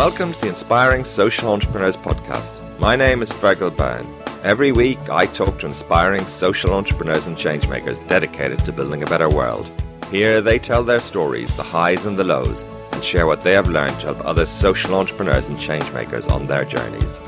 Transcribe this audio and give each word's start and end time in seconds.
Welcome 0.00 0.32
to 0.32 0.40
the 0.40 0.48
Inspiring 0.48 1.04
Social 1.04 1.52
Entrepreneurs 1.52 1.94
Podcast. 1.94 2.54
My 2.78 2.96
name 2.96 3.20
is 3.20 3.30
Fergal 3.30 3.76
Byrne. 3.76 4.06
Every 4.42 4.72
week, 4.72 5.10
I 5.10 5.26
talk 5.26 5.58
to 5.58 5.66
inspiring 5.66 6.24
social 6.24 6.72
entrepreneurs 6.72 7.26
and 7.26 7.36
changemakers 7.36 8.08
dedicated 8.08 8.60
to 8.60 8.72
building 8.72 9.02
a 9.02 9.06
better 9.06 9.28
world. 9.28 9.70
Here, 10.10 10.40
they 10.40 10.58
tell 10.58 10.84
their 10.84 11.00
stories, 11.00 11.54
the 11.54 11.62
highs 11.62 12.06
and 12.06 12.18
the 12.18 12.24
lows, 12.24 12.64
and 12.92 13.04
share 13.04 13.26
what 13.26 13.42
they 13.42 13.52
have 13.52 13.68
learned 13.68 14.00
to 14.00 14.06
help 14.06 14.24
other 14.24 14.46
social 14.46 14.94
entrepreneurs 14.94 15.48
and 15.48 15.58
changemakers 15.58 16.30
on 16.30 16.46
their 16.46 16.64
journeys. 16.64 17.20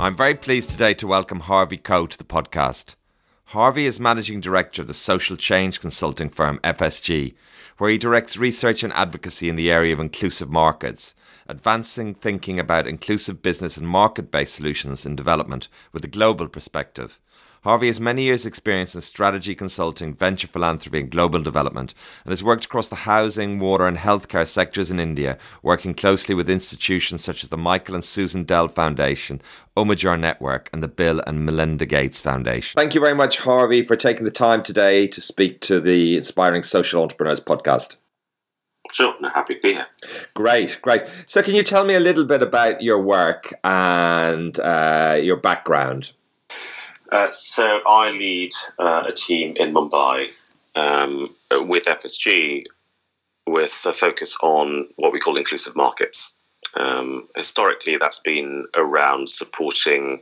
I'm 0.00 0.16
very 0.16 0.34
pleased 0.34 0.70
today 0.70 0.94
to 0.94 1.06
welcome 1.06 1.40
Harvey 1.40 1.76
Koh 1.76 2.06
to 2.06 2.16
the 2.16 2.24
podcast. 2.24 2.94
Harvey 3.44 3.84
is 3.84 4.00
managing 4.00 4.40
director 4.40 4.80
of 4.80 4.88
the 4.88 4.94
social 4.94 5.36
change 5.36 5.80
consulting 5.80 6.30
firm 6.30 6.60
FSG, 6.64 7.34
where 7.76 7.90
he 7.90 7.98
directs 7.98 8.38
research 8.38 8.82
and 8.82 8.92
advocacy 8.94 9.50
in 9.50 9.56
the 9.56 9.70
area 9.70 9.92
of 9.92 10.00
inclusive 10.00 10.48
markets 10.48 11.14
advancing 11.48 12.14
thinking 12.14 12.58
about 12.58 12.86
inclusive 12.86 13.42
business 13.42 13.76
and 13.76 13.86
market 13.86 14.30
based 14.30 14.54
solutions 14.54 15.06
in 15.06 15.16
development 15.16 15.68
with 15.92 16.04
a 16.04 16.08
global 16.08 16.48
perspective. 16.48 17.18
Harvey 17.64 17.86
has 17.86 18.00
many 18.00 18.22
years' 18.22 18.44
experience 18.44 18.96
in 18.96 19.00
strategy 19.00 19.54
consulting, 19.54 20.14
venture 20.14 20.48
philanthropy, 20.48 20.98
and 20.98 21.10
global 21.10 21.40
development, 21.40 21.94
and 22.24 22.32
has 22.32 22.42
worked 22.42 22.64
across 22.64 22.88
the 22.88 22.96
housing, 22.96 23.60
water, 23.60 23.86
and 23.86 23.98
healthcare 23.98 24.46
sectors 24.46 24.90
in 24.90 24.98
India, 24.98 25.38
working 25.62 25.94
closely 25.94 26.34
with 26.34 26.50
institutions 26.50 27.22
such 27.22 27.44
as 27.44 27.50
the 27.50 27.56
Michael 27.56 27.94
and 27.94 28.04
Susan 28.04 28.42
Dell 28.42 28.66
Foundation, 28.66 29.40
Omidyar 29.76 30.18
Network, 30.18 30.70
and 30.72 30.82
the 30.82 30.88
Bill 30.88 31.22
and 31.24 31.46
Melinda 31.46 31.86
Gates 31.86 32.18
Foundation. 32.18 32.76
Thank 32.76 32.96
you 32.96 33.00
very 33.00 33.14
much, 33.14 33.38
Harvey, 33.38 33.86
for 33.86 33.94
taking 33.94 34.24
the 34.24 34.32
time 34.32 34.64
today 34.64 35.06
to 35.06 35.20
speak 35.20 35.60
to 35.60 35.80
the 35.80 36.16
Inspiring 36.16 36.64
Social 36.64 37.00
Entrepreneurs 37.00 37.40
podcast. 37.40 37.96
Sure, 38.90 39.14
no, 39.20 39.28
happy 39.28 39.54
to 39.54 39.60
be 39.60 39.72
here. 39.74 39.86
Great, 40.34 40.78
great. 40.82 41.02
So, 41.26 41.42
can 41.42 41.54
you 41.54 41.62
tell 41.62 41.84
me 41.84 41.94
a 41.94 42.00
little 42.00 42.24
bit 42.24 42.42
about 42.42 42.82
your 42.82 43.00
work 43.00 43.54
and 43.64 44.58
uh, 44.58 45.18
your 45.22 45.36
background? 45.36 46.12
Uh, 47.10 47.30
so, 47.30 47.80
I 47.86 48.10
lead 48.10 48.52
uh, 48.78 49.04
a 49.08 49.12
team 49.12 49.56
in 49.56 49.72
Mumbai 49.72 50.28
um, 50.74 51.34
with 51.50 51.84
FSG 51.84 52.64
with 53.46 53.84
a 53.86 53.92
focus 53.92 54.36
on 54.42 54.88
what 54.96 55.12
we 55.12 55.20
call 55.20 55.36
inclusive 55.36 55.76
markets. 55.76 56.36
Um, 56.74 57.28
historically, 57.36 57.96
that's 57.96 58.20
been 58.20 58.66
around 58.74 59.28
supporting 59.28 60.20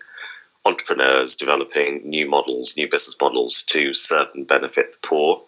entrepreneurs 0.64 1.36
developing 1.36 2.08
new 2.08 2.28
models, 2.28 2.76
new 2.76 2.88
business 2.88 3.16
models 3.20 3.62
to 3.64 3.94
serve 3.94 4.28
and 4.34 4.46
benefit 4.46 4.92
the 4.92 4.98
poor 5.06 5.42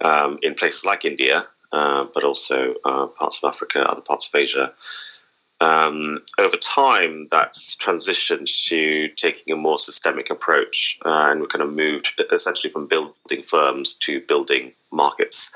um, 0.00 0.38
in 0.42 0.54
places 0.54 0.84
like 0.84 1.04
India 1.04 1.42
uh, 1.72 2.06
but 2.12 2.24
also 2.24 2.74
uh, 2.84 3.06
parts 3.06 3.42
of 3.42 3.48
Africa, 3.48 3.82
other 3.88 4.02
parts 4.02 4.28
of 4.28 4.34
Asia. 4.34 4.72
Um, 5.62 6.20
over 6.38 6.56
time, 6.56 7.24
that's 7.30 7.76
transitioned 7.76 8.48
to 8.68 9.08
taking 9.08 9.52
a 9.52 9.56
more 9.56 9.78
systemic 9.78 10.30
approach, 10.30 10.98
uh, 11.04 11.28
and 11.30 11.40
we 11.40 11.46
kind 11.48 11.62
of 11.62 11.72
moved 11.72 12.20
essentially 12.32 12.70
from 12.70 12.86
building 12.86 13.42
firms 13.42 13.94
to 13.96 14.20
building 14.22 14.72
markets, 14.90 15.50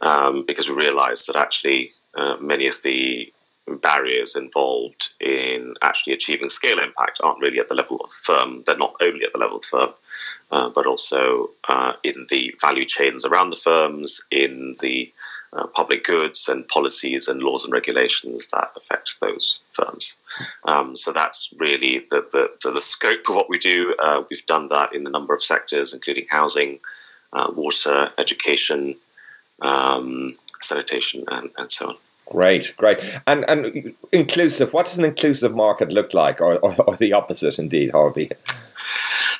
um, 0.00 0.44
because 0.46 0.70
we 0.70 0.74
realised 0.74 1.28
that 1.28 1.36
actually 1.36 1.90
uh, 2.14 2.36
many 2.40 2.66
of 2.66 2.82
the 2.82 3.30
barriers 3.80 4.34
involved 4.34 5.14
in 5.20 5.74
actually 5.82 6.12
achieving 6.12 6.50
scale 6.50 6.78
impact 6.78 7.20
aren't 7.22 7.40
really 7.40 7.60
at 7.60 7.68
the 7.68 7.74
level 7.74 7.96
of 7.96 8.08
the 8.08 8.22
firm. 8.24 8.62
They're 8.66 8.76
not 8.76 8.96
only 9.00 9.24
at 9.24 9.32
the 9.32 9.38
level 9.38 9.56
of 9.56 9.62
the 9.62 9.68
firm, 9.68 9.90
uh, 10.50 10.70
but 10.74 10.86
also 10.86 11.50
uh, 11.68 11.92
in 12.02 12.26
the 12.28 12.54
value 12.60 12.84
chains 12.84 13.24
around 13.24 13.50
the 13.50 13.56
firms, 13.56 14.20
in 14.30 14.74
the 14.80 15.12
uh, 15.52 15.66
public 15.68 16.04
goods 16.04 16.48
and 16.48 16.66
policies 16.68 17.28
and 17.28 17.42
laws 17.42 17.64
and 17.64 17.72
regulations 17.72 18.48
that 18.48 18.70
affect 18.76 19.20
those 19.20 19.60
firms. 19.72 20.16
Um, 20.64 20.96
so 20.96 21.12
that's 21.12 21.52
really 21.58 22.00
the, 22.10 22.26
the, 22.32 22.70
the, 22.72 22.80
scope 22.80 23.28
of 23.28 23.36
what 23.36 23.48
we 23.48 23.58
do. 23.58 23.94
Uh, 23.98 24.24
we've 24.28 24.46
done 24.46 24.68
that 24.70 24.94
in 24.94 25.06
a 25.06 25.10
number 25.10 25.34
of 25.34 25.42
sectors, 25.42 25.92
including 25.94 26.26
housing, 26.28 26.80
uh, 27.32 27.52
water, 27.54 28.10
education, 28.18 28.96
um, 29.60 30.32
sanitation, 30.60 31.24
and, 31.28 31.50
and 31.58 31.70
so 31.70 31.90
on. 31.90 31.96
Great, 32.26 32.74
great, 32.76 32.98
and 33.26 33.44
and 33.48 33.94
inclusive. 34.10 34.72
What 34.72 34.86
does 34.86 34.96
an 34.96 35.04
inclusive 35.04 35.54
market 35.54 35.90
look 35.90 36.14
like, 36.14 36.40
or, 36.40 36.58
or, 36.58 36.74
or 36.86 36.96
the 36.96 37.12
opposite, 37.12 37.58
indeed, 37.58 37.90
Harvey? 37.90 38.30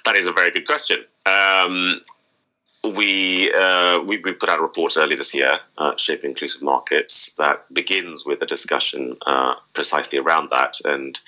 That 0.05 0.17
is 0.17 0.27
a 0.27 0.33
very 0.33 0.51
good 0.51 0.67
question. 0.67 0.99
Um, 1.25 2.01
we, 2.97 3.53
uh, 3.55 4.03
we, 4.03 4.19
we 4.19 4.33
put 4.33 4.49
out 4.49 4.59
a 4.59 4.63
report 4.63 4.97
earlier 4.97 5.17
this 5.17 5.35
year, 5.35 5.53
uh, 5.79 5.97
shaping 5.97 6.31
inclusive 6.31 6.63
markets, 6.63 7.33
that 7.35 7.63
begins 7.73 8.27
with 8.27 8.43
a 8.43 8.47
discussion 8.47 9.17
uh, 9.25 9.55
precisely 9.73 10.19
around 10.19 10.49
that. 10.51 10.81
And 10.85 11.19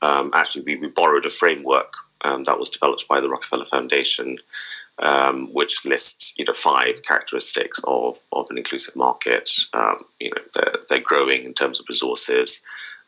um, 0.00 0.30
actually, 0.34 0.64
we, 0.64 0.76
we 0.76 0.88
borrowed 0.88 1.26
a 1.26 1.30
framework 1.30 1.92
um, 2.24 2.44
that 2.44 2.58
was 2.58 2.70
developed 2.70 3.08
by 3.08 3.20
the 3.20 3.28
Rockefeller 3.28 3.66
Foundation, 3.66 4.38
um, 4.98 5.52
which 5.52 5.84
lists 5.84 6.34
you 6.36 6.44
know 6.44 6.52
five 6.52 7.02
characteristics 7.02 7.80
of, 7.86 8.18
of 8.32 8.46
an 8.50 8.58
inclusive 8.58 8.96
market. 8.96 9.50
Um, 9.72 10.04
you 10.20 10.30
know 10.30 10.42
they're, 10.54 10.72
they're, 10.88 11.00
growing 11.00 11.44
in 11.44 11.54
terms 11.54 11.80
of 11.80 11.88
resources. 11.88 12.62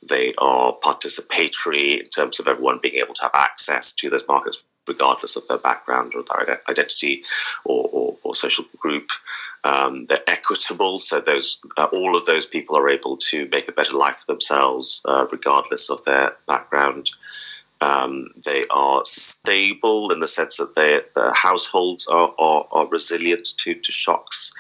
They 0.06 0.34
are 0.36 0.74
participatory 0.82 2.00
in 2.00 2.08
terms 2.10 2.38
of 2.38 2.48
everyone 2.48 2.78
being 2.82 2.96
able 2.96 3.14
to 3.14 3.22
have 3.22 3.34
access 3.34 3.92
to 3.92 4.10
those 4.10 4.28
markets 4.28 4.64
regardless 4.86 5.36
of 5.36 5.46
their 5.48 5.58
background 5.58 6.12
or 6.14 6.22
their 6.22 6.60
identity 6.68 7.22
or, 7.64 7.88
or, 7.92 8.16
or 8.22 8.34
social 8.34 8.64
group. 8.78 9.10
Um, 9.62 10.06
they're 10.06 10.18
equitable, 10.26 10.98
so 10.98 11.20
those 11.20 11.60
uh, 11.76 11.88
all 11.92 12.16
of 12.16 12.26
those 12.26 12.46
people 12.46 12.76
are 12.76 12.88
able 12.88 13.16
to 13.16 13.48
make 13.50 13.68
a 13.68 13.72
better 13.72 13.96
life 13.96 14.16
for 14.16 14.32
themselves, 14.32 15.00
uh, 15.06 15.26
regardless 15.30 15.90
of 15.90 16.04
their 16.04 16.32
background. 16.46 17.10
Um, 17.80 18.28
they 18.46 18.62
are 18.70 19.02
stable 19.04 20.10
in 20.10 20.20
the 20.20 20.28
sense 20.28 20.56
that 20.56 20.74
their 20.74 21.02
households 21.34 22.06
are, 22.06 22.32
are, 22.38 22.66
are, 22.72 22.86
resilient 22.86 23.46
to, 23.58 23.74
to 23.74 23.92
shocks. 23.92 24.52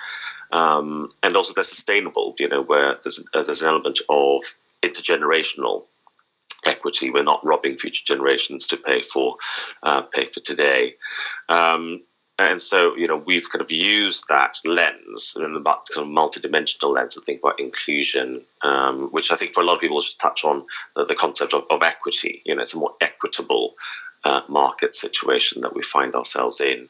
Um, 0.52 1.12
and 1.22 1.34
also 1.34 1.54
they're 1.54 1.64
sustainable, 1.64 2.34
you 2.38 2.48
know, 2.48 2.62
where 2.62 2.96
there's, 3.02 3.26
uh, 3.32 3.42
there's 3.42 3.62
an 3.62 3.68
element 3.68 4.00
of 4.08 4.42
intergenerational 4.82 5.84
equity. 6.66 7.10
We're 7.10 7.22
not 7.22 7.44
robbing 7.44 7.76
future 7.76 8.04
generations 8.04 8.66
to 8.68 8.76
pay 8.76 9.02
for 9.02 9.36
uh, 9.82 10.02
pay 10.02 10.26
for 10.26 10.40
today. 10.40 10.94
Um, 11.48 12.02
and 12.38 12.60
so, 12.60 12.96
you 12.96 13.06
know, 13.06 13.16
we've 13.16 13.48
kind 13.50 13.62
of 13.62 13.70
used 13.70 14.28
that 14.28 14.60
lens, 14.64 15.36
in 15.36 15.44
a 15.44 15.62
kind 15.62 15.78
of 15.98 16.06
multidimensional 16.06 16.92
lens, 16.92 17.14
to 17.14 17.20
think 17.20 17.40
about 17.40 17.60
inclusion, 17.60 18.42
um, 18.62 19.08
which 19.10 19.30
I 19.30 19.36
think 19.36 19.54
for 19.54 19.62
a 19.62 19.64
lot 19.64 19.74
of 19.74 19.80
people 19.80 20.00
should 20.00 20.18
touch 20.18 20.44
on 20.44 20.66
the, 20.96 21.04
the 21.04 21.14
concept 21.14 21.54
of, 21.54 21.64
of, 21.70 21.82
equity. 21.82 22.42
You 22.44 22.56
know, 22.56 22.62
it's 22.62 22.74
a 22.74 22.78
more 22.78 22.94
equitable 23.00 23.74
uh, 24.24 24.42
market 24.48 24.96
situation 24.96 25.62
that 25.62 25.74
we 25.74 25.82
find 25.82 26.14
ourselves 26.14 26.60
in. 26.60 26.88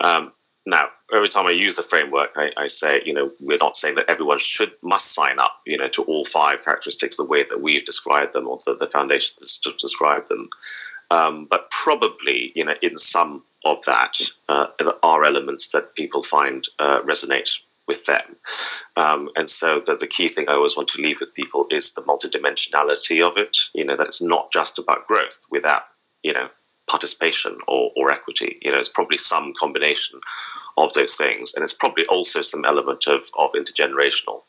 Um, 0.00 0.32
now, 0.66 0.88
every 1.12 1.28
time 1.28 1.46
I 1.46 1.50
use 1.50 1.76
the 1.76 1.82
framework, 1.82 2.30
I, 2.36 2.52
I, 2.56 2.66
say, 2.66 3.02
you 3.04 3.12
know, 3.12 3.30
we're 3.40 3.58
not 3.58 3.76
saying 3.76 3.96
that 3.96 4.08
everyone 4.08 4.38
should 4.38 4.72
must 4.82 5.14
sign 5.14 5.38
up, 5.38 5.60
you 5.66 5.76
know, 5.76 5.88
to 5.88 6.02
all 6.02 6.24
five 6.24 6.64
characteristics 6.64 7.16
the 7.16 7.24
way 7.24 7.42
that 7.42 7.60
we've 7.60 7.84
described 7.84 8.32
them 8.32 8.48
or 8.48 8.58
the, 8.64 8.74
the 8.74 8.86
foundation 8.86 9.36
has 9.40 9.60
described 9.78 10.28
them. 10.28 10.48
Um, 11.10 11.46
but 11.46 11.70
probably, 11.70 12.52
you 12.54 12.64
know, 12.64 12.74
in 12.82 12.98
some 12.98 13.42
of 13.64 13.84
that 13.86 14.18
uh, 14.48 14.66
are 15.02 15.24
elements 15.24 15.68
that 15.68 15.94
people 15.94 16.22
find 16.22 16.64
uh, 16.78 17.00
resonate 17.02 17.60
with 17.86 18.04
them. 18.04 18.36
Um, 18.96 19.30
and 19.36 19.48
so 19.48 19.80
the, 19.80 19.96
the 19.96 20.06
key 20.06 20.28
thing 20.28 20.48
I 20.48 20.54
always 20.54 20.76
want 20.76 20.88
to 20.90 21.02
leave 21.02 21.20
with 21.20 21.34
people 21.34 21.66
is 21.70 21.92
the 21.92 22.02
multidimensionality 22.02 23.26
of 23.26 23.38
it. 23.38 23.56
You 23.74 23.84
know, 23.84 23.96
that 23.96 24.06
it's 24.06 24.22
not 24.22 24.52
just 24.52 24.78
about 24.78 25.06
growth 25.06 25.40
without, 25.50 25.82
you 26.22 26.32
know, 26.32 26.48
participation 26.88 27.56
or, 27.66 27.90
or 27.96 28.10
equity. 28.10 28.58
You 28.62 28.72
know, 28.72 28.78
it's 28.78 28.88
probably 28.88 29.18
some 29.18 29.52
combination 29.54 30.20
of 30.76 30.92
those 30.92 31.16
things. 31.16 31.54
And 31.54 31.64
it's 31.64 31.74
probably 31.74 32.06
also 32.06 32.42
some 32.42 32.64
element 32.64 33.06
of, 33.06 33.24
of 33.38 33.52
intergenerational 33.52 34.42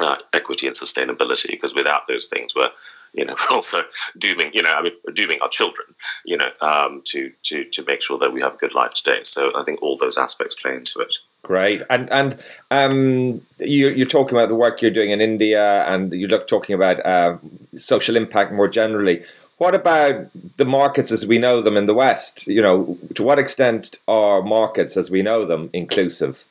uh, 0.00 0.16
equity 0.32 0.66
and 0.66 0.76
sustainability 0.76 1.50
because 1.50 1.74
without 1.74 2.06
those 2.06 2.28
things 2.28 2.54
we're 2.54 2.70
you 3.12 3.24
know 3.24 3.34
also 3.50 3.82
dooming 4.18 4.50
you 4.54 4.62
know 4.62 4.72
I 4.72 4.82
mean 4.82 4.92
dooming 5.14 5.40
our 5.40 5.48
children 5.48 5.86
you 6.24 6.36
know 6.36 6.50
um, 6.60 7.02
to 7.06 7.30
to 7.44 7.64
to 7.64 7.84
make 7.84 8.02
sure 8.02 8.18
that 8.18 8.32
we 8.32 8.40
have 8.40 8.54
a 8.54 8.58
good 8.58 8.74
life 8.74 8.92
today. 8.92 9.20
So 9.24 9.52
I 9.56 9.62
think 9.62 9.82
all 9.82 9.96
those 9.96 10.18
aspects 10.18 10.54
play 10.54 10.74
into 10.74 11.00
it. 11.00 11.14
Great. 11.42 11.82
And 11.88 12.10
and 12.10 12.42
um, 12.70 13.30
you, 13.58 13.88
you're 13.88 14.06
talking 14.06 14.36
about 14.36 14.48
the 14.48 14.54
work 14.54 14.82
you're 14.82 14.90
doing 14.90 15.10
in 15.10 15.20
India 15.20 15.84
and 15.84 16.12
you're 16.12 16.44
talking 16.44 16.74
about 16.74 17.04
uh, 17.04 17.38
social 17.78 18.16
impact 18.16 18.52
more 18.52 18.68
generally. 18.68 19.24
What 19.58 19.74
about 19.74 20.26
the 20.56 20.64
markets 20.64 21.12
as 21.12 21.26
we 21.26 21.38
know 21.38 21.60
them 21.60 21.76
in 21.76 21.86
the 21.86 21.94
West? 21.94 22.46
You 22.46 22.62
know 22.62 22.98
to 23.14 23.22
what 23.22 23.38
extent 23.38 23.98
are 24.06 24.42
markets 24.42 24.96
as 24.96 25.10
we 25.10 25.22
know 25.22 25.44
them 25.44 25.70
inclusive 25.72 26.44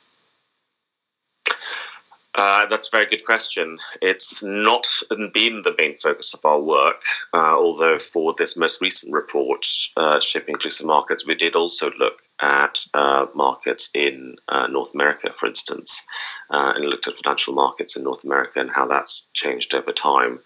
uh, 2.40 2.64
that's 2.64 2.88
a 2.88 2.96
very 2.96 3.04
good 3.04 3.22
question. 3.22 3.76
It's 4.00 4.42
not 4.42 4.86
been 5.10 5.60
the 5.60 5.74
main 5.76 5.98
focus 5.98 6.32
of 6.32 6.42
our 6.46 6.58
work, 6.58 7.02
uh, 7.34 7.54
although 7.54 7.98
for 7.98 8.32
this 8.38 8.56
most 8.56 8.80
recent 8.80 9.12
report, 9.12 9.66
uh, 9.94 10.20
Shaping 10.20 10.54
Inclusive 10.54 10.86
Markets, 10.86 11.26
we 11.26 11.34
did 11.34 11.54
also 11.54 11.90
look 11.98 12.22
at 12.40 12.86
uh, 12.94 13.26
markets 13.34 13.90
in 13.92 14.36
uh, 14.48 14.68
North 14.68 14.94
America, 14.94 15.30
for 15.34 15.48
instance, 15.48 16.02
and 16.48 16.82
looked 16.86 17.08
at 17.08 17.18
financial 17.18 17.52
markets 17.52 17.94
in 17.94 18.04
North 18.04 18.24
America 18.24 18.58
and 18.58 18.70
how 18.70 18.86
that's 18.86 19.28
changed 19.34 19.74
over 19.74 19.92
time. 19.92 20.40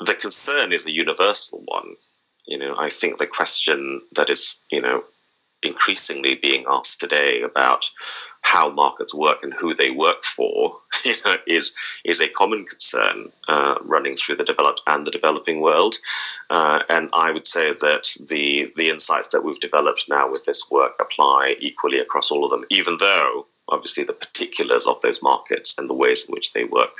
the 0.00 0.14
concern 0.14 0.72
is 0.72 0.86
a 0.86 0.92
universal 0.92 1.62
one. 1.66 1.96
You 2.46 2.56
know, 2.56 2.76
I 2.78 2.88
think 2.88 3.18
the 3.18 3.26
question 3.26 4.00
that 4.12 4.30
is, 4.30 4.58
you 4.70 4.80
know, 4.80 5.04
increasingly 5.62 6.36
being 6.36 6.64
asked 6.66 6.98
today 7.00 7.42
about 7.42 7.90
how 8.42 8.70
markets 8.70 9.14
work 9.14 9.42
and 9.42 9.54
who 9.54 9.74
they 9.74 9.90
work 9.90 10.24
for, 10.24 10.76
you 11.04 11.14
know, 11.24 11.36
is 11.46 11.72
is 12.04 12.20
a 12.20 12.28
common 12.28 12.64
concern 12.64 13.30
uh, 13.48 13.76
running 13.82 14.16
through 14.16 14.36
the 14.36 14.44
developed 14.44 14.82
and 14.86 15.06
the 15.06 15.10
developing 15.10 15.60
world. 15.60 15.96
Uh, 16.48 16.82
and 16.88 17.08
I 17.12 17.30
would 17.30 17.46
say 17.46 17.70
that 17.70 18.16
the 18.28 18.72
the 18.76 18.88
insights 18.88 19.28
that 19.28 19.44
we've 19.44 19.60
developed 19.60 20.06
now 20.08 20.30
with 20.30 20.44
this 20.44 20.70
work 20.70 20.94
apply 21.00 21.56
equally 21.60 22.00
across 22.00 22.30
all 22.30 22.44
of 22.44 22.50
them, 22.50 22.64
even 22.70 22.96
though 22.98 23.46
obviously 23.68 24.04
the 24.04 24.12
particulars 24.12 24.86
of 24.86 25.00
those 25.00 25.22
markets 25.22 25.76
and 25.78 25.88
the 25.88 25.94
ways 25.94 26.24
in 26.24 26.32
which 26.32 26.52
they 26.52 26.64
work 26.64 26.92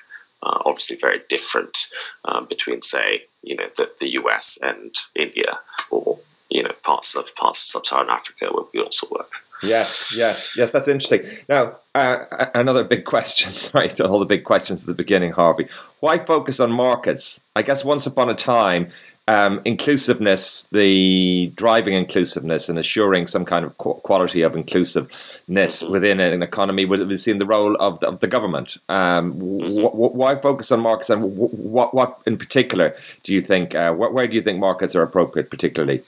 are 0.42 0.62
obviously 0.64 0.96
very 0.96 1.20
different 1.28 1.88
um, 2.24 2.46
between, 2.46 2.80
say, 2.80 3.22
you 3.42 3.56
know, 3.56 3.68
the, 3.76 3.90
the 3.98 4.08
US 4.20 4.58
and 4.62 4.94
India, 5.14 5.52
or 5.90 6.18
you 6.48 6.62
know, 6.62 6.72
parts 6.82 7.14
of 7.14 7.34
parts 7.36 7.62
of 7.62 7.70
sub-Saharan 7.70 8.10
Africa 8.10 8.46
where 8.52 8.64
we 8.72 8.80
also 8.80 9.06
work. 9.10 9.32
Yes, 9.62 10.16
yes, 10.16 10.56
yes. 10.56 10.70
That's 10.70 10.88
interesting. 10.88 11.28
Now, 11.48 11.76
uh, 11.94 12.46
another 12.54 12.84
big 12.84 13.04
question. 13.04 13.50
Sorry 13.52 13.88
to 13.90 14.08
all 14.08 14.18
the 14.18 14.26
big 14.26 14.44
questions 14.44 14.82
at 14.82 14.86
the 14.86 14.94
beginning, 14.94 15.32
Harvey. 15.32 15.68
Why 16.00 16.18
focus 16.18 16.60
on 16.60 16.72
markets? 16.72 17.40
I 17.54 17.62
guess 17.62 17.84
once 17.84 18.06
upon 18.06 18.30
a 18.30 18.34
time, 18.34 18.90
um, 19.28 19.60
inclusiveness, 19.64 20.62
the 20.72 21.52
driving 21.54 21.94
inclusiveness 21.94 22.68
and 22.68 22.78
assuring 22.78 23.28
some 23.28 23.44
kind 23.44 23.64
of 23.64 23.76
quality 23.78 24.42
of 24.42 24.56
inclusiveness 24.56 25.82
within 25.84 26.18
an 26.18 26.42
economy 26.42 26.84
would 26.84 26.98
have 26.98 27.20
seen 27.20 27.38
the 27.38 27.46
role 27.46 27.76
of 27.76 28.00
the, 28.00 28.08
of 28.08 28.20
the 28.20 28.26
government. 28.26 28.76
Um, 28.88 29.34
mm-hmm. 29.34 29.82
wh- 29.82 30.14
why 30.16 30.34
focus 30.36 30.72
on 30.72 30.80
markets, 30.80 31.10
and 31.10 31.22
wh- 31.22 31.54
what 31.54 31.94
what 31.94 32.18
in 32.26 32.38
particular 32.38 32.94
do 33.22 33.32
you 33.32 33.40
think? 33.40 33.74
Uh, 33.74 33.92
wh- 33.92 34.12
where 34.12 34.26
do 34.26 34.34
you 34.34 34.42
think 34.42 34.58
markets 34.58 34.96
are 34.96 35.02
appropriate, 35.02 35.48
particularly? 35.50 36.02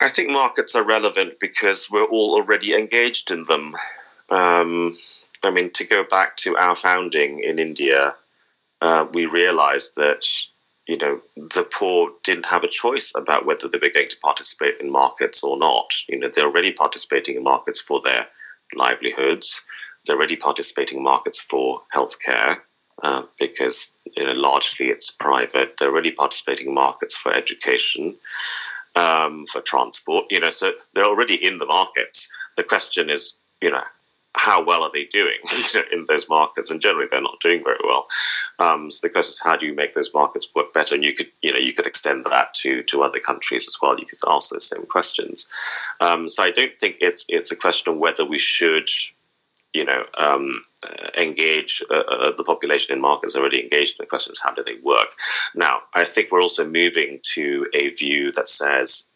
I 0.00 0.08
think 0.08 0.30
markets 0.30 0.74
are 0.74 0.84
relevant 0.84 1.40
because 1.40 1.90
we're 1.90 2.04
all 2.04 2.34
already 2.36 2.74
engaged 2.74 3.30
in 3.30 3.42
them. 3.42 3.74
Um, 4.30 4.92
I 5.44 5.50
mean, 5.50 5.70
to 5.72 5.84
go 5.86 6.04
back 6.04 6.36
to 6.38 6.56
our 6.56 6.74
founding 6.74 7.40
in 7.40 7.58
India, 7.58 8.14
uh, 8.80 9.06
we 9.12 9.26
realized 9.26 9.96
that 9.96 10.24
you 10.90 10.96
know, 10.96 11.20
the 11.36 11.62
poor 11.70 12.10
didn't 12.24 12.48
have 12.48 12.64
a 12.64 12.68
choice 12.68 13.12
about 13.14 13.46
whether 13.46 13.68
they 13.68 13.78
were 13.78 13.94
going 13.94 14.08
to 14.08 14.18
participate 14.18 14.80
in 14.80 14.90
markets 14.90 15.44
or 15.44 15.56
not. 15.56 15.94
You 16.08 16.18
know, 16.18 16.28
they're 16.28 16.46
already 16.46 16.72
participating 16.72 17.36
in 17.36 17.44
markets 17.44 17.80
for 17.80 18.00
their 18.02 18.26
livelihoods. 18.74 19.62
They're 20.04 20.16
already 20.16 20.34
participating 20.34 20.98
in 20.98 21.04
markets 21.04 21.40
for 21.40 21.82
healthcare 21.94 22.56
uh, 23.04 23.22
because 23.38 23.94
you 24.16 24.24
know, 24.26 24.32
largely 24.32 24.86
it's 24.88 25.12
private. 25.12 25.76
They're 25.76 25.90
already 25.92 26.10
participating 26.10 26.66
in 26.66 26.74
markets 26.74 27.16
for 27.16 27.32
education, 27.32 28.16
um, 29.00 29.46
for 29.46 29.60
transport. 29.60 30.26
You 30.30 30.40
know, 30.40 30.50
so 30.50 30.72
they're 30.94 31.04
already 31.04 31.34
in 31.34 31.58
the 31.58 31.66
markets. 31.66 32.30
The 32.56 32.64
question 32.64 33.10
is, 33.10 33.38
you 33.60 33.70
know, 33.70 33.82
how 34.36 34.64
well 34.64 34.82
are 34.82 34.92
they 34.92 35.04
doing 35.04 35.36
in 35.92 36.04
those 36.08 36.28
markets? 36.28 36.70
And 36.70 36.80
generally, 36.80 37.08
they're 37.10 37.20
not 37.20 37.40
doing 37.40 37.64
very 37.64 37.78
well. 37.82 38.06
Um, 38.58 38.90
so 38.90 39.06
the 39.06 39.12
question 39.12 39.32
is, 39.32 39.42
how 39.42 39.56
do 39.56 39.66
you 39.66 39.74
make 39.74 39.92
those 39.92 40.14
markets 40.14 40.54
work 40.54 40.72
better? 40.72 40.94
And 40.94 41.04
you 41.04 41.14
could, 41.14 41.28
you 41.42 41.52
know, 41.52 41.58
you 41.58 41.72
could 41.72 41.86
extend 41.86 42.24
that 42.26 42.54
to 42.54 42.82
to 42.84 43.02
other 43.02 43.20
countries 43.20 43.68
as 43.68 43.78
well. 43.80 43.98
You 43.98 44.06
could 44.06 44.18
ask 44.28 44.50
those 44.50 44.68
same 44.68 44.86
questions. 44.86 45.46
Um, 46.00 46.28
so 46.28 46.42
I 46.42 46.50
don't 46.50 46.74
think 46.74 46.96
it's 47.00 47.26
it's 47.28 47.52
a 47.52 47.56
question 47.56 47.92
of 47.92 47.98
whether 47.98 48.24
we 48.24 48.38
should, 48.38 48.88
you 49.72 49.84
know, 49.84 50.04
um, 50.18 50.64
engage 51.18 51.82
uh, 51.90 51.94
uh, 51.94 52.32
the 52.36 52.44
population 52.44 52.94
in 52.94 53.00
markets 53.00 53.36
already 53.36 53.62
engaged. 53.62 53.98
The 53.98 54.06
question 54.06 54.32
is, 54.32 54.40
how 54.40 54.52
do 54.52 54.62
they 54.62 54.76
work? 54.82 55.08
Now, 55.54 55.82
I 55.94 56.04
think 56.04 56.30
we're 56.30 56.42
also 56.42 56.66
moving 56.66 57.20
to 57.34 57.66
a 57.74 57.90
view 57.90 58.32
that 58.32 58.48
says 58.48 59.08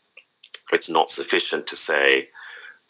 it's 0.72 0.90
not 0.90 1.10
sufficient 1.10 1.66
to 1.68 1.76
say. 1.76 2.28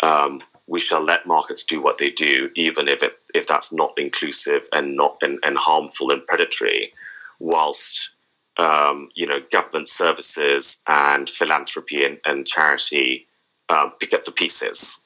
Um, 0.03 0.43
we 0.67 0.81
shall 0.81 1.03
let 1.03 1.27
markets 1.27 1.65
do 1.65 1.83
what 1.83 1.99
they 1.99 2.11
do, 2.11 2.51
even 2.55 2.89
if 2.89 3.03
it 3.03 3.17
if 3.35 3.47
that's 3.47 3.73
not 3.73 3.93
inclusive 3.99 4.67
and 4.73 4.97
not 4.97 5.19
and, 5.23 5.39
and 5.45 5.57
harmful 5.57 6.11
and 6.11 6.27
predatory, 6.27 6.93
whilst 7.39 8.11
um, 8.57 9.11
you 9.15 9.27
know 9.27 9.41
government 9.53 9.89
services 9.89 10.83
and 10.87 11.29
philanthropy 11.29 12.05
and, 12.05 12.19
and 12.25 12.47
charity 12.47 13.27
uh, 13.69 13.91
pick 14.01 14.15
up 14.15 14.25
the 14.25 14.33
pieces. 14.33 15.04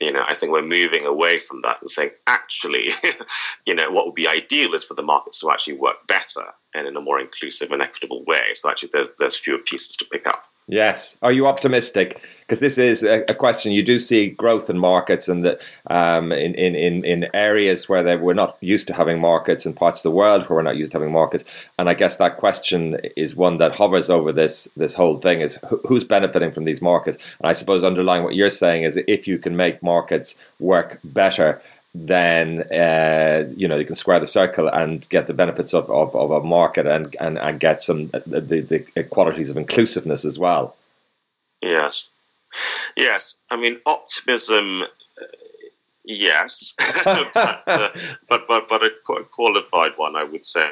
You 0.00 0.12
know, 0.12 0.24
I 0.26 0.34
think 0.34 0.50
we're 0.50 0.62
moving 0.62 1.04
away 1.04 1.38
from 1.38 1.60
that 1.62 1.80
and 1.80 1.90
saying, 1.90 2.10
actually, 2.26 2.88
you 3.66 3.74
know, 3.74 3.90
what 3.90 4.06
would 4.06 4.14
be 4.14 4.26
ideal 4.26 4.74
is 4.74 4.84
for 4.84 4.94
the 4.94 5.02
markets 5.02 5.40
to 5.40 5.50
actually 5.50 5.76
work 5.76 6.06
better 6.06 6.44
and 6.74 6.86
in 6.86 6.96
a 6.96 7.00
more 7.00 7.20
inclusive 7.20 7.70
and 7.70 7.82
equitable 7.82 8.24
way. 8.24 8.54
So 8.54 8.70
actually, 8.70 8.90
there's 8.92 9.10
there's 9.18 9.38
fewer 9.38 9.58
pieces 9.58 9.96
to 9.98 10.06
pick 10.06 10.26
up. 10.26 10.42
Yes. 10.70 11.16
Are 11.20 11.32
you 11.32 11.48
optimistic? 11.48 12.22
Because 12.42 12.60
this 12.60 12.78
is 12.78 13.02
a, 13.02 13.24
a, 13.28 13.34
question. 13.34 13.72
You 13.72 13.82
do 13.82 13.98
see 13.98 14.30
growth 14.30 14.70
in 14.70 14.78
markets 14.78 15.28
and 15.28 15.44
that 15.44 15.60
um, 15.88 16.30
in, 16.30 16.54
in, 16.54 17.04
in 17.04 17.28
areas 17.34 17.88
where 17.88 18.04
they, 18.04 18.16
we're 18.16 18.34
not 18.34 18.56
used 18.60 18.86
to 18.86 18.92
having 18.92 19.20
markets 19.20 19.66
in 19.66 19.72
parts 19.72 19.98
of 19.98 20.02
the 20.04 20.12
world 20.12 20.42
where 20.42 20.56
we're 20.56 20.62
not 20.62 20.76
used 20.76 20.92
to 20.92 20.98
having 20.98 21.12
markets. 21.12 21.42
And 21.76 21.88
I 21.88 21.94
guess 21.94 22.18
that 22.18 22.36
question 22.36 22.98
is 23.16 23.34
one 23.34 23.56
that 23.56 23.72
hovers 23.72 24.08
over 24.08 24.30
this 24.30 24.68
this 24.76 24.94
whole 24.94 25.18
thing: 25.18 25.40
is 25.40 25.58
who's 25.88 26.04
benefiting 26.04 26.52
from 26.52 26.64
these 26.64 26.80
markets? 26.80 27.18
And 27.40 27.50
I 27.50 27.52
suppose 27.52 27.82
underlying 27.82 28.22
what 28.22 28.36
you're 28.36 28.48
saying 28.48 28.84
is 28.84 28.96
if 29.08 29.26
you 29.26 29.38
can 29.38 29.56
make 29.56 29.82
markets 29.82 30.36
work 30.60 31.00
better, 31.02 31.60
then 31.94 32.62
uh, 32.72 33.50
you 33.56 33.66
know 33.66 33.76
you 33.76 33.84
can 33.84 33.96
square 33.96 34.20
the 34.20 34.26
circle 34.26 34.68
and 34.68 35.08
get 35.08 35.26
the 35.26 35.34
benefits 35.34 35.74
of, 35.74 35.90
of, 35.90 36.14
of 36.14 36.30
a 36.30 36.40
market 36.40 36.86
and, 36.86 37.14
and, 37.20 37.38
and 37.38 37.58
get 37.58 37.82
some 37.82 38.06
the, 38.08 38.84
the 38.94 39.04
qualities 39.04 39.50
of 39.50 39.56
inclusiveness 39.56 40.24
as 40.24 40.38
well. 40.38 40.76
Yes, 41.60 42.10
yes. 42.96 43.40
I 43.50 43.56
mean 43.56 43.80
optimism. 43.86 44.82
Uh, 44.82 44.86
yes, 46.04 46.74
but, 47.04 47.36
uh, 47.36 47.88
but, 48.28 48.46
but 48.46 48.68
but 48.68 48.82
a 48.84 48.92
qualified 49.32 49.92
one, 49.96 50.14
I 50.14 50.24
would 50.24 50.44
say. 50.44 50.68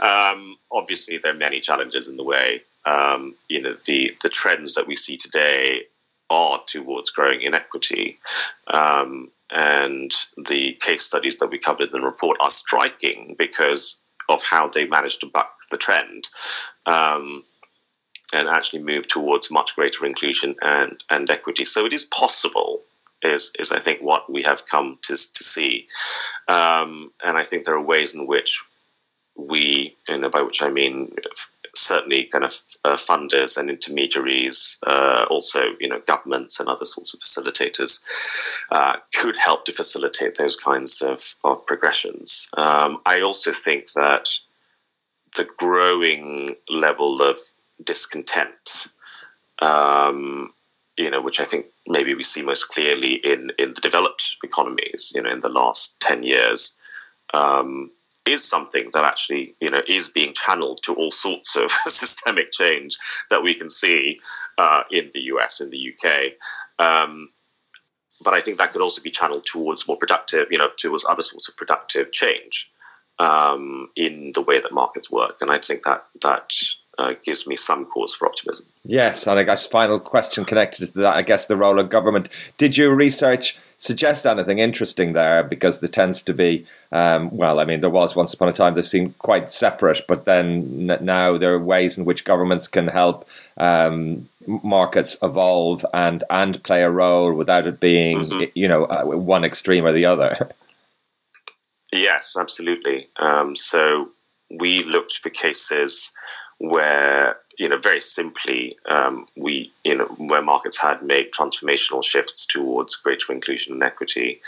Um, 0.00 0.56
obviously, 0.72 1.18
there 1.18 1.32
are 1.32 1.38
many 1.38 1.60
challenges 1.60 2.08
in 2.08 2.16
the 2.16 2.24
way. 2.24 2.62
Um, 2.84 3.36
you 3.48 3.62
know, 3.62 3.74
the 3.86 4.16
the 4.22 4.28
trends 4.28 4.74
that 4.74 4.88
we 4.88 4.96
see 4.96 5.16
today 5.16 5.82
are 6.28 6.60
towards 6.66 7.10
growing 7.10 7.42
inequity. 7.42 8.18
Um, 8.66 9.30
and 9.50 10.12
the 10.36 10.74
case 10.74 11.02
studies 11.02 11.36
that 11.36 11.50
we 11.50 11.58
covered 11.58 11.92
in 11.92 12.00
the 12.00 12.06
report 12.06 12.38
are 12.40 12.50
striking 12.50 13.34
because 13.38 14.00
of 14.28 14.42
how 14.42 14.68
they 14.68 14.86
managed 14.86 15.20
to 15.20 15.26
buck 15.26 15.52
the 15.70 15.76
trend 15.76 16.28
um, 16.86 17.42
and 18.32 18.48
actually 18.48 18.82
move 18.82 19.06
towards 19.06 19.50
much 19.50 19.74
greater 19.74 20.06
inclusion 20.06 20.54
and, 20.62 21.02
and 21.10 21.28
equity. 21.30 21.64
So 21.64 21.86
it 21.86 21.92
is 21.92 22.04
possible, 22.04 22.80
is, 23.22 23.52
is 23.58 23.72
I 23.72 23.80
think 23.80 24.00
what 24.00 24.30
we 24.32 24.42
have 24.44 24.66
come 24.66 24.98
to, 25.02 25.16
to 25.16 25.44
see. 25.44 25.88
Um, 26.48 27.10
and 27.24 27.36
I 27.36 27.42
think 27.42 27.64
there 27.64 27.74
are 27.74 27.84
ways 27.84 28.14
in 28.14 28.26
which 28.26 28.62
we, 29.36 29.96
you 30.08 30.18
know, 30.18 30.30
by 30.30 30.42
which 30.42 30.62
I 30.62 30.68
mean 30.68 31.12
certainly 31.74 32.24
kind 32.24 32.44
of 32.44 32.52
uh, 32.84 32.96
funders 32.96 33.56
and 33.56 33.70
intermediaries, 33.70 34.78
uh, 34.86 35.26
also 35.30 35.74
you 35.80 35.88
know 35.88 36.00
governments 36.06 36.60
and 36.60 36.68
other 36.68 36.84
sorts 36.84 37.14
of 37.14 37.20
facilitators, 37.20 38.00
uh, 38.70 38.96
could 39.14 39.36
help 39.36 39.64
to 39.64 39.72
facilitate 39.72 40.36
those 40.36 40.56
kinds 40.56 41.02
of, 41.02 41.20
of 41.44 41.64
progressions. 41.66 42.48
Um, 42.56 43.00
I 43.06 43.22
also 43.22 43.52
think 43.52 43.92
that 43.92 44.28
the 45.36 45.48
growing 45.56 46.56
level 46.68 47.22
of 47.22 47.38
discontent, 47.84 48.88
um, 49.60 50.52
you 50.96 51.10
know, 51.10 51.22
which 51.22 51.40
I 51.40 51.44
think 51.44 51.66
maybe 51.86 52.14
we 52.14 52.22
see 52.22 52.42
most 52.42 52.68
clearly 52.68 53.14
in 53.14 53.52
in 53.58 53.74
the 53.74 53.80
developed 53.80 54.36
economies, 54.44 55.12
you 55.14 55.22
know, 55.22 55.30
in 55.30 55.40
the 55.40 55.48
last 55.48 56.00
ten 56.00 56.22
years. 56.22 56.76
Um, 57.32 57.90
is 58.26 58.48
something 58.48 58.90
that 58.92 59.04
actually 59.04 59.54
you 59.60 59.70
know 59.70 59.82
is 59.86 60.08
being 60.08 60.32
channeled 60.34 60.80
to 60.82 60.94
all 60.94 61.10
sorts 61.10 61.56
of 61.56 61.70
systemic 61.88 62.50
change 62.52 62.96
that 63.30 63.42
we 63.42 63.54
can 63.54 63.70
see 63.70 64.20
uh, 64.58 64.82
in 64.90 65.10
the 65.12 65.20
US, 65.34 65.60
in 65.60 65.70
the 65.70 65.92
UK. 65.92 66.32
Um, 66.78 67.28
but 68.22 68.34
I 68.34 68.40
think 68.40 68.58
that 68.58 68.72
could 68.72 68.82
also 68.82 69.02
be 69.02 69.10
channeled 69.10 69.46
towards 69.46 69.88
more 69.88 69.96
productive, 69.96 70.48
you 70.50 70.58
know, 70.58 70.68
towards 70.76 71.06
other 71.06 71.22
sorts 71.22 71.48
of 71.48 71.56
productive 71.56 72.12
change 72.12 72.70
um, 73.18 73.88
in 73.96 74.32
the 74.34 74.42
way 74.42 74.58
that 74.58 74.72
markets 74.72 75.10
work. 75.10 75.38
And 75.40 75.50
I 75.50 75.58
think 75.58 75.82
that 75.82 76.04
that 76.22 76.52
uh, 77.00 77.14
gives 77.22 77.46
me 77.46 77.56
some 77.56 77.86
cause 77.86 78.14
for 78.14 78.28
optimism. 78.28 78.66
Yes, 78.84 79.26
and 79.26 79.38
I 79.38 79.42
guess 79.42 79.66
final 79.66 79.98
question 79.98 80.44
connected 80.44 80.86
to 80.86 80.98
that. 81.00 81.16
I 81.16 81.22
guess 81.22 81.46
the 81.46 81.56
role 81.56 81.78
of 81.78 81.88
government. 81.88 82.28
Did 82.58 82.76
your 82.76 82.94
research? 82.94 83.56
suggest 83.80 84.26
anything 84.26 84.58
interesting 84.58 85.14
there 85.14 85.42
because 85.42 85.80
there 85.80 85.88
tends 85.88 86.22
to 86.22 86.34
be, 86.34 86.66
um, 86.92 87.34
well, 87.34 87.58
I 87.58 87.64
mean, 87.64 87.80
there 87.80 87.88
was 87.88 88.14
once 88.14 88.34
upon 88.34 88.48
a 88.48 88.52
time 88.52 88.74
they 88.74 88.82
seemed 88.82 89.16
quite 89.18 89.50
separate, 89.50 90.02
but 90.06 90.26
then 90.26 90.86
now 91.00 91.38
there 91.38 91.54
are 91.54 91.64
ways 91.64 91.96
in 91.96 92.04
which 92.04 92.26
governments 92.26 92.68
can 92.68 92.88
help 92.88 93.26
um, 93.56 94.28
markets 94.46 95.16
evolve 95.22 95.84
and 95.94 96.22
and 96.28 96.62
play 96.62 96.82
a 96.82 96.90
role 96.90 97.32
without 97.32 97.66
it 97.66 97.80
being, 97.80 98.18
mm-hmm. 98.18 98.50
you 98.54 98.68
know, 98.68 98.84
uh, 98.84 99.04
one 99.04 99.44
extreme 99.44 99.86
or 99.86 99.92
the 99.92 100.04
other. 100.04 100.36
Yes, 101.92 102.36
absolutely. 102.38 103.06
Um, 103.16 103.56
so 103.56 104.10
we 104.60 104.84
looked 104.84 105.18
for 105.18 105.30
cases 105.30 106.12
where 106.60 107.36
you 107.58 107.68
know 107.68 107.78
very 107.78 108.00
simply 108.00 108.76
um, 108.86 109.26
we 109.36 109.72
you 109.82 109.96
know 109.96 110.04
where 110.04 110.42
markets 110.42 110.78
had 110.78 111.02
made 111.02 111.32
transformational 111.32 112.04
shifts 112.04 112.46
towards 112.46 112.96
greater 112.96 113.32
inclusion 113.32 113.72
and 113.72 113.82
equity. 113.82 114.40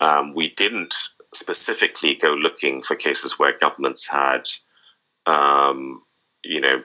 Um, 0.00 0.32
we 0.34 0.50
didn't 0.50 0.94
specifically 1.34 2.14
go 2.14 2.32
looking 2.32 2.82
for 2.82 2.94
cases 2.94 3.38
where 3.38 3.58
governments 3.58 4.06
had 4.06 4.42
um, 5.26 6.02
you 6.44 6.60
know 6.60 6.82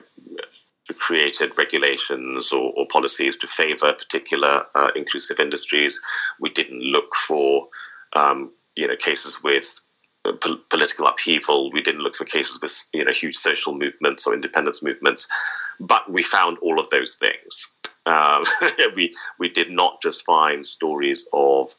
created 0.98 1.56
regulations 1.56 2.52
or, 2.52 2.72
or, 2.76 2.86
policies 2.92 3.38
to 3.38 3.46
favor 3.46 3.92
particular 3.94 4.66
uh, 4.74 4.90
inclusive 4.94 5.40
industries. 5.40 6.00
We 6.38 6.50
didn't 6.50 6.82
look 6.82 7.14
for 7.14 7.68
um, 8.14 8.50
you 8.76 8.88
know 8.88 8.96
cases 8.96 9.42
with 9.42 9.80
po- 10.32 10.60
political 10.70 11.06
upheaval. 11.06 11.70
We 11.70 11.82
didn't 11.82 12.02
look 12.02 12.14
for 12.14 12.24
cases 12.24 12.60
with 12.60 12.72
you 12.92 13.04
know 13.04 13.12
huge 13.12 13.36
social 13.36 13.74
movements 13.74 14.26
or 14.26 14.34
independence 14.34 14.82
movements, 14.82 15.28
but 15.80 16.10
we 16.10 16.22
found 16.22 16.58
all 16.58 16.80
of 16.80 16.90
those 16.90 17.16
things. 17.16 17.68
Um, 18.06 18.44
we 18.96 19.14
we 19.38 19.48
did 19.48 19.70
not 19.70 20.00
just 20.02 20.24
find 20.24 20.66
stories 20.66 21.28
of 21.32 21.74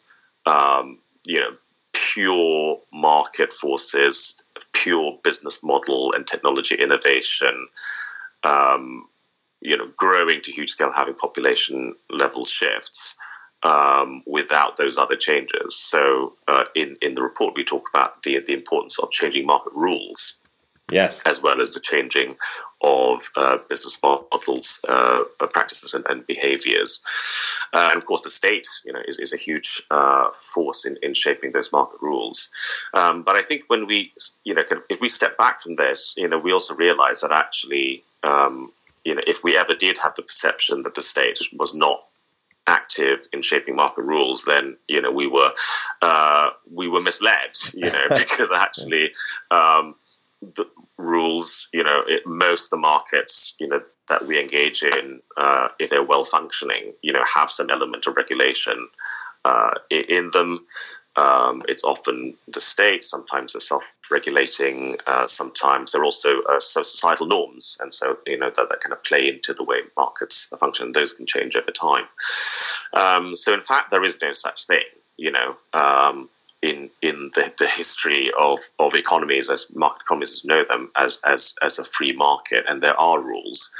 um, 0.45 0.99
you 1.25 1.39
know 1.41 1.51
pure 1.93 2.77
market 2.93 3.53
forces, 3.53 4.41
pure 4.73 5.17
business 5.23 5.63
model 5.63 6.13
and 6.13 6.25
technology 6.25 6.75
innovation. 6.75 7.67
Um, 8.43 9.07
you 9.61 9.77
know, 9.77 9.87
growing 9.97 10.41
to 10.41 10.51
huge 10.51 10.69
scale, 10.69 10.91
having 10.91 11.15
population 11.15 11.95
level 12.11 12.45
shifts 12.45 13.15
um, 13.65 14.21
without 14.27 14.77
those 14.77 14.97
other 14.97 15.15
changes. 15.15 15.75
So 15.75 16.33
uh, 16.47 16.65
in 16.75 16.95
in 17.01 17.15
the 17.15 17.23
report, 17.23 17.55
we 17.55 17.63
talk 17.63 17.89
about 17.93 18.21
the 18.21 18.39
the 18.39 18.53
importance 18.53 18.99
of 18.99 19.11
changing 19.11 19.45
market 19.45 19.73
rules. 19.75 20.39
Yes, 20.91 21.23
as 21.25 21.41
well 21.41 21.59
as 21.59 21.73
the 21.73 21.79
changing 21.79 22.35
of 22.81 23.27
uh, 23.35 23.57
business 23.67 23.97
models, 24.03 24.79
uh, 24.87 25.23
practices, 25.51 25.95
and, 25.95 26.05
and 26.07 26.27
behaviors. 26.27 27.01
Uh, 27.73 27.87
and 27.89 27.97
of 27.97 28.05
course, 28.05 28.21
the 28.21 28.29
state, 28.29 28.67
you 28.85 28.93
know, 28.93 29.01
is, 29.07 29.17
is 29.17 29.33
a 29.33 29.37
huge 29.37 29.81
uh, 29.89 30.29
force 30.53 30.85
in, 30.85 30.95
in 31.01 31.15
shaping 31.15 31.51
those 31.53 31.71
market 31.71 31.99
rules. 32.03 32.49
Um, 32.93 33.23
but 33.23 33.35
I 33.35 33.41
think 33.41 33.63
when 33.65 33.87
we, 33.87 34.13
you 34.43 34.53
know, 34.53 34.63
if 34.87 35.01
we 35.01 35.07
step 35.07 35.35
back 35.39 35.59
from 35.59 35.75
this, 35.75 36.13
you 36.17 36.27
know, 36.27 36.37
we 36.37 36.53
also 36.53 36.75
realize 36.75 37.21
that 37.21 37.31
actually, 37.31 38.03
um, 38.21 38.71
you 39.03 39.15
know, 39.15 39.23
if 39.25 39.43
we 39.43 39.57
ever 39.57 39.73
did 39.73 39.97
have 40.03 40.13
the 40.13 40.21
perception 40.21 40.83
that 40.83 40.93
the 40.93 41.01
state 41.01 41.39
was 41.57 41.73
not 41.73 42.03
active 42.67 43.27
in 43.31 43.41
shaping 43.41 43.75
market 43.75 44.03
rules, 44.03 44.45
then 44.45 44.77
you 44.87 45.01
know 45.01 45.11
we 45.11 45.27
were 45.27 45.51
uh, 46.01 46.49
we 46.73 46.87
were 46.87 47.01
misled. 47.01 47.55
You 47.73 47.91
know 47.91 48.05
because 48.09 48.51
actually 48.51 49.11
um, 49.51 49.95
the 50.41 50.67
rules, 50.97 51.67
you 51.73 51.83
know, 51.83 52.03
it, 52.07 52.25
most 52.25 52.71
the 52.71 52.77
markets, 52.77 53.55
you 53.59 53.67
know, 53.67 53.81
that 54.07 54.25
we 54.25 54.39
engage 54.39 54.83
in, 54.83 55.19
uh, 55.35 55.69
if 55.79 55.89
they're 55.89 56.03
well 56.03 56.23
functioning, 56.23 56.93
you 57.01 57.11
know, 57.11 57.23
have 57.33 57.49
some 57.49 57.69
element 57.69 58.07
of 58.07 58.15
regulation 58.15 58.87
uh, 59.43 59.71
in 59.89 60.29
them. 60.31 60.65
Um, 61.17 61.63
it's 61.67 61.83
often 61.83 62.35
the 62.47 62.61
state, 62.61 63.03
sometimes 63.03 63.53
they're 63.53 63.61
self 63.61 63.83
regulating, 64.11 64.95
uh, 65.07 65.27
sometimes 65.27 65.91
there 65.91 66.01
are 66.01 66.05
also 66.05 66.41
uh, 66.43 66.59
societal 66.59 67.27
norms. 67.27 67.77
And 67.81 67.93
so, 67.93 68.17
you 68.25 68.37
know, 68.37 68.51
that, 68.55 68.69
that 68.69 68.79
kind 68.81 68.93
of 68.93 69.03
play 69.03 69.27
into 69.27 69.53
the 69.53 69.63
way 69.63 69.81
markets 69.97 70.45
function. 70.59 70.91
Those 70.91 71.13
can 71.13 71.25
change 71.25 71.55
over 71.55 71.71
time. 71.71 72.05
Um, 72.93 73.35
so, 73.35 73.53
in 73.53 73.61
fact, 73.61 73.91
there 73.91 74.03
is 74.03 74.21
no 74.21 74.31
such 74.31 74.65
thing, 74.65 74.85
you 75.17 75.31
know. 75.31 75.55
Um, 75.73 76.29
in 76.61 76.89
in 77.01 77.29
the, 77.35 77.53
the 77.59 77.67
history 77.67 78.31
of, 78.39 78.59
of 78.79 78.95
economies 78.95 79.49
as 79.49 79.73
market 79.75 80.01
economies 80.01 80.43
know 80.45 80.63
them 80.63 80.89
as, 80.97 81.19
as 81.25 81.53
as 81.61 81.77
a 81.77 81.85
free 81.85 82.13
market 82.13 82.65
and 82.67 82.81
there 82.81 82.99
are 82.99 83.21
rules 83.21 83.71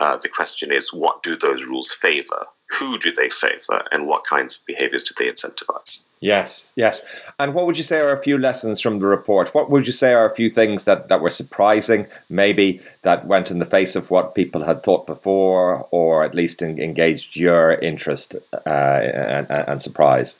uh, 0.00 0.16
the 0.16 0.28
question 0.28 0.72
is 0.72 0.92
what 0.92 1.22
do 1.22 1.36
those 1.36 1.66
rules 1.66 1.92
favor 1.92 2.46
who 2.78 2.98
do 2.98 3.12
they 3.12 3.28
favor 3.28 3.82
and 3.92 4.06
what 4.06 4.24
kinds 4.24 4.58
of 4.58 4.66
behaviors 4.66 5.04
do 5.04 5.14
they 5.18 5.30
incentivize 5.30 6.04
yes 6.22 6.72
yes 6.76 7.02
and 7.38 7.52
what 7.52 7.66
would 7.66 7.76
you 7.76 7.82
say 7.82 8.00
are 8.00 8.12
a 8.12 8.22
few 8.22 8.38
lessons 8.38 8.80
from 8.80 8.98
the 8.98 9.06
report 9.06 9.54
what 9.54 9.68
would 9.68 9.86
you 9.86 9.92
say 9.92 10.14
are 10.14 10.30
a 10.30 10.34
few 10.34 10.48
things 10.48 10.84
that, 10.84 11.08
that 11.08 11.20
were 11.20 11.30
surprising 11.30 12.06
maybe 12.30 12.80
that 13.02 13.26
went 13.26 13.50
in 13.50 13.58
the 13.58 13.66
face 13.66 13.94
of 13.94 14.10
what 14.10 14.34
people 14.34 14.64
had 14.64 14.82
thought 14.82 15.06
before 15.06 15.86
or 15.90 16.24
at 16.24 16.34
least 16.34 16.62
engaged 16.62 17.36
your 17.36 17.72
interest 17.74 18.34
uh, 18.66 18.70
and, 18.70 19.50
and 19.50 19.82
surprise 19.82 20.38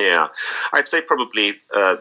yeah, 0.00 0.28
I'd 0.72 0.88
say 0.88 1.02
probably 1.02 1.52
uh, 1.74 1.96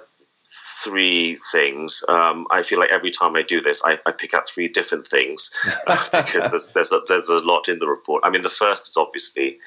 three 0.83 1.37
things. 1.51 2.03
Um, 2.07 2.47
I 2.51 2.61
feel 2.63 2.79
like 2.79 2.91
every 2.91 3.11
time 3.11 3.35
I 3.35 3.43
do 3.43 3.61
this, 3.61 3.83
I, 3.85 3.99
I 4.05 4.11
pick 4.11 4.33
out 4.33 4.47
three 4.47 4.67
different 4.67 5.05
things 5.05 5.51
uh, 5.87 6.07
because 6.11 6.51
there's 6.51 6.69
there's 6.69 6.91
a, 6.91 7.01
there's 7.07 7.29
a 7.29 7.39
lot 7.39 7.69
in 7.69 7.79
the 7.79 7.87
report. 7.87 8.23
I 8.25 8.29
mean, 8.29 8.41
the 8.41 8.49
first 8.49 8.89
is 8.89 8.97
obviously 8.97 9.57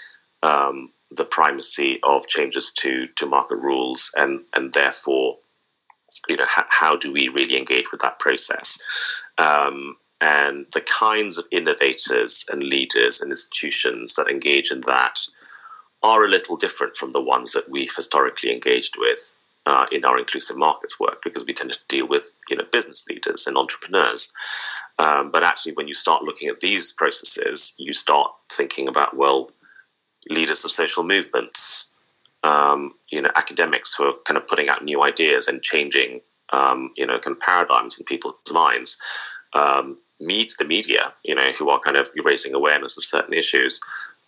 um, 0.42 0.90
the 1.10 1.24
primacy 1.24 2.00
of 2.02 2.26
changes 2.26 2.72
to 2.72 3.06
to 3.16 3.26
market 3.26 3.56
rules, 3.56 4.12
and 4.16 4.40
and 4.54 4.72
therefore, 4.72 5.36
you 6.28 6.36
know, 6.36 6.44
ha- 6.46 6.66
how 6.68 6.96
do 6.96 7.12
we 7.12 7.28
really 7.28 7.56
engage 7.56 7.92
with 7.92 8.00
that 8.02 8.18
process? 8.18 9.22
Um, 9.38 9.96
and 10.20 10.66
the 10.72 10.80
kinds 10.80 11.38
of 11.38 11.44
innovators 11.50 12.44
and 12.50 12.62
leaders 12.62 13.20
and 13.20 13.30
institutions 13.30 14.14
that 14.14 14.28
engage 14.28 14.70
in 14.70 14.80
that 14.82 15.20
are 16.02 16.24
a 16.24 16.28
little 16.28 16.56
different 16.56 16.96
from 16.96 17.12
the 17.12 17.20
ones 17.20 17.52
that 17.52 17.68
we've 17.68 17.94
historically 17.94 18.52
engaged 18.52 18.96
with 18.98 19.36
uh, 19.66 19.86
in 19.90 20.04
our 20.04 20.18
inclusive 20.18 20.56
markets 20.56 20.98
work 21.00 21.22
because 21.22 21.44
we 21.44 21.52
tend 21.52 21.72
to 21.72 21.78
deal 21.88 22.06
with 22.06 22.30
you 22.48 22.56
know 22.56 22.64
business 22.72 23.06
leaders 23.08 23.46
and 23.46 23.56
entrepreneurs. 23.56 24.32
Um, 24.98 25.30
but 25.30 25.42
actually, 25.42 25.74
when 25.74 25.88
you 25.88 25.94
start 25.94 26.22
looking 26.22 26.48
at 26.48 26.60
these 26.60 26.92
processes, 26.92 27.74
you 27.76 27.92
start 27.92 28.32
thinking 28.50 28.88
about 28.88 29.16
well, 29.16 29.50
leaders 30.30 30.64
of 30.64 30.70
social 30.70 31.04
movements, 31.04 31.88
um, 32.42 32.94
you 33.10 33.22
know, 33.22 33.30
academics 33.34 33.94
who 33.94 34.04
are 34.04 34.14
kind 34.24 34.36
of 34.36 34.46
putting 34.46 34.68
out 34.68 34.84
new 34.84 35.02
ideas 35.02 35.48
and 35.48 35.62
changing 35.62 36.20
um, 36.52 36.92
you 36.96 37.06
know 37.06 37.18
kind 37.18 37.36
of 37.36 37.40
paradigms 37.40 37.98
in 37.98 38.04
people's 38.04 38.36
minds. 38.52 38.96
Um, 39.52 39.98
meet 40.20 40.54
the 40.58 40.64
media, 40.64 41.12
you 41.24 41.34
know, 41.34 41.50
who 41.58 41.68
are 41.68 41.78
kind 41.78 41.96
of 41.96 42.08
raising 42.24 42.54
awareness 42.54 42.96
of 42.96 43.04
certain 43.04 43.34
issues. 43.34 43.80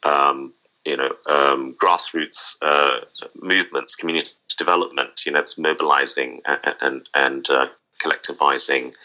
Um, 0.05 0.53
you 0.85 0.97
know, 0.97 1.11
um, 1.29 1.73
grassroots 1.73 2.57
uh, 2.63 3.01
movements, 3.41 3.95
community 3.95 4.31
development. 4.57 5.27
You 5.27 5.33
know, 5.33 5.41
it's 5.41 5.59
mobilizing 5.59 6.41
and 6.47 6.75
and, 6.81 7.09
and 7.15 7.51
uh, 7.51 7.69
collectivizing 8.03 8.97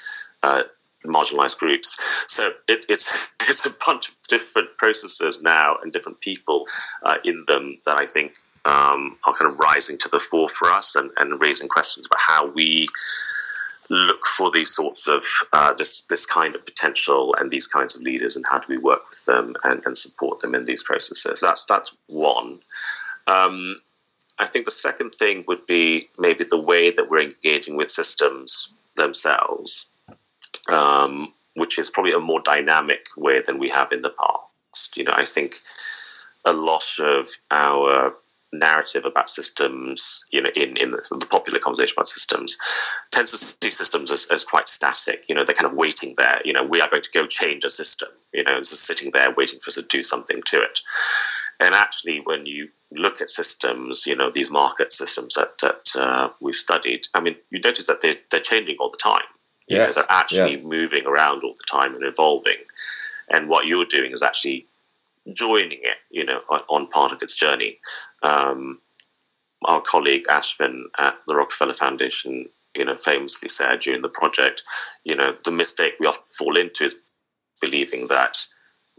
uh, 0.43 0.63
marginalized 1.05 1.59
groups. 1.59 1.97
So 2.27 2.51
it, 2.67 2.85
it's 2.89 3.27
it's 3.41 3.65
a 3.65 3.73
bunch 3.85 4.09
of 4.09 4.15
different 4.29 4.69
processes 4.77 5.41
now 5.41 5.77
and 5.81 5.91
different 5.91 6.21
people 6.21 6.65
uh, 7.03 7.17
in 7.23 7.43
them 7.47 7.77
that 7.85 7.97
I 7.97 8.05
think 8.05 8.33
um, 8.65 9.17
are 9.25 9.33
kind 9.33 9.51
of 9.51 9.59
rising 9.59 9.97
to 9.99 10.09
the 10.09 10.19
fore 10.19 10.49
for 10.49 10.69
us 10.69 10.95
and, 10.95 11.11
and 11.17 11.41
raising 11.41 11.67
questions 11.67 12.05
about 12.05 12.19
how 12.19 12.51
we 12.51 12.87
look 13.89 14.25
for 14.25 14.49
these 14.49 14.73
sorts 14.73 15.07
of 15.07 15.25
uh, 15.51 15.73
this 15.73 16.03
this 16.03 16.25
kind 16.25 16.55
of 16.55 16.65
potential 16.65 17.35
and 17.39 17.51
these 17.51 17.67
kinds 17.67 17.95
of 17.95 18.01
leaders 18.01 18.35
and 18.35 18.45
how 18.49 18.57
do 18.57 18.65
we 18.69 18.77
work 18.77 19.07
with 19.09 19.25
them 19.25 19.55
and, 19.65 19.81
and 19.85 19.97
support 19.97 20.39
them 20.39 20.55
in 20.55 20.65
these 20.65 20.83
processes. 20.83 21.41
That's 21.41 21.65
that's 21.65 21.97
one. 22.07 22.59
Um, 23.27 23.75
I 24.39 24.45
think 24.45 24.65
the 24.65 24.71
second 24.71 25.11
thing 25.11 25.43
would 25.47 25.65
be 25.67 26.07
maybe 26.17 26.43
the 26.49 26.59
way 26.59 26.91
that 26.91 27.09
we're 27.09 27.21
engaging 27.21 27.75
with 27.75 27.91
systems 27.91 28.73
themselves 28.95 29.87
um, 30.71 31.33
which 31.55 31.77
is 31.77 31.89
probably 31.89 32.13
a 32.13 32.19
more 32.19 32.41
dynamic 32.41 33.05
way 33.17 33.41
than 33.45 33.57
we 33.57 33.69
have 33.69 33.91
in 33.91 34.01
the 34.01 34.13
past 34.19 34.97
you 34.97 35.03
know 35.03 35.13
I 35.13 35.23
think 35.25 35.53
a 36.45 36.53
lot 36.53 36.99
of 36.99 37.27
our 37.51 38.13
narrative 38.53 39.05
about 39.05 39.29
systems, 39.29 40.25
you 40.31 40.41
know, 40.41 40.49
in, 40.55 40.77
in 40.77 40.91
the, 40.91 40.97
the, 41.19 41.27
popular 41.29 41.59
conversation 41.59 41.95
about 41.97 42.07
systems, 42.07 42.57
tends 43.11 43.31
to 43.31 43.37
see 43.37 43.71
systems 43.71 44.11
as, 44.11 44.27
as, 44.31 44.43
quite 44.43 44.67
static. 44.67 45.27
You 45.27 45.35
know, 45.35 45.43
they're 45.43 45.55
kind 45.55 45.71
of 45.71 45.77
waiting 45.77 46.13
there. 46.17 46.39
You 46.45 46.53
know, 46.53 46.63
we 46.63 46.79
are 46.79 46.89
going 46.89 47.01
to 47.01 47.11
go 47.11 47.25
change 47.25 47.65
a 47.65 47.69
system. 47.69 48.09
You 48.31 48.43
know, 48.43 48.57
it's 48.57 48.69
just 48.69 48.85
sitting 48.85 49.11
there 49.11 49.31
waiting 49.31 49.59
for 49.59 49.69
us 49.69 49.75
to 49.75 49.81
do 49.83 50.03
something 50.03 50.41
to 50.43 50.61
it. 50.61 50.79
And 51.59 51.73
actually, 51.73 52.19
when 52.19 52.45
you 52.45 52.69
look 52.91 53.21
at 53.21 53.29
systems, 53.29 54.05
you 54.05 54.15
know, 54.15 54.29
these 54.29 54.51
market 54.51 54.91
systems 54.91 55.35
that, 55.35 55.57
that 55.61 56.01
uh, 56.01 56.29
we've 56.41 56.55
studied, 56.55 57.07
I 57.13 57.21
mean, 57.21 57.35
you 57.49 57.59
notice 57.63 57.87
that 57.87 58.01
they're, 58.01 58.13
they're 58.31 58.39
changing 58.39 58.77
all 58.79 58.89
the 58.89 58.97
time. 58.97 59.23
You 59.67 59.77
yes. 59.77 59.95
know, 59.95 60.01
they're 60.01 60.11
actually 60.11 60.55
yes. 60.55 60.63
moving 60.63 61.05
around 61.05 61.43
all 61.43 61.53
the 61.53 61.63
time 61.69 61.95
and 61.95 62.03
evolving. 62.03 62.57
And 63.29 63.49
what 63.49 63.65
you're 63.65 63.85
doing 63.85 64.11
is 64.11 64.21
actually 64.21 64.65
joining 65.31 65.79
it, 65.81 65.97
you 66.11 66.25
know, 66.25 66.41
on, 66.49 66.59
on 66.69 66.87
part 66.87 67.11
of 67.11 67.21
its 67.21 67.35
journey. 67.35 67.77
Um, 68.21 68.79
our 69.65 69.81
colleague 69.81 70.25
Ashvin 70.29 70.83
at 70.99 71.15
the 71.27 71.35
Rockefeller 71.35 71.73
Foundation, 71.73 72.47
you 72.75 72.85
know, 72.85 72.95
famously 72.95 73.49
said 73.49 73.79
during 73.79 74.01
the 74.01 74.09
project, 74.09 74.63
you 75.05 75.15
know, 75.15 75.33
the 75.45 75.51
mistake 75.51 75.93
we 75.99 76.07
often 76.07 76.23
fall 76.37 76.57
into 76.57 76.85
is 76.85 77.01
believing 77.61 78.07
that 78.07 78.45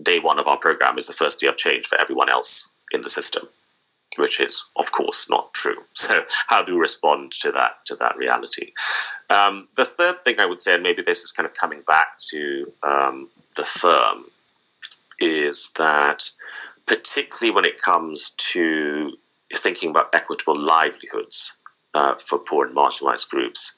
day 0.02 0.18
one 0.18 0.38
of 0.38 0.46
our 0.46 0.56
program 0.56 0.96
is 0.96 1.06
the 1.06 1.12
first 1.12 1.40
day 1.40 1.46
of 1.46 1.56
change 1.56 1.86
for 1.86 2.00
everyone 2.00 2.30
else 2.30 2.70
in 2.92 3.02
the 3.02 3.10
system. 3.10 3.46
Which 4.18 4.40
is 4.40 4.70
of 4.76 4.90
course 4.92 5.30
not 5.30 5.52
true. 5.54 5.76
So 5.94 6.24
how 6.48 6.62
do 6.62 6.74
we 6.74 6.80
respond 6.80 7.32
to 7.40 7.52
that 7.52 7.86
to 7.86 7.96
that 7.96 8.16
reality? 8.16 8.72
Um, 9.30 9.68
the 9.76 9.84
third 9.84 10.22
thing 10.24 10.38
I 10.38 10.46
would 10.46 10.60
say, 10.60 10.74
and 10.74 10.82
maybe 10.82 11.02
this 11.02 11.22
is 11.22 11.32
kind 11.32 11.46
of 11.46 11.54
coming 11.54 11.82
back 11.86 12.18
to 12.30 12.72
um, 12.82 13.28
the 13.56 13.64
firm, 13.64 14.26
is 15.18 15.70
that 15.76 16.30
particularly 16.86 17.54
when 17.54 17.64
it 17.64 17.80
comes 17.80 18.30
to 18.52 19.12
thinking 19.54 19.90
about 19.90 20.14
equitable 20.14 20.58
livelihoods 20.58 21.54
uh, 21.94 22.14
for 22.14 22.38
poor 22.38 22.66
and 22.66 22.76
marginalized 22.76 23.30
groups, 23.30 23.76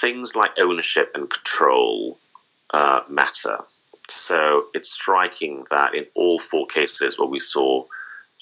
things 0.00 0.36
like 0.36 0.52
ownership 0.58 1.10
and 1.14 1.28
control 1.28 2.18
uh, 2.72 3.00
matter. 3.08 3.58
So 4.08 4.66
it's 4.74 4.90
striking 4.90 5.64
that 5.70 5.94
in 5.94 6.06
all 6.14 6.38
four 6.38 6.66
cases 6.66 7.18
where 7.18 7.28
we 7.28 7.38
saw 7.38 7.84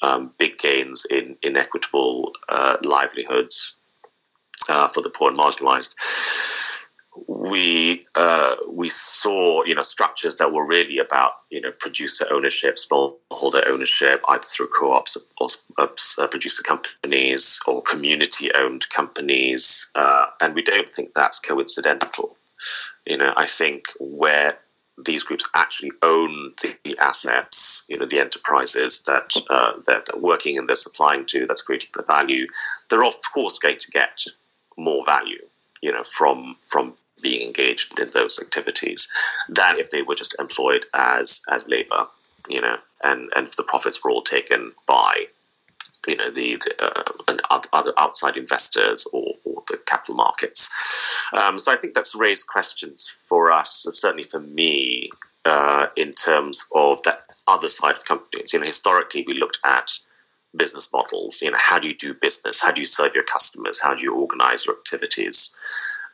um, 0.02 0.33
big 0.38 0.59
gains 0.59 1.05
in 1.05 1.37
inequitable 1.43 2.33
uh, 2.49 2.76
livelihoods 2.83 3.76
uh, 4.69 4.88
for 4.88 5.02
the 5.02 5.11
poor 5.11 5.31
and 5.31 5.38
marginalized, 5.38 5.95
we 7.26 8.05
uh, 8.14 8.57
we 8.71 8.88
saw 8.88 9.64
you 9.64 9.75
know 9.75 9.83
structures 9.83 10.37
that 10.37 10.52
were 10.52 10.67
really 10.67 10.99
about 10.99 11.33
you 11.50 11.61
know 11.61 11.73
producer 11.73 12.26
ownership, 12.31 12.76
smallholder 12.76 13.67
ownership, 13.69 14.23
either 14.28 14.43
through 14.43 14.69
co-ops 14.69 15.17
or 15.40 15.49
uh, 15.78 16.26
producer 16.28 16.62
companies 16.62 17.61
or 17.67 17.83
community-owned 17.83 18.88
companies, 18.90 19.90
uh, 19.95 20.26
and 20.40 20.55
we 20.55 20.62
don't 20.62 20.90
think 20.90 21.12
that's 21.14 21.40
coincidental. 21.40 22.37
You 23.07 23.17
know, 23.17 23.33
I 23.37 23.47
think 23.47 23.85
where 23.99 24.59
these 25.05 25.23
groups 25.23 25.49
actually 25.55 25.93
own 26.02 26.52
the, 26.62 26.97
assets, 27.00 27.85
you 27.88 27.99
know, 27.99 28.07
the 28.07 28.19
enterprises 28.19 29.02
that 29.02 29.31
uh, 29.50 29.73
that 29.87 30.07
they're 30.07 30.21
working 30.21 30.59
and 30.59 30.69
they're 30.69 30.76
supplying 30.76 31.25
to, 31.26 31.47
that's 31.47 31.62
creating 31.62 31.90
the 31.95 32.02
value, 32.02 32.47
they're 32.90 33.05
of 33.05 33.14
course 33.33 33.59
going 33.59 33.76
to 33.78 33.90
get 33.90 34.25
more 34.76 35.05
value, 35.05 35.40
you 35.81 35.93
know, 35.93 36.02
from 36.02 36.57
from 36.62 36.95
being 37.23 37.47
engaged 37.47 37.99
in 37.99 38.09
those 38.11 38.40
activities 38.40 39.09
than 39.49 39.78
if 39.78 39.90
they 39.90 40.02
were 40.02 40.14
just 40.14 40.38
employed 40.40 40.85
as 40.95 41.40
as 41.50 41.69
labor, 41.69 42.07
you 42.49 42.61
know, 42.61 42.76
and 43.05 43.31
and 43.37 43.49
the 43.57 43.62
profits 43.62 44.02
were 44.02 44.11
all 44.11 44.23
taken 44.23 44.73
by 44.87 45.26
you 46.09 46.17
know 46.17 46.31
the, 46.31 46.57
the 46.57 46.75
uh, 47.49 47.61
other 47.73 47.93
outside 47.99 48.37
investors 48.37 49.07
or, 49.12 49.35
or 49.45 49.62
the 49.69 49.79
capital 49.87 50.15
markets. 50.15 50.71
Um, 51.33 51.59
so 51.59 51.73
I 51.73 51.77
think 51.77 51.95
that's 51.95 52.15
raised 52.17 52.49
questions 52.49 53.25
for 53.29 53.53
us, 53.53 53.85
and 53.87 53.95
certainly 53.95 54.25
for 54.25 54.41
me, 54.41 55.11
uh, 55.45 55.87
in 55.97 56.12
terms 56.12 56.67
of 56.75 57.03
that 57.05 57.23
other 57.47 57.69
side 57.69 57.97
of 57.97 58.05
companies. 58.05 58.53
You 58.53 58.61
know, 58.61 58.67
historically 58.67 59.25
we 59.27 59.35
looked 59.35 59.59
at 59.65 59.91
business 60.57 60.93
models. 60.93 61.43
You 61.43 61.50
know, 61.50 61.59
how 61.59 61.79
do 61.79 61.88
you 61.88 61.95
do 61.95 62.15
business? 62.15 62.61
How 62.61 62.73
do 62.73 62.81
you 62.81 62.87
serve 62.87 63.15
your 63.15 63.25
customers? 63.25 63.81
How 63.81 63.95
do 63.95 64.03
you 64.03 64.15
organize 64.15 64.67
your 64.67 64.77
activities? 64.77 65.55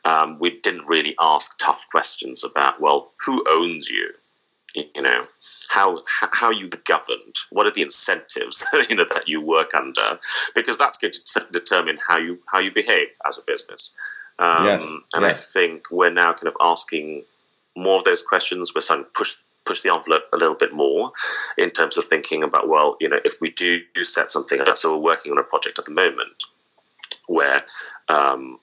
Um, 0.05 0.37
we 0.39 0.59
didn't 0.59 0.87
really 0.87 1.15
ask 1.19 1.57
tough 1.59 1.87
questions 1.89 2.43
about, 2.43 2.79
well, 2.79 3.11
who 3.25 3.43
owns 3.49 3.89
you? 3.89 4.11
You 4.75 5.01
know, 5.01 5.25
how 5.71 6.01
how 6.17 6.51
you 6.51 6.69
governed? 6.69 7.35
What 7.51 7.65
are 7.65 7.71
the 7.71 7.81
incentives 7.81 8.65
you 8.89 8.95
know 8.95 9.05
that 9.05 9.27
you 9.27 9.41
work 9.41 9.73
under? 9.73 10.19
Because 10.53 10.77
that's 10.77 10.97
going 10.97 11.13
to 11.13 11.45
determine 11.51 11.97
how 12.07 12.17
you 12.17 12.39
how 12.51 12.59
you 12.59 12.71
behave 12.71 13.09
as 13.27 13.37
a 13.37 13.41
business. 13.45 13.95
Um, 14.37 14.65
yes, 14.65 14.91
and 15.13 15.23
yes. 15.23 15.55
I 15.55 15.59
think 15.59 15.91
we're 15.91 16.09
now 16.09 16.33
kind 16.33 16.47
of 16.47 16.57
asking 16.59 17.23
more 17.75 17.95
of 17.95 18.03
those 18.03 18.21
questions. 18.21 18.73
We're 18.73 18.81
starting 18.81 19.05
to 19.05 19.11
push 19.11 19.35
push 19.65 19.81
the 19.81 19.93
envelope 19.93 20.23
a 20.31 20.37
little 20.37 20.55
bit 20.55 20.73
more 20.73 21.11
in 21.57 21.71
terms 21.71 21.97
of 21.97 22.05
thinking 22.05 22.43
about 22.43 22.67
well, 22.69 22.97
you 22.99 23.09
know, 23.09 23.19
if 23.25 23.41
we 23.41 23.51
do 23.51 23.81
set 24.03 24.31
something 24.31 24.59
up. 24.61 24.77
So 24.77 24.95
we're 24.95 25.03
working 25.03 25.31
on 25.31 25.37
a 25.37 25.43
project 25.43 25.79
at 25.79 25.85
the 25.85 25.91
moment 25.91 26.43
where 27.27 27.65
um, 28.07 28.59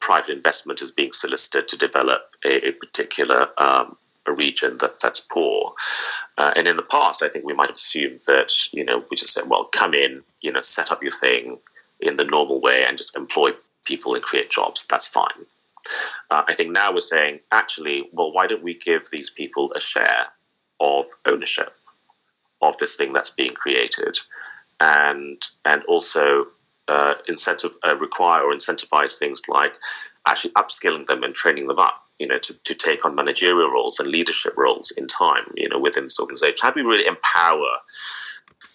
private 0.00 0.30
investment 0.30 0.82
is 0.82 0.92
being 0.92 1.12
solicited 1.12 1.68
to 1.68 1.78
develop 1.78 2.22
a, 2.44 2.68
a 2.68 2.72
particular 2.72 3.48
um, 3.58 3.96
a 4.26 4.32
region 4.32 4.78
that 4.78 5.00
that's 5.00 5.20
poor. 5.20 5.72
Uh, 6.38 6.52
and 6.56 6.66
in 6.66 6.76
the 6.76 6.82
past, 6.90 7.22
I 7.22 7.28
think 7.28 7.44
we 7.44 7.52
might 7.52 7.68
have 7.68 7.76
assumed 7.76 8.20
that 8.26 8.52
you 8.72 8.84
know 8.84 9.04
we 9.10 9.16
just 9.16 9.34
said, 9.34 9.48
well, 9.48 9.64
come 9.64 9.94
in, 9.94 10.22
you 10.40 10.52
know, 10.52 10.60
set 10.60 10.90
up 10.90 11.02
your 11.02 11.12
thing 11.12 11.58
in 12.00 12.16
the 12.16 12.24
normal 12.24 12.60
way 12.60 12.84
and 12.86 12.98
just 12.98 13.16
employ 13.16 13.50
people 13.84 14.14
and 14.14 14.22
create 14.22 14.50
jobs. 14.50 14.86
That's 14.88 15.08
fine. 15.08 15.46
Uh, 16.30 16.42
I 16.48 16.54
think 16.54 16.70
now 16.70 16.92
we're 16.92 17.00
saying, 17.00 17.40
actually, 17.52 18.08
well, 18.12 18.32
why 18.32 18.46
don't 18.46 18.62
we 18.62 18.74
give 18.74 19.02
these 19.10 19.30
people 19.30 19.72
a 19.76 19.80
share 19.80 20.26
of 20.80 21.04
ownership 21.26 21.72
of 22.62 22.76
this 22.78 22.96
thing 22.96 23.12
that's 23.12 23.30
being 23.30 23.52
created, 23.52 24.16
and 24.80 25.40
and 25.64 25.82
also 25.84 26.46
uh, 26.88 27.14
incentive 27.28 27.72
uh, 27.82 27.96
require 27.96 28.42
or 28.42 28.52
incentivize 28.52 29.18
things 29.18 29.42
like 29.48 29.76
actually 30.26 30.52
upskilling 30.52 31.06
them 31.06 31.22
and 31.22 31.34
training 31.34 31.66
them 31.66 31.78
up 31.78 32.03
you 32.18 32.28
know, 32.28 32.38
to, 32.38 32.62
to 32.64 32.74
take 32.74 33.04
on 33.04 33.14
managerial 33.14 33.70
roles 33.70 34.00
and 34.00 34.08
leadership 34.08 34.56
roles 34.56 34.92
in 34.92 35.08
time, 35.08 35.44
you 35.56 35.68
know, 35.68 35.78
within 35.78 36.04
this 36.04 36.20
organization? 36.20 36.58
How 36.62 36.70
do 36.70 36.82
we 36.82 36.88
really 36.88 37.06
empower 37.06 37.78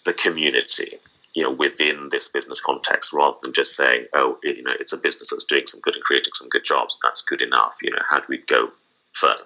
the 0.04 0.12
community, 0.12 0.92
you 1.34 1.42
know, 1.42 1.52
within 1.52 2.08
this 2.10 2.28
business 2.28 2.60
context 2.60 3.12
rather 3.12 3.36
than 3.42 3.52
just 3.52 3.76
saying, 3.76 4.06
oh, 4.12 4.38
you 4.42 4.62
know, 4.62 4.74
it's 4.78 4.92
a 4.92 4.98
business 4.98 5.30
that's 5.30 5.44
doing 5.44 5.66
some 5.66 5.80
good 5.80 5.96
and 5.96 6.04
creating 6.04 6.32
some 6.34 6.48
good 6.48 6.64
jobs. 6.64 6.98
That's 7.02 7.22
good 7.22 7.42
enough. 7.42 7.76
You 7.82 7.90
know, 7.90 8.02
how 8.08 8.18
do 8.18 8.24
we 8.28 8.38
go 8.38 8.70
further? 9.12 9.44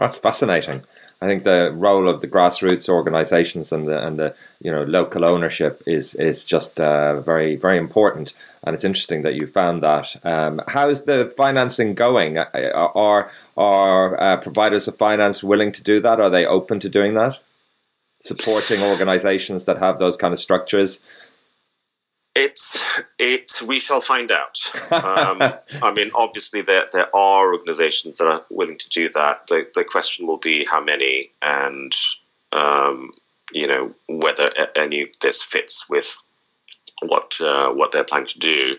That's 0.00 0.16
fascinating. 0.16 0.80
I 1.20 1.26
think 1.26 1.42
the 1.42 1.72
role 1.74 2.08
of 2.08 2.22
the 2.22 2.26
grassroots 2.26 2.88
organisations 2.88 3.70
and 3.70 3.86
the 3.86 4.04
and 4.06 4.18
the 4.18 4.34
you 4.62 4.72
know 4.72 4.82
local 4.82 5.26
ownership 5.26 5.82
is 5.86 6.14
is 6.14 6.42
just 6.42 6.80
uh, 6.80 7.20
very 7.20 7.56
very 7.56 7.76
important, 7.76 8.32
and 8.64 8.74
it's 8.74 8.82
interesting 8.82 9.20
that 9.22 9.34
you 9.34 9.46
found 9.46 9.82
that. 9.82 10.16
Um, 10.24 10.62
how's 10.68 11.04
the 11.04 11.30
financing 11.36 11.94
going? 11.94 12.38
Uh, 12.38 12.46
are 12.74 13.30
are 13.58 14.18
uh, 14.18 14.36
providers 14.38 14.88
of 14.88 14.96
finance 14.96 15.44
willing 15.44 15.70
to 15.72 15.82
do 15.82 16.00
that? 16.00 16.18
Are 16.18 16.30
they 16.30 16.46
open 16.46 16.80
to 16.80 16.88
doing 16.88 17.12
that? 17.14 17.38
Supporting 18.22 18.82
organisations 18.82 19.66
that 19.66 19.76
have 19.76 19.98
those 19.98 20.16
kind 20.16 20.32
of 20.32 20.40
structures 20.40 21.00
it's 22.34 23.02
it's 23.18 23.62
we 23.62 23.78
shall 23.78 24.00
find 24.00 24.30
out. 24.30 24.56
Um, 24.92 25.42
I 25.82 25.92
mean, 25.92 26.10
obviously 26.14 26.62
there 26.62 26.86
there 26.92 27.14
are 27.14 27.52
organisations 27.52 28.18
that 28.18 28.28
are 28.28 28.42
willing 28.50 28.78
to 28.78 28.88
do 28.88 29.08
that. 29.10 29.46
The 29.48 29.68
the 29.74 29.84
question 29.84 30.26
will 30.26 30.38
be 30.38 30.64
how 30.64 30.82
many 30.82 31.30
and 31.42 31.92
um, 32.52 33.12
you 33.52 33.66
know 33.66 33.92
whether 34.08 34.50
any 34.76 35.02
of 35.02 35.08
this 35.20 35.42
fits 35.42 35.88
with 35.88 36.16
what 37.02 37.40
uh, 37.40 37.70
what 37.70 37.92
they're 37.92 38.04
planning 38.04 38.28
to 38.28 38.38
do. 38.38 38.76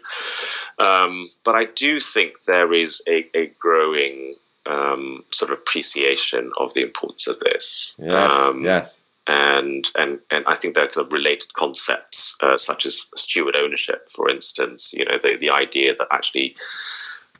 Um, 0.79 1.27
but 1.43 1.55
I 1.55 1.65
do 1.65 1.99
think 1.99 2.41
there 2.43 2.71
is 2.73 3.03
a, 3.07 3.25
a 3.35 3.47
growing 3.59 4.35
um, 4.65 5.23
sort 5.31 5.51
of 5.51 5.57
appreciation 5.59 6.51
of 6.57 6.73
the 6.73 6.83
importance 6.83 7.27
of 7.27 7.39
this. 7.39 7.95
Yes. 7.99 8.31
Um, 8.31 8.63
yes 8.63 9.00
and 9.27 9.85
and 9.97 10.19
and 10.31 10.45
I 10.47 10.55
think 10.55 10.75
there 10.75 10.85
are 10.85 10.89
kind 10.89 11.05
of 11.05 11.13
related 11.13 11.53
concepts 11.53 12.35
uh, 12.41 12.57
such 12.57 12.85
as 12.85 13.05
steward 13.15 13.55
ownership, 13.55 14.09
for 14.09 14.29
instance. 14.29 14.93
You 14.93 15.05
know, 15.05 15.17
the 15.17 15.37
the 15.39 15.51
idea 15.51 15.95
that 15.95 16.07
actually, 16.11 16.55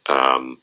um, 0.08 0.58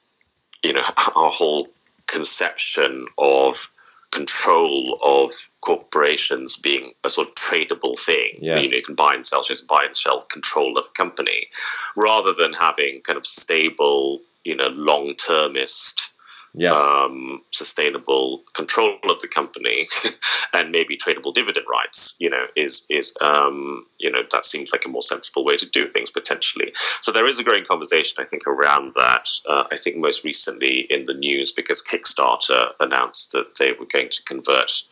you 0.62 0.72
know, 0.72 0.82
our 1.16 1.30
whole 1.30 1.68
conception 2.06 3.06
of 3.18 3.68
control 4.10 4.98
of 5.04 5.30
corporations 5.60 6.56
being 6.56 6.92
a 7.04 7.10
sort 7.10 7.28
of 7.28 7.34
tradable 7.34 7.98
thing. 7.98 8.38
Yes. 8.40 8.64
You 8.64 8.70
know, 8.70 8.76
you 8.76 8.82
can 8.82 8.94
buy 8.94 9.14
and 9.14 9.26
sell, 9.26 9.42
just 9.42 9.68
buy 9.68 9.84
and 9.84 9.96
sell 9.96 10.22
control 10.22 10.78
of 10.78 10.86
a 10.86 10.92
company, 10.96 11.48
rather 11.94 12.32
than 12.32 12.54
having 12.54 13.02
kind 13.02 13.18
of 13.18 13.26
stable, 13.26 14.20
you 14.44 14.56
know, 14.56 14.68
long 14.68 15.14
termist 15.14 16.08
yes. 16.54 16.78
um, 16.78 17.42
sustainable 17.50 18.42
control 18.54 18.98
of 19.04 19.20
the 19.20 19.28
company, 19.28 19.86
and 20.52 20.70
maybe 20.70 20.96
tradable 20.96 21.32
dividend 21.32 21.66
rights. 21.70 22.16
You 22.18 22.30
know, 22.30 22.46
is 22.56 22.84
is 22.88 23.14
um, 23.20 23.86
you 23.98 24.10
know 24.10 24.22
that 24.30 24.44
seems 24.44 24.72
like 24.72 24.84
a 24.84 24.88
more 24.88 25.02
sensible 25.02 25.44
way 25.44 25.56
to 25.56 25.68
do 25.68 25.86
things 25.86 26.10
potentially. 26.10 26.72
So 27.00 27.12
there 27.12 27.26
is 27.26 27.38
a 27.38 27.44
growing 27.44 27.64
conversation, 27.64 28.16
I 28.18 28.24
think, 28.24 28.46
around 28.46 28.94
that. 28.94 29.28
Uh, 29.48 29.64
I 29.70 29.76
think 29.76 29.96
most 29.96 30.24
recently 30.24 30.80
in 30.80 31.06
the 31.06 31.14
news 31.14 31.52
because 31.52 31.82
Kickstarter 31.82 32.72
announced 32.80 33.32
that 33.32 33.56
they 33.58 33.72
were 33.72 33.86
going 33.86 34.10
to 34.10 34.22
convert 34.24 34.82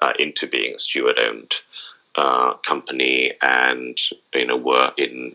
uh, 0.00 0.12
into 0.18 0.46
being 0.46 0.74
a 0.74 0.78
steward-owned 0.78 1.54
uh, 2.16 2.54
company, 2.54 3.32
and 3.42 3.96
you 4.34 4.46
know 4.46 4.56
were 4.56 4.92
in 4.96 5.34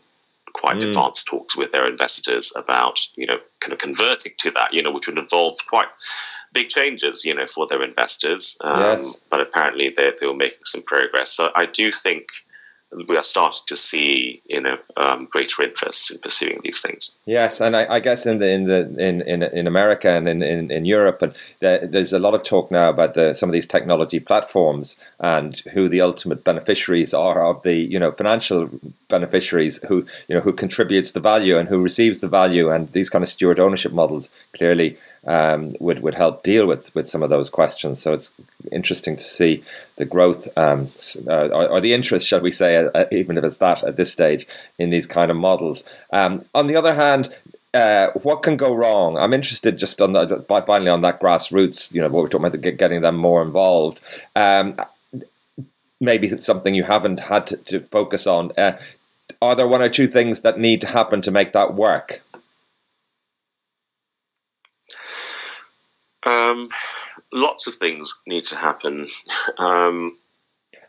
quite 0.56 0.78
mm. 0.78 0.88
advanced 0.88 1.28
talks 1.28 1.58
with 1.58 1.72
their 1.72 1.86
investors 1.88 2.54
about, 2.56 3.00
you 3.16 3.28
know, 3.28 3.40
kind 3.60 3.74
of 3.74 3.80
converting 3.80 4.32
to 4.40 4.52
that, 4.52 4.74
you 4.74 4.82
know, 4.82 4.92
which 4.92 5.08
would 5.08 5.18
involve 5.18 5.58
quite 5.68 5.88
big 6.54 6.70
changes, 6.70 7.26
you 7.26 7.34
know, 7.34 7.46
for 7.46 7.68
their 7.68 7.84
investors. 7.84 8.58
Um, 8.62 8.80
yes. 8.80 9.18
But 9.30 9.42
apparently 9.42 9.90
they, 9.90 10.12
they 10.20 10.28
were 10.28 10.34
making 10.34 10.64
some 10.64 10.82
progress. 10.84 11.32
So 11.32 11.52
I 11.56 11.66
do 11.66 11.92
think 11.92 12.30
we 13.08 13.18
are 13.18 13.24
starting 13.24 13.62
to 13.68 13.78
see 13.78 14.42
you 14.46 14.62
know 14.62 14.78
um, 14.98 15.26
greater 15.26 15.64
interest 15.64 16.12
in 16.12 16.20
pursuing 16.20 16.60
these 16.64 16.82
things. 16.82 17.18
Yes, 17.26 17.62
and 17.62 17.76
I, 17.76 17.96
I, 17.96 18.00
guess 18.00 18.26
in 18.26 18.40
the 18.40 18.50
in 18.50 18.66
the 18.66 18.96
in 18.98 19.22
in, 19.22 19.44
in 19.44 19.68
America 19.68 20.10
and 20.10 20.28
in, 20.28 20.42
in, 20.42 20.72
in 20.72 20.86
Europe, 20.86 21.22
and 21.22 21.34
the, 21.60 21.88
there's 21.90 22.14
a 22.14 22.20
lot 22.20 22.34
of 22.34 22.44
talk 22.44 22.72
now 22.72 22.90
about 22.90 23.14
the, 23.14 23.34
some 23.34 23.50
of 23.50 23.54
these 23.54 23.68
technology 23.68 24.20
platforms 24.20 24.98
and 25.20 25.58
who 25.74 25.90
the 25.90 26.02
ultimate 26.02 26.44
beneficiaries 26.44 27.14
are 27.14 27.46
of 27.46 27.64
the 27.64 27.76
you 27.76 28.00
know 28.00 28.12
financial 28.12 28.70
beneficiaries 29.10 29.80
who 29.88 30.06
you 30.28 30.36
know 30.36 30.42
who 30.42 30.54
contributes 30.54 31.12
the 31.12 31.20
value 31.20 31.58
and 31.58 31.70
who 31.70 31.82
receives 31.82 32.22
the 32.22 32.28
value, 32.28 32.70
and 32.70 32.92
these 32.94 33.10
kind 33.10 33.24
of 33.24 33.30
steward 33.30 33.60
ownership 33.60 33.92
models 33.92 34.30
clearly 34.54 34.98
um, 35.26 35.76
would 35.80 36.02
would 36.02 36.16
help 36.16 36.44
deal 36.44 36.66
with 36.66 36.94
with 36.96 37.10
some 37.10 37.24
of 37.24 37.30
those 37.30 37.50
questions. 37.50 38.02
So 38.02 38.14
it's 38.14 38.32
interesting 38.72 39.18
to 39.18 39.24
see 39.24 39.64
the 39.98 40.06
growth 40.06 40.48
um, 40.58 40.90
uh, 41.28 41.48
or, 41.48 41.68
or, 41.68 41.82
the 41.82 41.94
interest, 41.94 42.28
shall 42.28 42.42
we 42.42 42.52
say, 42.52 42.78
uh, 42.78 42.90
uh, 42.94 43.06
even 43.12 43.38
if 43.38 43.44
it's 43.44 43.58
that 43.58 43.84
at 43.84 43.98
this 43.98 44.12
stage 44.12 44.48
in 44.78 44.90
these 44.90 45.08
kind 45.08 45.32
of 45.32 45.38
models. 45.38 45.84
Um, 46.12 46.46
on 46.54 46.68
the 46.68 46.76
other 46.76 46.94
hand. 46.94 47.34
Uh, 47.74 48.14
what 48.24 48.42
can 48.42 48.56
go 48.56 48.74
wrong? 48.74 49.18
I'm 49.18 49.34
interested 49.34 49.78
just 49.78 50.00
on 50.00 50.14
the 50.14 50.46
finally 50.66 50.90
on 50.90 51.02
that 51.02 51.20
grassroots. 51.20 51.94
You 51.94 52.00
know, 52.00 52.08
what 52.08 52.24
we're 52.24 52.30
talking 52.30 52.46
about, 52.46 52.78
getting 52.78 53.02
them 53.02 53.18
more 53.18 53.42
involved. 53.42 54.00
Um, 54.34 54.80
maybe 56.00 56.30
something 56.38 56.74
you 56.74 56.84
haven't 56.84 57.20
had 57.20 57.48
to, 57.48 57.58
to 57.58 57.80
focus 57.82 58.28
on. 58.28 58.52
Uh, 58.58 58.78
are 59.42 59.56
there 59.56 59.68
one 59.68 59.82
or 59.82 59.90
two 59.90 60.08
things 60.08 60.42
that 60.42 60.60
need 60.60 60.82
to 60.82 60.88
happen 60.88 61.22
to 61.24 61.32
make 61.32 61.52
that 61.52 61.74
work? 61.74 62.22
Um, 66.26 66.70
lots 67.32 67.68
of 67.68 67.76
things 67.76 68.22
need 68.26 68.46
to 68.46 68.58
happen. 68.58 69.06
Um, 69.58 70.18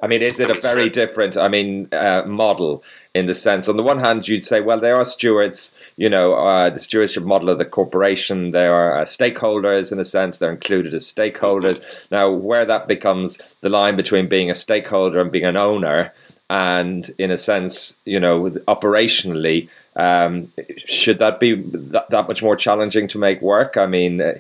I 0.03 0.07
mean, 0.07 0.22
is 0.22 0.38
it 0.40 0.44
I 0.44 0.49
mean, 0.49 0.59
a 0.59 0.61
very 0.61 0.85
so, 0.85 0.88
different, 0.90 1.37
I 1.37 1.49
mean, 1.49 1.88
uh, 1.92 2.25
model 2.27 2.83
in 3.14 3.27
the 3.27 3.35
sense? 3.35 3.68
On 3.68 3.77
the 3.77 3.83
one 3.83 3.99
hand, 3.99 4.29
you'd 4.29 4.44
say, 4.44 4.61
well, 4.61 4.79
they 4.79 4.90
are 4.90 5.05
stewards, 5.05 5.72
you 5.96 6.09
know, 6.09 6.35
uh, 6.35 6.70
the 6.70 6.81
stewardship 6.81 7.22
model 7.22 7.49
of 7.49 7.59
the 7.59 7.64
corporation. 7.64 8.51
They 8.51 8.66
are 8.66 8.99
uh, 8.99 9.05
stakeholders 9.05 9.92
in 9.92 9.99
a 9.99 10.05
sense. 10.05 10.38
They're 10.38 10.51
included 10.51 10.92
as 10.94 11.11
stakeholders. 11.11 11.81
Mm-hmm. 11.81 12.14
Now, 12.14 12.31
where 12.31 12.66
that 12.66 12.87
becomes 12.88 13.38
the 13.61 13.70
line 13.70 13.96
between 13.96 14.29
being 14.29 14.51
a 14.51 14.55
stakeholder 14.55 15.20
and 15.20 15.33
being 15.33 15.44
an 15.44 15.57
owner, 15.57 16.12
and 16.49 17.11
in 17.18 17.31
a 17.31 17.38
sense, 17.38 17.96
you 18.05 18.20
know, 18.20 18.51
operationally, 18.68 19.68
um, 19.96 20.52
should 20.85 21.18
that 21.20 21.40
be 21.40 21.54
that, 21.54 22.11
that, 22.11 22.28
much 22.28 22.42
more 22.42 22.54
challenging 22.54 23.09
to 23.09 23.18
make 23.18 23.40
work? 23.40 23.78
I 23.78 23.87
mean, 23.87 24.20
uh, 24.20 24.35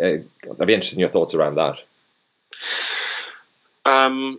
uh, 0.00 0.18
I'd 0.60 0.66
be 0.66 0.74
interested 0.74 0.94
in 0.94 1.00
your 1.00 1.08
thoughts 1.08 1.34
around 1.34 1.56
that. 1.56 1.78
Um, 3.84 4.38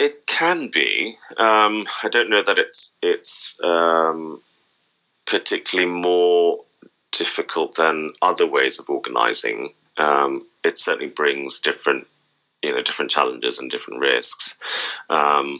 it 0.00 0.26
can 0.26 0.68
be. 0.68 1.14
Um, 1.36 1.84
I 2.02 2.08
don't 2.10 2.28
know 2.28 2.42
that 2.42 2.58
it's 2.58 2.96
it's 3.02 3.58
um, 3.62 4.42
particularly 5.26 5.90
more 5.90 6.58
difficult 7.12 7.76
than 7.76 8.12
other 8.20 8.48
ways 8.48 8.80
of 8.80 8.90
organising. 8.90 9.70
Um, 9.96 10.44
it 10.64 10.78
certainly 10.78 11.10
brings 11.10 11.60
different, 11.60 12.08
you 12.62 12.72
know, 12.72 12.82
different 12.82 13.12
challenges 13.12 13.60
and 13.60 13.70
different 13.70 14.00
risks. 14.00 14.98
Um, 15.08 15.58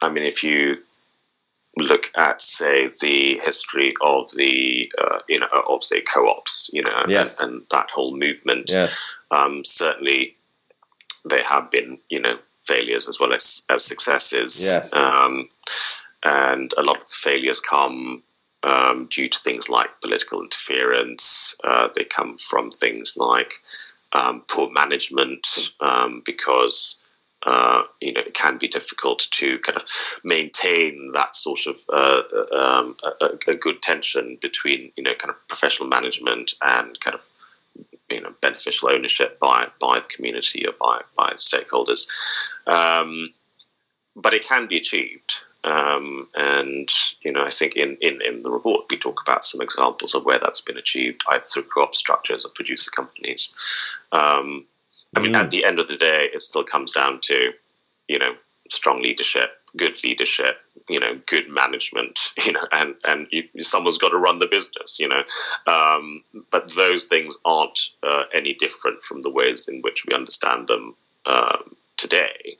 I 0.00 0.08
mean, 0.08 0.24
if 0.24 0.44
you 0.44 0.78
look 1.78 2.10
at, 2.16 2.40
say, 2.40 2.88
the 3.00 3.38
history 3.38 3.94
of 4.00 4.30
the, 4.36 4.92
uh, 4.98 5.18
you 5.28 5.40
know, 5.40 5.48
of 5.68 5.82
say 5.82 6.00
co-ops, 6.00 6.70
you 6.72 6.82
know, 6.82 7.04
yes. 7.08 7.38
and, 7.40 7.54
and, 7.54 7.62
that 7.70 7.90
whole 7.90 8.16
movement. 8.16 8.70
Yes. 8.70 9.12
Um, 9.30 9.64
certainly, 9.64 10.36
there 11.24 11.42
have 11.44 11.70
been, 11.70 11.98
you 12.08 12.20
know, 12.20 12.38
failures 12.64 13.08
as 13.08 13.18
well 13.20 13.32
as 13.32 13.62
as 13.68 13.84
successes. 13.84 14.64
Yes. 14.64 14.92
Um, 14.94 15.48
and 16.22 16.72
a 16.78 16.82
lot 16.82 16.96
of 16.96 17.06
the 17.06 17.18
failures 17.20 17.60
come 17.60 18.22
um, 18.62 19.06
due 19.10 19.28
to 19.28 19.38
things 19.40 19.68
like 19.68 20.00
political 20.00 20.42
interference. 20.42 21.54
Uh, 21.62 21.88
they 21.94 22.04
come 22.04 22.38
from 22.38 22.70
things 22.70 23.16
like 23.16 23.52
um, 24.12 24.42
poor 24.48 24.70
management 24.70 25.74
um, 25.80 26.22
because 26.24 26.98
uh, 27.44 27.82
you 28.00 28.12
know, 28.12 28.20
it 28.20 28.34
can 28.34 28.56
be 28.58 28.68
difficult 28.68 29.26
to 29.30 29.58
kind 29.58 29.76
of 29.76 29.84
maintain 30.24 31.10
that 31.12 31.34
sort 31.34 31.66
of 31.66 31.78
uh, 31.92 32.22
um, 32.52 32.96
a, 33.20 33.50
a, 33.50 33.54
good 33.54 33.82
tension 33.82 34.38
between, 34.40 34.90
you 34.96 35.02
know, 35.02 35.14
kind 35.14 35.30
of 35.30 35.48
professional 35.48 35.88
management 35.88 36.54
and 36.62 36.98
kind 37.00 37.14
of, 37.14 37.24
you 38.10 38.20
know, 38.22 38.32
beneficial 38.40 38.90
ownership 38.90 39.38
by 39.38 39.68
by 39.80 40.00
the 40.00 40.08
community 40.08 40.66
or 40.66 40.72
by 40.80 41.02
by 41.16 41.32
stakeholders. 41.32 42.06
Um, 42.66 43.30
but 44.16 44.32
it 44.32 44.46
can 44.46 44.66
be 44.66 44.78
achieved. 44.78 45.42
Um, 45.64 46.28
and 46.34 46.88
you 47.22 47.32
know, 47.32 47.42
I 47.42 47.48
think 47.50 47.76
in, 47.76 47.96
in, 48.02 48.20
in 48.20 48.42
the 48.42 48.50
report 48.50 48.84
we 48.90 48.98
talk 48.98 49.22
about 49.22 49.44
some 49.44 49.62
examples 49.62 50.14
of 50.14 50.24
where 50.24 50.38
that's 50.38 50.60
been 50.60 50.76
achieved, 50.76 51.24
either 51.28 51.42
through 51.42 51.64
co-op 51.64 51.94
structures 51.94 52.44
or 52.44 52.50
producer 52.54 52.90
companies. 52.90 53.54
Um, 54.12 54.66
I 55.16 55.20
mean, 55.20 55.32
mm. 55.32 55.36
at 55.36 55.50
the 55.50 55.64
end 55.64 55.78
of 55.78 55.88
the 55.88 55.96
day, 55.96 56.28
it 56.32 56.40
still 56.40 56.64
comes 56.64 56.92
down 56.92 57.20
to, 57.24 57.52
you 58.08 58.18
know, 58.18 58.34
strong 58.70 59.02
leadership, 59.02 59.50
good 59.76 59.96
leadership, 60.02 60.58
you 60.88 61.00
know, 61.00 61.18
good 61.26 61.48
management, 61.48 62.32
you 62.44 62.52
know, 62.52 62.66
and 62.72 62.94
and 63.04 63.26
you, 63.30 63.44
someone's 63.60 63.98
got 63.98 64.10
to 64.10 64.18
run 64.18 64.38
the 64.38 64.46
business, 64.46 64.98
you 64.98 65.08
know. 65.08 65.22
Um, 65.66 66.22
but 66.50 66.74
those 66.74 67.04
things 67.06 67.38
aren't 67.44 67.78
uh, 68.02 68.24
any 68.32 68.54
different 68.54 69.02
from 69.02 69.22
the 69.22 69.30
ways 69.30 69.68
in 69.68 69.80
which 69.82 70.04
we 70.06 70.14
understand 70.14 70.68
them 70.68 70.94
um, 71.26 71.76
today. 71.96 72.56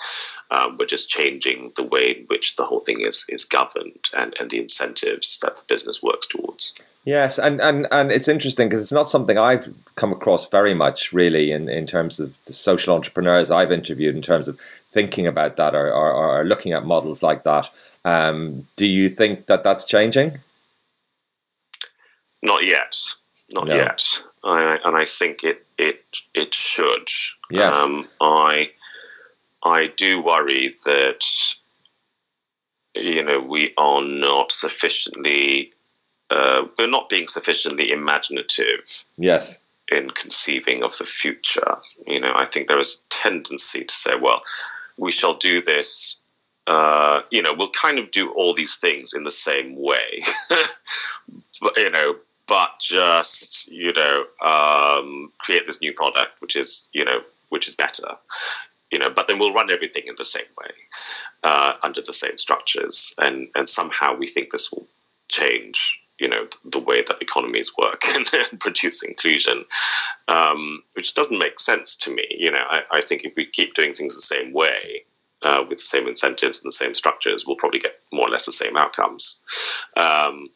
Um, 0.51 0.77
we're 0.79 0.87
just 0.87 1.09
changing 1.09 1.73
the 1.77 1.85
way 1.85 2.13
in 2.13 2.25
which 2.27 2.57
the 2.57 2.65
whole 2.65 2.81
thing 2.81 3.01
is 3.01 3.25
is 3.29 3.45
governed 3.45 4.09
and, 4.17 4.35
and 4.41 4.51
the 4.51 4.59
incentives 4.59 5.39
that 5.41 5.57
the 5.57 5.63
business 5.69 6.03
works 6.03 6.27
towards. 6.27 6.75
Yes, 7.05 7.39
and, 7.39 7.61
and, 7.61 7.87
and 7.91 8.11
it's 8.11 8.29
interesting 8.29 8.69
because 8.69 8.81
it's 8.81 8.93
not 8.93 9.11
something 9.11 9.37
I've 9.37 9.69
come 9.95 10.11
across 10.11 10.49
very 10.49 10.73
much, 10.73 11.13
really, 11.13 11.53
in, 11.53 11.69
in 11.69 11.87
terms 11.87 12.19
of 12.19 12.43
the 12.47 12.55
social 12.55 12.95
entrepreneurs 12.95 13.51
I've 13.51 13.71
interviewed, 13.71 14.17
in 14.17 14.23
terms 14.23 14.49
of 14.49 14.59
thinking 14.91 15.27
about 15.27 15.57
that 15.57 15.75
or, 15.75 15.93
or, 15.93 16.13
or 16.13 16.45
looking 16.45 16.73
at 16.73 16.87
models 16.87 17.23
like 17.23 17.43
that. 17.43 17.69
Um, 18.07 18.67
do 18.77 18.87
you 18.87 19.11
think 19.11 19.47
that 19.47 19.63
that's 19.63 19.85
changing? 19.85 20.39
Not 22.43 22.65
yet. 22.65 22.97
Not 23.53 23.67
no. 23.67 23.75
yet. 23.75 24.23
I, 24.43 24.79
and 24.85 24.97
I 24.97 25.05
think 25.05 25.45
it 25.45 25.65
it 25.79 26.03
it 26.35 26.55
should. 26.55 27.09
Yes. 27.51 27.75
Um, 27.75 28.07
I 28.21 28.71
I 29.65 29.89
do 29.97 30.21
worry 30.21 30.73
that 30.85 31.25
you 32.95 33.25
know 33.25 33.41
we 33.41 33.73
are 33.77 34.03
not 34.03 34.53
sufficiently 34.53 35.73
uh, 36.31 36.67
we're 36.79 36.89
not 36.89 37.09
being 37.09 37.27
sufficiently 37.27 37.91
imaginative. 37.91 39.05
Yes. 39.17 39.61
In 39.93 40.11
conceiving 40.11 40.83
of 40.83 40.97
the 40.97 41.05
future, 41.05 41.77
you 42.07 42.19
know, 42.19 42.33
I 42.35 42.47
think 42.47 42.69
there 42.69 42.81
is 42.81 43.03
a 43.05 43.09
tendency 43.11 43.85
to 43.85 43.95
say, 43.95 44.13
well, 44.19 44.43
we 44.97 45.13
shall 45.13 45.35
do 45.35 45.61
this. 45.61 46.17
Uh, 46.67 47.21
you 47.31 47.43
know, 47.43 47.53
we'll 47.53 47.71
kind 47.71 47.99
of 47.99 48.11
do 48.11 48.33
all 48.33 48.55
these 48.55 48.77
things 48.77 49.13
in 49.13 49.25
the 49.25 49.31
same 49.31 49.77
way, 49.77 50.21
but, 51.61 51.77
you 51.77 51.91
know, 51.91 52.17
but 52.49 52.71
just 52.81 53.71
you 53.71 53.93
know, 53.93 54.25
um, 54.41 55.31
create 55.39 55.67
this 55.67 55.83
new 55.83 55.93
product, 55.93 56.41
which 56.41 56.57
is 56.57 56.89
you 56.95 57.05
know, 57.05 57.21
which 57.51 57.69
is 57.69 57.75
better 57.75 58.17
you 58.95 59.01
know, 59.01 59.11
but 59.11 59.27
then 59.27 59.41
we'll 59.41 59.53
run 59.53 59.73
everything 59.73 60.05
in 60.07 60.15
the 60.17 60.25
same 60.25 60.47
way, 60.57 60.71
uh, 61.43 61.75
under 61.83 62.01
the 62.01 62.13
same 62.13 62.39
structures, 62.39 63.13
and 63.19 63.49
and 63.57 63.69
somehow 63.69 64.15
we 64.15 64.29
think 64.29 64.51
this 64.51 64.71
will 64.71 64.87
change, 65.27 66.01
you 66.21 66.29
know, 66.29 66.47
the 66.65 66.79
way 66.79 67.03
that 67.03 67.21
economies 67.21 67.73
work 67.77 68.03
and 68.15 68.61
produce 68.61 69.03
inclusion, 69.03 69.65
um, 70.29 70.81
which 70.93 71.13
doesn't 71.15 71.41
make 71.41 71.59
sense 71.59 71.97
to 71.97 72.15
me. 72.15 72.25
You 72.31 72.53
know, 72.53 72.65
I, 72.71 72.83
I, 72.93 73.01
think 73.01 73.25
if 73.25 73.35
we 73.35 73.47
keep 73.47 73.75
doing 73.75 73.93
things 73.93 74.15
the 74.15 74.23
same 74.23 74.53
way. 74.53 75.03
Uh, 75.43 75.63
with 75.69 75.77
the 75.77 75.85
same 75.85 76.09
incentives 76.09 76.63
and 76.63 76.69
the 76.71 76.73
same 76.73 76.95
structures, 76.95 77.47
we'll 77.47 77.57
probably 77.57 77.79
get 77.79 77.95
more 78.11 78.27
or 78.27 78.31
less 78.31 78.47
the 78.47 78.53
same 78.53 78.79
outcomes. 78.79 79.43
Um, 79.95 80.49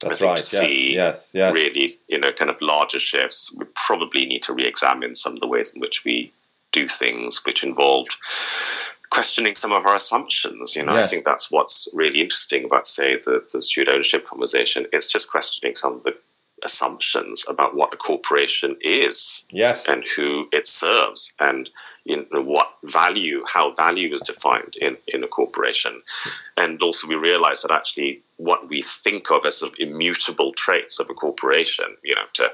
that's 0.00 0.14
I 0.14 0.16
think 0.16 0.28
right. 0.30 0.36
To 0.38 0.44
see 0.46 0.94
yes, 0.94 1.32
yes, 1.34 1.52
really, 1.52 1.90
you 2.08 2.18
know, 2.18 2.32
kind 2.32 2.50
of 2.50 2.58
larger 2.62 2.98
shifts, 2.98 3.54
we 3.54 3.66
probably 3.74 4.24
need 4.24 4.42
to 4.44 4.54
re-examine 4.54 5.14
some 5.14 5.34
of 5.34 5.40
the 5.40 5.46
ways 5.46 5.74
in 5.74 5.82
which 5.82 6.02
we 6.02 6.32
do 6.72 6.88
things 6.88 7.44
which 7.44 7.64
involved 7.64 8.16
questioning 9.10 9.54
some 9.54 9.72
of 9.72 9.86
our 9.86 9.96
assumptions. 9.96 10.76
You 10.76 10.84
know, 10.84 10.94
yes. 10.94 11.06
I 11.06 11.10
think 11.10 11.24
that's 11.24 11.50
what's 11.50 11.88
really 11.92 12.20
interesting 12.20 12.64
about, 12.64 12.86
say, 12.86 13.16
the, 13.16 13.46
the 13.52 13.62
steward 13.62 13.88
ownership 13.88 14.26
conversation. 14.26 14.86
It's 14.92 15.08
just 15.08 15.30
questioning 15.30 15.74
some 15.74 15.94
of 15.94 16.02
the 16.02 16.16
assumptions 16.64 17.44
about 17.48 17.76
what 17.76 17.94
a 17.94 17.96
corporation 17.96 18.76
is, 18.80 19.44
yes, 19.50 19.88
and 19.88 20.04
who 20.16 20.48
it 20.52 20.66
serves, 20.66 21.34
and 21.38 21.70
you 22.04 22.24
know, 22.32 22.42
what 22.42 22.70
value, 22.84 23.42
how 23.46 23.72
value 23.72 24.12
is 24.12 24.20
defined 24.20 24.76
in, 24.80 24.96
in 25.08 25.24
a 25.24 25.28
corporation. 25.28 26.00
And 26.56 26.80
also, 26.80 27.08
we 27.08 27.16
realize 27.16 27.62
that 27.62 27.72
actually 27.72 28.20
what 28.36 28.68
we 28.68 28.80
think 28.80 29.30
of 29.30 29.44
as 29.44 29.58
sort 29.58 29.72
of 29.72 29.80
immutable 29.80 30.52
traits 30.52 31.00
of 31.00 31.10
a 31.10 31.14
corporation, 31.14 31.96
you 32.04 32.14
know, 32.14 32.26
to 32.34 32.50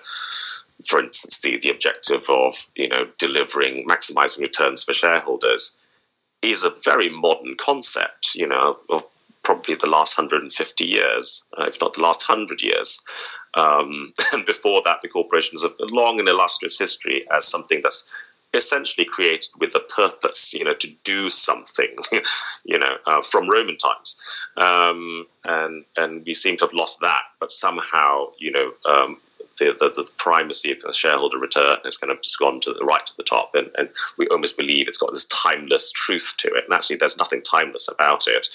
for 0.87 1.01
instance, 1.01 1.39
the, 1.41 1.59
the 1.59 1.71
objective 1.71 2.29
of 2.29 2.55
you 2.75 2.89
know 2.89 3.07
delivering 3.19 3.87
maximizing 3.87 4.41
returns 4.41 4.85
for 4.85 4.95
shareholders, 4.95 5.77
is 6.43 6.65
a 6.65 6.71
very 6.85 7.09
modern 7.09 7.55
concept, 7.57 8.35
you 8.35 8.47
know, 8.47 8.77
of 8.91 9.05
probably 9.45 9.75
the 9.75 9.89
last 9.89 10.19
150 10.19 10.85
years, 10.85 11.47
uh, 11.59 11.65
if 11.69 11.81
not 11.81 11.95
the 11.95 12.03
last 12.03 12.29
100 12.29 12.63
years. 12.63 13.01
Um, 13.55 14.13
and 14.33 14.45
before 14.45 14.83
that, 14.85 15.01
the 15.03 15.09
corporations 15.09 15.63
have 15.63 15.75
a 15.81 15.95
long 15.95 16.19
and 16.19 16.29
illustrious 16.29 16.79
history 16.79 17.25
as 17.31 17.47
something 17.47 17.81
that's 17.83 18.09
essentially 18.55 19.07
created 19.07 19.49
with 19.59 19.75
a 19.75 19.81
purpose, 19.81 20.53
you 20.53 20.63
know, 20.63 20.75
to 20.75 20.89
do 21.05 21.31
something, 21.31 21.97
you 22.65 22.79
know, 22.79 22.97
uh, 23.07 23.23
from 23.23 23.49
Roman 23.49 23.79
times. 23.79 24.45
Um, 24.57 25.27
and, 25.45 25.85
and 25.97 26.25
we 26.27 26.35
seem 26.35 26.57
to 26.59 26.67
have 26.67 26.75
lost 26.75 27.01
that, 27.01 27.23
but 27.41 27.51
somehow, 27.51 28.27
you 28.39 28.51
know, 28.51 28.73
um, 28.85 29.17
the, 29.59 29.77
the, 29.79 30.03
the, 30.03 30.11
primacy 30.19 30.73
of 30.73 30.81
the 30.81 30.93
shareholder 30.93 31.39
return 31.39 31.79
has 31.85 31.97
kind 31.97 32.11
of 32.11 32.23
just 32.23 32.39
gone 32.39 32.61
to 32.61 32.73
the 32.73 32.85
right 32.85 33.05
to 33.05 33.17
the 33.17 33.23
top, 33.23 33.55
and, 33.55 33.71
and 33.77 33.89
we 34.19 34.29
almost 34.29 34.57
believe 34.57 34.89
it's 34.89 34.99
got 34.99 35.13
this 35.13 35.27
timeless 35.27 35.91
truth 35.93 36.35
to 36.39 36.49
it. 36.49 36.65
And 36.65 36.73
actually, 36.73 36.97
there's 36.97 37.19
nothing 37.19 37.43
timeless 37.43 37.89
about 37.89 38.27
it. 38.27 38.49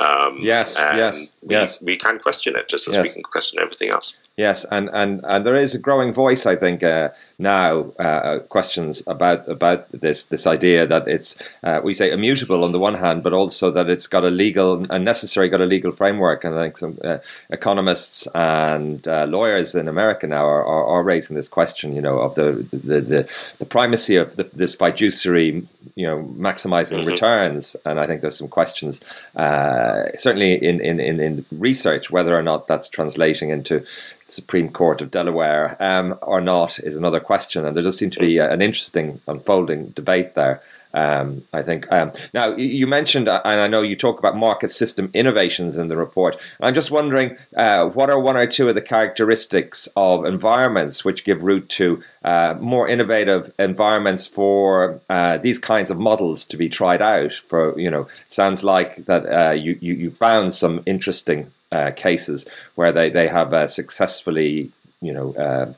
Um, 0.00 0.38
yes, 0.40 0.76
yes, 0.78 1.32
we, 1.42 1.54
yes. 1.54 1.82
We 1.82 1.96
can 1.96 2.18
question 2.18 2.54
it 2.56 2.68
just 2.68 2.86
as 2.88 2.94
yes. 2.94 3.02
we 3.02 3.08
can 3.14 3.22
question 3.22 3.60
everything 3.60 3.90
else. 3.90 4.18
Yes, 4.36 4.64
and, 4.70 4.88
and, 4.92 5.24
and 5.24 5.44
there 5.44 5.56
is 5.56 5.74
a 5.74 5.78
growing 5.78 6.12
voice, 6.12 6.46
I 6.46 6.54
think, 6.54 6.84
uh, 6.84 7.08
now 7.38 7.92
uh, 8.00 8.40
questions 8.48 9.02
about 9.06 9.48
about 9.48 9.88
this 9.92 10.24
this 10.24 10.46
idea 10.46 10.86
that 10.86 11.06
it's 11.06 11.36
uh, 11.62 11.80
we 11.84 11.94
say 11.94 12.10
immutable 12.10 12.64
on 12.64 12.72
the 12.72 12.80
one 12.80 12.94
hand, 12.94 13.22
but 13.22 13.32
also 13.32 13.70
that 13.70 13.88
it's 13.88 14.08
got 14.08 14.24
a 14.24 14.30
legal 14.30 14.90
and 14.90 15.04
necessary 15.04 15.48
got 15.48 15.60
a 15.60 15.66
legal 15.66 15.92
framework. 15.92 16.42
And 16.42 16.58
I 16.58 16.62
think 16.64 16.78
some 16.78 16.98
uh, 17.04 17.18
economists 17.50 18.26
and 18.34 19.06
uh, 19.06 19.26
lawyers 19.26 19.76
in 19.76 19.86
America 19.86 20.26
now 20.26 20.44
are, 20.44 20.66
are, 20.66 20.84
are, 20.84 21.02
raising 21.04 21.36
this 21.36 21.48
question, 21.48 21.94
you 21.94 22.00
know, 22.00 22.18
of 22.18 22.34
the 22.34 22.66
the, 22.72 23.00
the, 23.00 23.30
the 23.58 23.66
primacy 23.66 24.16
of 24.16 24.34
the, 24.34 24.42
this 24.42 24.74
fiduciary, 24.74 25.62
you 25.94 26.06
know, 26.06 26.24
maximizing 26.36 26.98
mm-hmm. 26.98 27.08
returns. 27.08 27.76
And 27.84 28.00
I 28.00 28.06
think 28.08 28.20
there's 28.20 28.36
some 28.36 28.48
questions, 28.48 29.00
uh, 29.36 29.87
certainly 30.18 30.54
in, 30.54 30.80
in, 30.80 31.00
in, 31.00 31.20
in 31.20 31.44
research, 31.52 32.10
whether 32.10 32.36
or 32.36 32.42
not 32.42 32.66
that's 32.66 32.88
translating 32.88 33.50
into 33.50 33.80
the 33.80 34.32
Supreme 34.32 34.70
Court 34.70 35.00
of 35.00 35.10
Delaware 35.10 35.76
um, 35.80 36.18
or 36.22 36.40
not 36.40 36.78
is 36.78 36.96
another 36.96 37.20
question, 37.20 37.64
and 37.64 37.76
there 37.76 37.82
does 37.82 37.98
seem 37.98 38.10
to 38.10 38.20
be 38.20 38.38
an 38.38 38.62
interesting 38.62 39.20
unfolding 39.26 39.90
debate 39.90 40.34
there. 40.34 40.60
Um, 40.94 41.42
I 41.52 41.60
think. 41.60 41.90
Um, 41.92 42.12
now, 42.32 42.56
you 42.56 42.86
mentioned, 42.86 43.28
uh, 43.28 43.42
and 43.44 43.60
I 43.60 43.68
know 43.68 43.82
you 43.82 43.94
talk 43.94 44.18
about 44.18 44.36
market 44.36 44.70
system 44.70 45.10
innovations 45.12 45.76
in 45.76 45.88
the 45.88 45.98
report. 45.98 46.36
I'm 46.60 46.72
just 46.72 46.90
wondering 46.90 47.36
uh, 47.56 47.88
what 47.90 48.08
are 48.08 48.18
one 48.18 48.38
or 48.38 48.46
two 48.46 48.68
of 48.70 48.74
the 48.74 48.80
characteristics 48.80 49.88
of 49.96 50.24
environments 50.24 51.04
which 51.04 51.24
give 51.24 51.42
root 51.42 51.68
to 51.70 52.02
uh, 52.24 52.56
more 52.58 52.88
innovative 52.88 53.52
environments 53.58 54.26
for 54.26 55.00
uh, 55.10 55.36
these 55.38 55.58
kinds 55.58 55.90
of 55.90 55.98
models 55.98 56.44
to 56.46 56.56
be 56.56 56.70
tried 56.70 57.02
out? 57.02 57.32
For 57.32 57.78
you 57.78 57.90
know, 57.90 58.08
sounds 58.28 58.64
like 58.64 58.96
that 59.04 59.26
uh, 59.26 59.52
you, 59.52 59.76
you 59.80 59.92
you 59.92 60.10
found 60.10 60.54
some 60.54 60.82
interesting 60.86 61.50
uh, 61.70 61.90
cases 61.90 62.46
where 62.76 62.92
they 62.92 63.10
they 63.10 63.28
have 63.28 63.70
successfully 63.70 64.72
you 65.00 65.12
know 65.12 65.32
uh, 65.34 65.72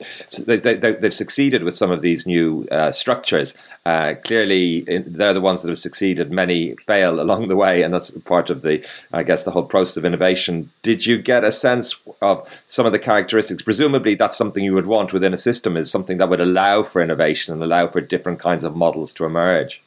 they, 0.47 0.57
they, 0.57 0.75
they've 0.75 1.15
succeeded 1.15 1.63
with 1.63 1.77
some 1.77 1.91
of 1.91 2.01
these 2.01 2.27
new 2.27 2.67
uh, 2.71 2.91
structures. 2.93 3.55
Uh, 3.85 4.15
clearly, 4.25 4.81
they're 4.83 5.35
the 5.35 5.41
ones 5.41 5.63
that 5.63 5.69
have 5.69 5.79
succeeded. 5.79 6.31
Many 6.31 6.75
fail 6.77 7.21
along 7.21 7.49
the 7.49 7.57
way, 7.57 7.83
and 7.83 7.93
that's 7.93 8.11
part 8.11 8.51
of 8.51 8.63
the, 8.63 8.87
I 9.13 9.23
guess, 9.23 9.45
the 9.45 9.51
whole 9.51 9.65
process 9.65 9.97
of 9.97 10.05
innovation. 10.05 10.71
Did 10.83 11.07
you 11.07 11.19
get 11.19 11.45
a 11.45 11.53
sense 11.53 11.95
of 12.23 12.65
some 12.67 12.87
of 12.87 12.93
the 12.93 12.99
characteristics? 12.99 13.63
Presumably, 13.63 14.15
that's 14.15 14.37
something 14.37 14.65
you 14.65 14.75
would 14.75 14.87
want 14.87 15.13
within 15.13 15.35
a 15.35 15.39
system 15.39 15.77
is 15.77 15.91
something 15.91 16.19
that 16.19 16.29
would 16.29 16.41
allow 16.41 16.83
for 16.83 17.03
innovation 17.03 17.53
and 17.53 17.63
allow 17.63 17.87
for 17.87 18.01
different 18.01 18.39
kinds 18.39 18.65
of 18.65 18.77
models 18.77 19.13
to 19.15 19.25
emerge. 19.25 19.83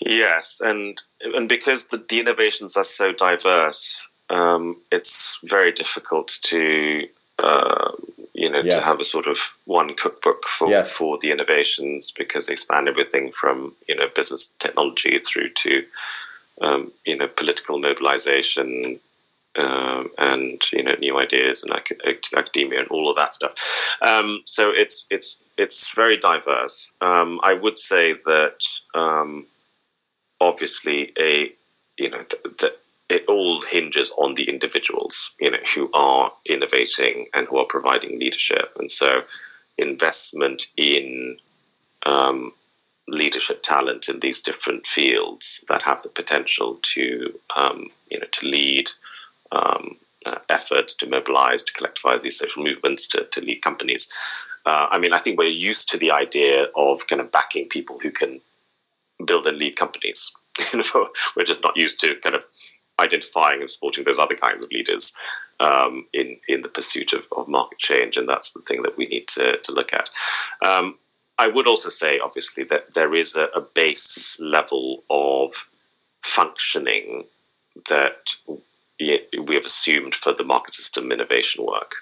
Yes, 0.00 0.60
and 0.64 1.00
and 1.20 1.48
because 1.48 1.86
the, 1.88 1.98
the 2.08 2.20
innovations 2.20 2.76
are 2.76 2.84
so 2.84 3.12
diverse, 3.12 4.08
um, 4.30 4.76
it's 4.90 5.38
very 5.44 5.72
difficult 5.72 6.38
to 6.44 7.08
uh, 7.38 7.92
you 8.34 8.50
know 8.50 8.60
yes. 8.60 8.74
to 8.74 8.80
have 8.80 9.00
a 9.00 9.04
sort 9.04 9.26
of 9.26 9.38
one 9.66 9.94
cookbook 9.94 10.44
for 10.46 10.68
yes. 10.68 10.96
for 10.96 11.18
the 11.20 11.30
innovations 11.30 12.12
because 12.12 12.46
they 12.46 12.56
span 12.56 12.88
everything 12.88 13.30
from 13.30 13.74
you 13.88 13.94
know 13.94 14.08
business 14.14 14.54
technology 14.58 15.18
through 15.18 15.50
to 15.50 15.84
um, 16.60 16.92
you 17.04 17.16
know 17.16 17.28
political 17.28 17.78
mobilization. 17.78 19.00
Um, 19.58 20.10
and 20.18 20.60
you 20.70 20.82
know 20.82 20.94
new 20.98 21.18
ideas 21.18 21.62
and 21.62 21.72
academia 22.36 22.80
and 22.80 22.88
all 22.88 23.08
of 23.08 23.16
that 23.16 23.32
stuff. 23.32 23.54
Um, 24.02 24.42
so 24.44 24.70
it's 24.70 25.06
it's 25.08 25.42
it's 25.56 25.94
very 25.94 26.18
diverse. 26.18 26.94
Um, 27.00 27.40
I 27.42 27.54
would 27.54 27.78
say 27.78 28.12
that 28.12 28.60
um, 28.94 29.46
obviously 30.38 31.10
a 31.18 31.50
you 31.96 32.10
know 32.10 32.22
it 33.08 33.24
all 33.28 33.62
hinges 33.62 34.12
on 34.18 34.34
the 34.34 34.48
individuals 34.48 35.34
you 35.40 35.50
know 35.50 35.58
who 35.74 35.90
are 35.94 36.32
innovating 36.44 37.26
and 37.34 37.46
who 37.46 37.58
are 37.58 37.66
providing 37.66 38.18
leadership 38.18 38.72
and 38.78 38.90
so 38.90 39.22
investment 39.78 40.66
in 40.76 41.36
um, 42.04 42.52
leadership 43.08 43.62
talent 43.62 44.08
in 44.08 44.18
these 44.20 44.42
different 44.42 44.86
fields 44.86 45.64
that 45.68 45.82
have 45.82 46.02
the 46.02 46.08
potential 46.08 46.78
to 46.82 47.32
um, 47.56 47.86
you 48.10 48.18
know 48.18 48.26
to 48.32 48.46
lead 48.46 48.90
um, 49.52 49.96
uh, 50.24 50.38
efforts 50.48 50.96
to 50.96 51.06
mobilize 51.06 51.62
to 51.62 51.72
collectivize 51.72 52.22
these 52.22 52.38
social 52.38 52.64
movements 52.64 53.06
to, 53.06 53.24
to 53.30 53.40
lead 53.40 53.62
companies 53.62 54.08
uh, 54.66 54.86
i 54.90 54.98
mean 54.98 55.12
i 55.12 55.18
think 55.18 55.38
we're 55.38 55.44
used 55.44 55.88
to 55.90 55.98
the 55.98 56.10
idea 56.10 56.66
of 56.74 57.06
kind 57.06 57.20
of 57.20 57.30
backing 57.30 57.68
people 57.68 57.98
who 58.02 58.10
can 58.10 58.40
build 59.24 59.46
and 59.46 59.58
lead 59.58 59.76
companies. 59.76 60.32
We're 61.36 61.44
just 61.44 61.62
not 61.62 61.76
used 61.76 62.00
to 62.00 62.16
kind 62.16 62.34
of 62.34 62.44
identifying 62.98 63.60
and 63.60 63.70
supporting 63.70 64.04
those 64.04 64.18
other 64.18 64.34
kinds 64.34 64.62
of 64.62 64.70
leaders 64.70 65.12
um, 65.60 66.06
in 66.12 66.38
in 66.48 66.60
the 66.62 66.68
pursuit 66.68 67.12
of, 67.12 67.26
of, 67.36 67.48
market 67.48 67.78
change, 67.78 68.16
and 68.16 68.28
that's 68.28 68.52
the 68.52 68.60
thing 68.60 68.82
that 68.82 68.96
we 68.96 69.06
need 69.06 69.26
to, 69.28 69.58
to 69.58 69.72
look 69.72 69.92
at. 69.92 70.10
Um, 70.64 70.96
I 71.38 71.48
would 71.48 71.66
also 71.66 71.90
say, 71.90 72.18
obviously, 72.18 72.64
that 72.64 72.94
there 72.94 73.14
is 73.14 73.36
a, 73.36 73.44
a 73.54 73.60
base 73.60 74.38
level 74.40 75.02
of 75.10 75.54
functioning 76.22 77.24
that 77.88 78.36
we 78.98 79.54
have 79.54 79.66
assumed 79.66 80.14
for 80.14 80.32
the 80.32 80.44
market 80.44 80.74
system 80.74 81.12
innovation 81.12 81.64
work. 81.64 81.92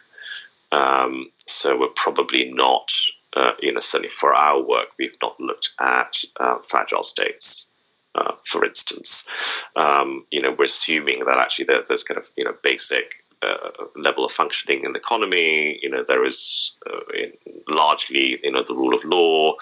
Um, 0.70 1.30
so 1.36 1.78
we're 1.78 1.88
probably 1.88 2.52
not 2.52 2.92
uh, 3.34 3.52
you 3.60 3.72
know, 3.72 3.80
certainly 3.80 4.08
for 4.08 4.32
our 4.32 4.62
work, 4.62 4.88
we've 4.98 5.16
not 5.20 5.38
looked 5.40 5.70
at 5.80 6.22
uh, 6.38 6.58
fragile 6.58 7.02
states. 7.02 7.68
Uh, 8.14 8.32
for 8.44 8.64
instance, 8.64 9.28
um, 9.76 10.24
you 10.30 10.40
know, 10.40 10.52
we're 10.52 10.66
assuming 10.66 11.24
that 11.24 11.38
actually 11.38 11.64
there, 11.64 11.82
there's 11.86 12.04
kind 12.04 12.18
of 12.18 12.28
you 12.36 12.44
know 12.44 12.54
basic 12.62 13.14
uh, 13.42 13.70
level 13.96 14.24
of 14.24 14.32
functioning 14.32 14.84
in 14.84 14.92
the 14.92 14.98
economy. 14.98 15.78
You 15.82 15.90
know, 15.90 16.04
there 16.06 16.24
is 16.24 16.72
uh, 16.90 17.00
in, 17.14 17.32
largely 17.68 18.38
you 18.42 18.52
know 18.52 18.62
the 18.62 18.74
rule 18.74 18.94
of 18.94 19.04
law. 19.04 19.54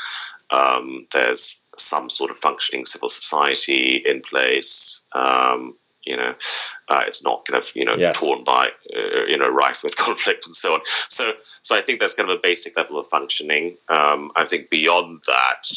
Um, 0.50 1.06
there's 1.12 1.62
some 1.76 2.10
sort 2.10 2.30
of 2.30 2.36
functioning 2.36 2.84
civil 2.84 3.08
society 3.08 3.96
in 3.96 4.20
place. 4.20 5.04
Um, 5.12 5.74
you 6.04 6.16
know, 6.16 6.34
uh, 6.88 7.04
it's 7.06 7.24
not 7.24 7.44
kind 7.46 7.62
of 7.62 7.70
you 7.74 7.84
know 7.84 7.94
yes. 7.94 8.18
torn 8.18 8.44
by 8.44 8.68
uh, 8.94 9.24
you 9.28 9.38
know 9.38 9.48
rife 9.48 9.82
with 9.82 9.96
conflict 10.06 10.46
and 10.46 10.54
so 10.54 10.74
on. 10.74 10.80
So 10.84 11.32
so 11.62 11.76
I 11.76 11.80
think 11.80 12.00
there's 12.00 12.14
kind 12.14 12.30
of 12.30 12.36
a 12.36 12.40
basic 12.40 12.76
level 12.76 12.98
of 12.98 13.06
functioning. 13.06 13.76
Um, 13.88 14.30
I 14.36 14.44
think 14.44 14.68
beyond 14.70 15.14
that, 15.26 15.68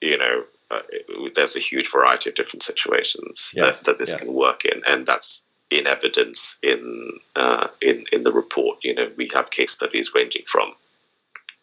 you 0.00 0.16
know, 0.16 0.44
uh, 0.74 1.28
there's 1.34 1.56
a 1.56 1.60
huge 1.60 1.90
variety 1.90 2.30
of 2.30 2.36
different 2.36 2.62
situations 2.62 3.52
yes. 3.56 3.80
that, 3.80 3.92
that 3.92 3.98
this 3.98 4.10
yes. 4.10 4.20
can 4.20 4.32
work 4.32 4.64
in, 4.64 4.82
and 4.88 5.06
that's 5.06 5.46
in 5.70 5.86
evidence 5.86 6.58
in 6.62 7.10
uh, 7.36 7.68
in 7.80 8.04
in 8.12 8.22
the 8.22 8.32
report. 8.32 8.78
You 8.82 8.94
know, 8.94 9.10
we 9.16 9.28
have 9.34 9.50
case 9.50 9.72
studies 9.72 10.12
ranging 10.14 10.42
from 10.46 10.72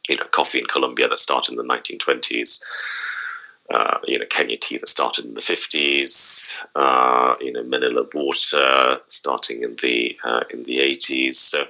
you 0.09 0.17
know 0.17 0.25
coffee 0.31 0.59
in 0.59 0.65
Colombia 0.65 1.07
that 1.07 1.19
started 1.19 1.51
in 1.51 1.57
the 1.57 1.73
1920s 1.73 2.59
uh, 3.71 3.99
you 4.05 4.19
know, 4.19 4.25
Kenya 4.25 4.57
tea 4.57 4.77
that 4.77 4.87
started 4.87 5.25
in 5.25 5.33
the 5.33 5.41
50s, 5.41 6.61
uh, 6.75 7.35
you 7.39 7.53
know, 7.53 7.63
Manila 7.63 8.05
water 8.13 8.97
starting 9.07 9.63
in 9.63 9.75
the 9.81 10.17
uh, 10.25 10.43
in 10.49 10.63
the 10.63 10.79
80s. 10.79 11.35
So 11.35 11.63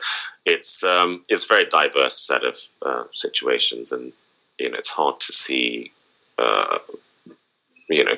it's 0.46 0.84
um, 0.84 1.22
it's 1.30 1.46
a 1.46 1.48
very 1.48 1.66
diverse 1.66 2.18
set 2.18 2.44
of 2.44 2.58
uh, 2.82 3.04
situations, 3.12 3.92
and 3.92 4.12
you 4.60 4.70
know, 4.70 4.78
it's 4.78 4.90
hard 4.90 5.20
to 5.20 5.34
see, 5.34 5.92
uh, 6.40 6.80
you 7.92 8.06
know, 8.06 8.16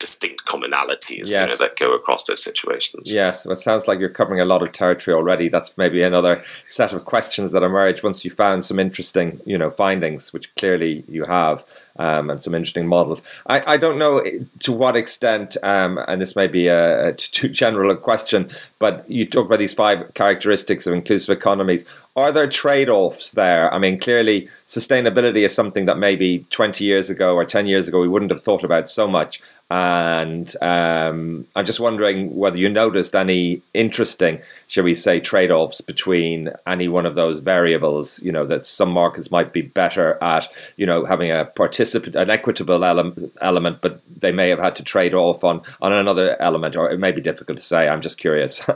distinct 0.00 0.44
commonalities 0.46 1.28
yes. 1.28 1.34
you 1.34 1.46
know, 1.46 1.56
that 1.56 1.76
go 1.76 1.94
across 1.94 2.24
those 2.24 2.42
situations. 2.42 3.14
Yes, 3.14 3.46
well, 3.46 3.52
it 3.52 3.60
sounds 3.60 3.86
like 3.86 4.00
you're 4.00 4.08
covering 4.08 4.40
a 4.40 4.44
lot 4.44 4.62
of 4.62 4.72
territory 4.72 5.14
already. 5.14 5.48
That's 5.48 5.76
maybe 5.78 6.02
another 6.02 6.42
set 6.64 6.92
of 6.92 7.04
questions 7.04 7.52
that 7.52 7.62
emerge 7.62 8.02
once 8.02 8.24
you 8.24 8.30
found 8.30 8.64
some 8.64 8.80
interesting, 8.80 9.38
you 9.46 9.56
know, 9.56 9.70
findings, 9.70 10.32
which 10.32 10.52
clearly 10.56 11.04
you 11.06 11.26
have 11.26 11.64
um, 12.00 12.30
and 12.30 12.42
some 12.42 12.54
interesting 12.54 12.86
models. 12.86 13.22
I, 13.46 13.74
I 13.74 13.76
don't 13.76 13.98
know 13.98 14.24
to 14.60 14.72
what 14.72 14.96
extent, 14.96 15.58
um, 15.62 15.98
and 16.08 16.20
this 16.20 16.34
may 16.34 16.46
be 16.46 16.66
a, 16.66 17.08
a 17.08 17.12
too 17.12 17.50
general 17.50 17.90
a 17.90 17.96
question, 17.96 18.48
but 18.78 19.08
you 19.08 19.26
talk 19.26 19.46
about 19.46 19.58
these 19.58 19.74
five 19.74 20.14
characteristics 20.14 20.86
of 20.86 20.94
inclusive 20.94 21.36
economies. 21.36 21.84
Are 22.16 22.32
there 22.32 22.48
trade 22.48 22.88
offs 22.88 23.32
there? 23.32 23.72
I 23.72 23.78
mean, 23.78 23.98
clearly, 23.98 24.48
sustainability 24.66 25.44
is 25.44 25.54
something 25.54 25.84
that 25.84 25.98
maybe 25.98 26.46
20 26.50 26.84
years 26.84 27.10
ago 27.10 27.34
or 27.34 27.44
10 27.44 27.66
years 27.66 27.86
ago 27.86 28.00
we 28.00 28.08
wouldn't 28.08 28.30
have 28.30 28.42
thought 28.42 28.64
about 28.64 28.88
so 28.88 29.06
much. 29.06 29.40
And 29.70 30.52
um, 30.60 31.46
I'm 31.54 31.64
just 31.64 31.78
wondering 31.78 32.34
whether 32.34 32.56
you 32.56 32.68
noticed 32.68 33.14
any 33.14 33.62
interesting, 33.72 34.40
shall 34.66 34.82
we 34.82 34.96
say, 34.96 35.20
trade 35.20 35.52
offs 35.52 35.80
between 35.80 36.50
any 36.66 36.88
one 36.88 37.06
of 37.06 37.14
those 37.14 37.38
variables. 37.38 38.20
You 38.20 38.32
know, 38.32 38.44
that 38.46 38.66
some 38.66 38.90
markets 38.90 39.30
might 39.30 39.52
be 39.52 39.62
better 39.62 40.18
at, 40.20 40.48
you 40.76 40.86
know, 40.86 41.04
having 41.04 41.30
a 41.30 41.44
participant, 41.44 42.16
an 42.16 42.30
equitable 42.30 42.84
element, 42.84 43.32
element, 43.40 43.78
but 43.80 44.00
they 44.20 44.32
may 44.32 44.48
have 44.48 44.58
had 44.58 44.74
to 44.76 44.82
trade 44.82 45.14
off 45.14 45.44
on, 45.44 45.62
on 45.80 45.92
another 45.92 46.36
element, 46.42 46.74
or 46.74 46.90
it 46.90 46.98
may 46.98 47.12
be 47.12 47.20
difficult 47.20 47.58
to 47.58 47.64
say. 47.64 47.88
I'm 47.88 48.02
just 48.02 48.18
curious. 48.18 48.66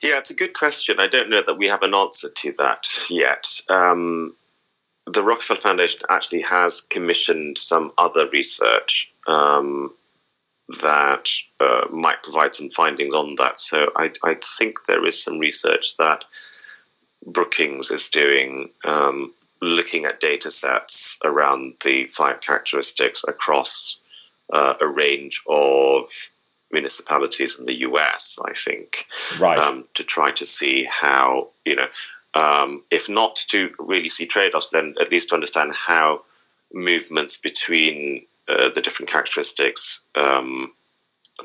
yeah, 0.00 0.18
it's 0.18 0.30
a 0.30 0.36
good 0.36 0.54
question. 0.54 1.00
I 1.00 1.08
don't 1.08 1.28
know 1.28 1.42
that 1.42 1.58
we 1.58 1.66
have 1.66 1.82
an 1.82 1.94
answer 1.94 2.28
to 2.28 2.52
that 2.58 2.86
yet. 3.10 3.62
Um, 3.68 4.36
the 5.06 5.22
Rockefeller 5.22 5.58
Foundation 5.58 6.02
actually 6.08 6.42
has 6.42 6.80
commissioned 6.80 7.58
some 7.58 7.92
other 7.98 8.28
research 8.28 9.12
um, 9.26 9.92
that 10.80 11.28
uh, 11.60 11.86
might 11.90 12.22
provide 12.22 12.54
some 12.54 12.68
findings 12.70 13.14
on 13.14 13.34
that. 13.36 13.58
So 13.58 13.90
I, 13.96 14.10
I, 14.22 14.34
think 14.34 14.84
there 14.86 15.04
is 15.04 15.22
some 15.22 15.38
research 15.38 15.96
that 15.96 16.24
Brookings 17.26 17.90
is 17.90 18.08
doing, 18.08 18.70
um, 18.84 19.32
looking 19.60 20.06
at 20.06 20.20
data 20.20 20.50
sets 20.50 21.18
around 21.24 21.74
the 21.84 22.06
five 22.06 22.40
characteristics 22.40 23.24
across 23.26 23.98
uh, 24.52 24.74
a 24.80 24.86
range 24.86 25.42
of 25.48 26.10
municipalities 26.70 27.58
in 27.58 27.66
the 27.66 27.80
US, 27.80 28.38
I 28.44 28.54
think, 28.54 29.06
right. 29.38 29.58
um, 29.58 29.84
to 29.94 30.04
try 30.04 30.30
to 30.32 30.46
see 30.46 30.86
how, 30.90 31.48
you 31.64 31.76
know, 31.76 31.86
um, 32.34 32.82
if 32.90 33.08
not 33.08 33.36
to 33.48 33.72
really 33.78 34.08
see 34.08 34.26
trade 34.26 34.54
offs, 34.54 34.70
then 34.70 34.94
at 35.00 35.10
least 35.10 35.28
to 35.28 35.34
understand 35.34 35.72
how 35.74 36.22
movements 36.72 37.36
between 37.36 38.24
uh, 38.48 38.70
the 38.70 38.80
different 38.80 39.10
characteristics 39.10 40.04
um, 40.14 40.72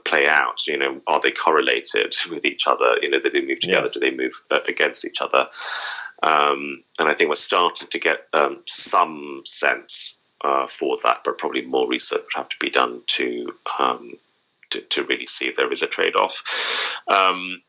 play 0.05 0.27
out. 0.27 0.65
You 0.67 0.77
know, 0.77 1.01
are 1.07 1.19
they 1.19 1.31
correlated 1.31 2.15
with 2.31 2.45
each 2.45 2.67
other? 2.67 2.97
You 3.01 3.09
know, 3.09 3.19
do 3.19 3.29
they 3.29 3.41
move 3.41 3.59
together? 3.59 3.87
Yes. 3.87 3.93
Do 3.93 3.99
they 3.99 4.11
move 4.11 4.33
uh, 4.49 4.59
against 4.67 5.05
each 5.05 5.21
other? 5.21 5.47
Um, 6.23 6.83
and 6.99 7.07
I 7.07 7.13
think 7.13 7.29
we're 7.29 7.35
starting 7.35 7.87
to 7.89 7.99
get 7.99 8.27
um, 8.33 8.63
some 8.65 9.41
sense 9.45 10.17
uh, 10.43 10.67
for 10.67 10.97
that, 11.03 11.19
but 11.23 11.37
probably 11.37 11.61
more 11.61 11.87
research 11.87 12.21
would 12.21 12.39
have 12.39 12.49
to 12.49 12.57
be 12.59 12.69
done 12.69 13.01
to 13.07 13.53
um, 13.79 14.13
to, 14.69 14.81
to, 14.81 15.03
really 15.05 15.25
see 15.25 15.45
if 15.45 15.55
there 15.55 15.71
is 15.71 15.81
a 15.81 15.87
trade 15.87 16.15
off. 16.15 16.97
Um, 17.07 17.61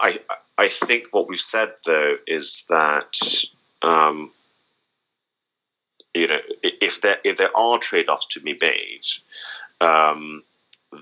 I 0.00 0.18
I 0.56 0.68
think 0.68 1.08
what 1.12 1.28
we've 1.28 1.38
said 1.38 1.72
though 1.86 2.16
is 2.26 2.64
that 2.68 3.44
um, 3.82 4.30
you 6.14 6.28
know 6.28 6.38
if 6.62 7.00
there 7.00 7.18
if 7.24 7.36
there 7.36 7.56
are 7.56 7.78
trade 7.78 8.08
offs 8.08 8.26
to 8.28 8.40
be 8.40 8.56
made, 8.60 9.02
um, 9.80 10.42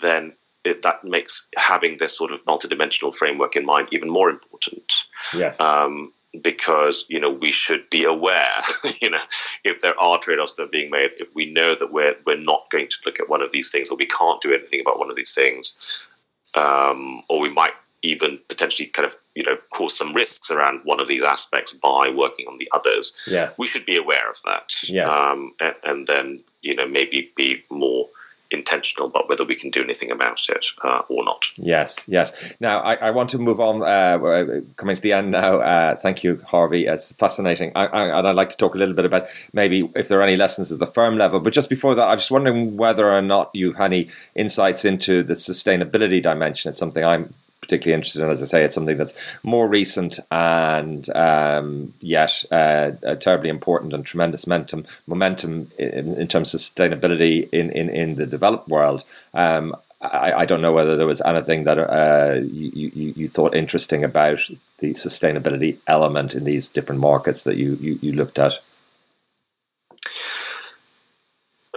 then 0.00 0.32
it, 0.64 0.82
that 0.82 1.04
makes 1.04 1.48
having 1.56 1.96
this 1.98 2.16
sort 2.16 2.32
of 2.32 2.44
multidimensional 2.44 3.14
framework 3.14 3.56
in 3.56 3.66
mind 3.66 3.88
even 3.90 4.08
more 4.08 4.30
important. 4.30 5.04
Yes. 5.36 5.60
Um, 5.60 6.12
because 6.42 7.04
you 7.08 7.20
know 7.20 7.30
we 7.30 7.50
should 7.50 7.90
be 7.90 8.04
aware, 8.04 8.54
you 9.02 9.10
know, 9.10 9.20
if 9.64 9.80
there 9.80 9.98
are 10.00 10.18
trade-offs 10.18 10.54
that 10.54 10.62
are 10.62 10.68
being 10.68 10.90
made, 10.90 11.10
if 11.18 11.34
we 11.34 11.52
know 11.52 11.74
that 11.74 11.92
we're 11.92 12.16
we're 12.26 12.38
not 12.38 12.70
going 12.70 12.88
to 12.88 12.96
look 13.04 13.20
at 13.20 13.28
one 13.28 13.42
of 13.42 13.50
these 13.50 13.70
things, 13.70 13.90
or 13.90 13.96
we 13.96 14.06
can't 14.06 14.40
do 14.40 14.54
anything 14.54 14.80
about 14.80 14.98
one 14.98 15.10
of 15.10 15.16
these 15.16 15.34
things, 15.34 16.08
um, 16.54 17.22
or 17.28 17.40
we 17.40 17.50
might 17.50 17.74
even 18.02 18.38
potentially 18.48 18.88
kind 18.88 19.06
of 19.06 19.14
you 19.34 19.44
know 19.44 19.56
cause 19.72 19.96
some 19.96 20.12
risks 20.12 20.50
around 20.50 20.80
one 20.84 21.00
of 21.00 21.08
these 21.08 21.22
aspects 21.22 21.72
by 21.72 22.12
working 22.14 22.46
on 22.46 22.58
the 22.58 22.68
others. 22.72 23.16
Yes. 23.26 23.58
we 23.58 23.66
should 23.66 23.86
be 23.86 23.96
aware 23.96 24.28
of 24.28 24.36
that. 24.44 24.88
Yes. 24.88 25.12
Um, 25.12 25.54
and, 25.60 25.74
and, 25.84 26.06
then 26.06 26.40
you 26.62 26.74
know 26.74 26.86
maybe 26.86 27.30
be 27.36 27.62
more 27.70 28.08
intentional 28.50 29.08
about 29.08 29.28
whether 29.28 29.44
we 29.44 29.54
can 29.54 29.70
do 29.70 29.82
anything 29.82 30.10
about 30.10 30.48
it 30.48 30.66
uh, 30.84 31.02
or 31.08 31.24
not. 31.24 31.46
Yes, 31.56 31.98
yes. 32.06 32.54
Now 32.60 32.80
I, 32.80 32.94
I 32.94 33.10
want 33.10 33.30
to 33.30 33.38
move 33.38 33.60
on. 33.60 33.82
Uh, 33.82 34.60
coming 34.76 34.96
to 34.96 35.02
the 35.02 35.12
end 35.12 35.30
now. 35.30 35.56
Uh, 35.56 35.96
thank 35.96 36.22
you, 36.22 36.40
Harvey. 36.46 36.86
It's 36.86 37.12
fascinating, 37.12 37.72
I, 37.74 37.86
I, 37.86 38.18
and 38.18 38.28
I'd 38.28 38.36
like 38.36 38.50
to 38.50 38.56
talk 38.56 38.74
a 38.74 38.78
little 38.78 38.94
bit 38.94 39.04
about 39.04 39.26
maybe 39.52 39.90
if 39.94 40.08
there 40.08 40.20
are 40.20 40.22
any 40.22 40.36
lessons 40.36 40.70
at 40.70 40.78
the 40.78 40.86
firm 40.86 41.16
level. 41.16 41.40
But 41.40 41.52
just 41.52 41.70
before 41.70 41.94
that, 41.94 42.06
I 42.06 42.14
was 42.14 42.30
wondering 42.30 42.76
whether 42.76 43.10
or 43.10 43.22
not 43.22 43.50
you've 43.54 43.80
any 43.80 44.10
insights 44.34 44.84
into 44.84 45.22
the 45.22 45.34
sustainability 45.34 46.22
dimension. 46.22 46.68
It's 46.68 46.78
something 46.78 47.04
I'm 47.04 47.32
particularly 47.62 47.94
interested 47.94 48.22
in. 48.22 48.28
As 48.28 48.42
I 48.42 48.46
say, 48.46 48.64
it's 48.64 48.74
something 48.74 48.98
that's 48.98 49.14
more 49.42 49.66
recent 49.66 50.18
and 50.30 51.08
um, 51.16 51.94
yet 52.00 52.44
uh, 52.50 52.90
terribly 53.20 53.48
important 53.48 53.94
and 53.94 54.04
tremendous 54.04 54.46
momentum 54.46 54.84
momentum 55.06 55.70
in, 55.78 56.14
in, 56.14 56.28
terms 56.28 56.52
of 56.52 56.60
sustainability 56.60 57.48
in, 57.50 57.70
in, 57.70 57.88
in 57.88 58.16
the 58.16 58.26
developed 58.26 58.68
world. 58.68 59.04
Um, 59.32 59.74
I, 60.02 60.32
I, 60.32 60.44
don't 60.46 60.60
know 60.60 60.72
whether 60.72 60.96
there 60.96 61.06
was 61.06 61.22
anything 61.24 61.62
that 61.64 61.78
uh, 61.78 62.40
you, 62.42 62.90
you, 62.92 63.12
you, 63.16 63.28
thought 63.28 63.54
interesting 63.54 64.02
about 64.02 64.40
the 64.78 64.94
sustainability 64.94 65.78
element 65.86 66.34
in 66.34 66.42
these 66.42 66.68
different 66.68 67.00
markets 67.00 67.44
that 67.44 67.56
you, 67.56 67.76
you, 67.80 67.98
you 68.02 68.12
looked 68.12 68.40
at. 68.40 68.54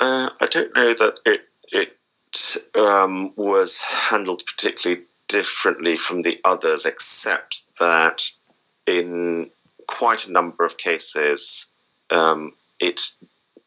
Uh, 0.01 0.29
I 0.41 0.47
don't 0.49 0.75
know 0.75 0.93
that 0.93 1.19
it 1.25 1.41
it 1.71 1.95
um, 2.75 3.31
was 3.35 3.83
handled 3.83 4.43
particularly 4.45 5.03
differently 5.27 5.95
from 5.95 6.21
the 6.21 6.39
others, 6.43 6.85
except 6.85 7.63
that 7.79 8.29
in 8.87 9.49
quite 9.87 10.27
a 10.27 10.31
number 10.31 10.65
of 10.65 10.77
cases, 10.77 11.67
um, 12.11 12.53
it 12.79 13.01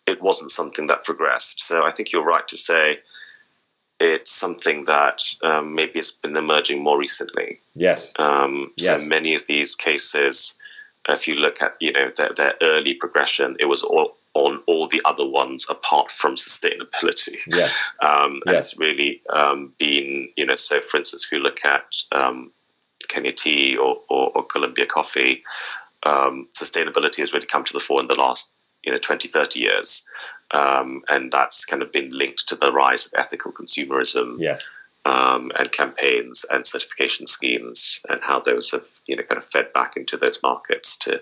it 0.07 0.23
wasn't 0.23 0.51
something 0.51 0.87
that 0.87 1.05
progressed. 1.05 1.62
So 1.62 1.85
I 1.85 1.90
think 1.90 2.12
you're 2.12 2.25
right 2.25 2.47
to 2.49 2.59
say 2.59 2.99
it's 4.01 4.31
something 4.31 4.85
that 4.87 5.23
um, 5.42 5.75
maybe 5.75 5.99
has 5.99 6.12
been 6.12 6.37
emerging 6.37 6.83
more 6.83 6.99
recently. 6.99 7.59
Yes. 7.75 8.12
Um, 8.18 8.73
yes. 8.77 9.03
So 9.03 9.09
many 9.09 9.35
of 9.35 9.47
these 9.47 9.75
cases, 9.75 10.57
if 11.09 11.27
you 11.27 11.35
look 11.35 11.61
at 11.62 11.77
you 11.81 11.92
know 11.92 12.11
their, 12.16 12.31
their 12.31 12.55
early 12.62 12.94
progression, 12.94 13.57
it 13.59 13.66
was 13.66 13.83
all 13.83 14.16
on 14.35 14.62
all 14.67 14.87
the 14.87 15.03
other 15.05 15.29
ones 15.29 15.67
apart 15.69 16.11
from 16.11 16.35
sustainability. 16.37 17.38
Yes. 17.47 17.85
Um, 18.01 18.41
and 18.47 18.55
yes. 18.55 18.73
it's 18.73 18.79
really 18.79 19.21
um, 19.31 19.73
been, 19.79 20.29
you 20.37 20.47
know, 20.47 20.55
so 20.55 20.81
for 20.81 20.99
instance, 20.99 21.25
if 21.27 21.33
you 21.33 21.38
look 21.38 21.64
at 21.64 21.95
um, 22.12 22.53
Kenya 23.09 23.33
Tea 23.33 23.77
or, 23.77 23.99
or, 24.09 24.31
or 24.35 24.45
Colombia 24.45 24.87
Coffee, 24.87 25.43
um, 26.05 26.49
sustainability 26.53 27.19
has 27.19 27.33
really 27.33 27.47
come 27.47 27.64
to 27.64 27.73
the 27.73 27.81
fore 27.81 28.01
in 28.01 28.07
the 28.07 28.14
last, 28.14 28.53
you 28.85 28.93
know, 28.93 28.99
20, 28.99 29.29
30 29.29 29.61
years. 29.61 30.07
Um, 30.53 31.03
and 31.11 31.31
that's 31.31 31.64
kind 31.64 31.83
of 31.83 31.93
been 31.93 32.09
linked 32.12 32.49
to 32.49 32.57
the 32.57 32.73
rise 32.73 33.07
of 33.07 33.12
ethical 33.17 33.53
consumerism. 33.53 34.37
Yes. 34.38 34.67
Um, 35.09 35.53
and 35.59 35.73
campaigns 35.73 36.44
and 36.53 36.66
certification 36.66 37.27
schemes 37.27 38.01
and 38.11 38.21
how 38.23 38.40
those 38.40 38.73
have 38.73 38.87
you 39.07 39.16
know 39.16 39.23
kind 39.23 39.38
of 39.38 39.44
fed 39.44 39.73
back 39.73 39.97
into 39.97 40.16
those 40.16 40.42
markets 40.42 40.97
to 40.99 41.21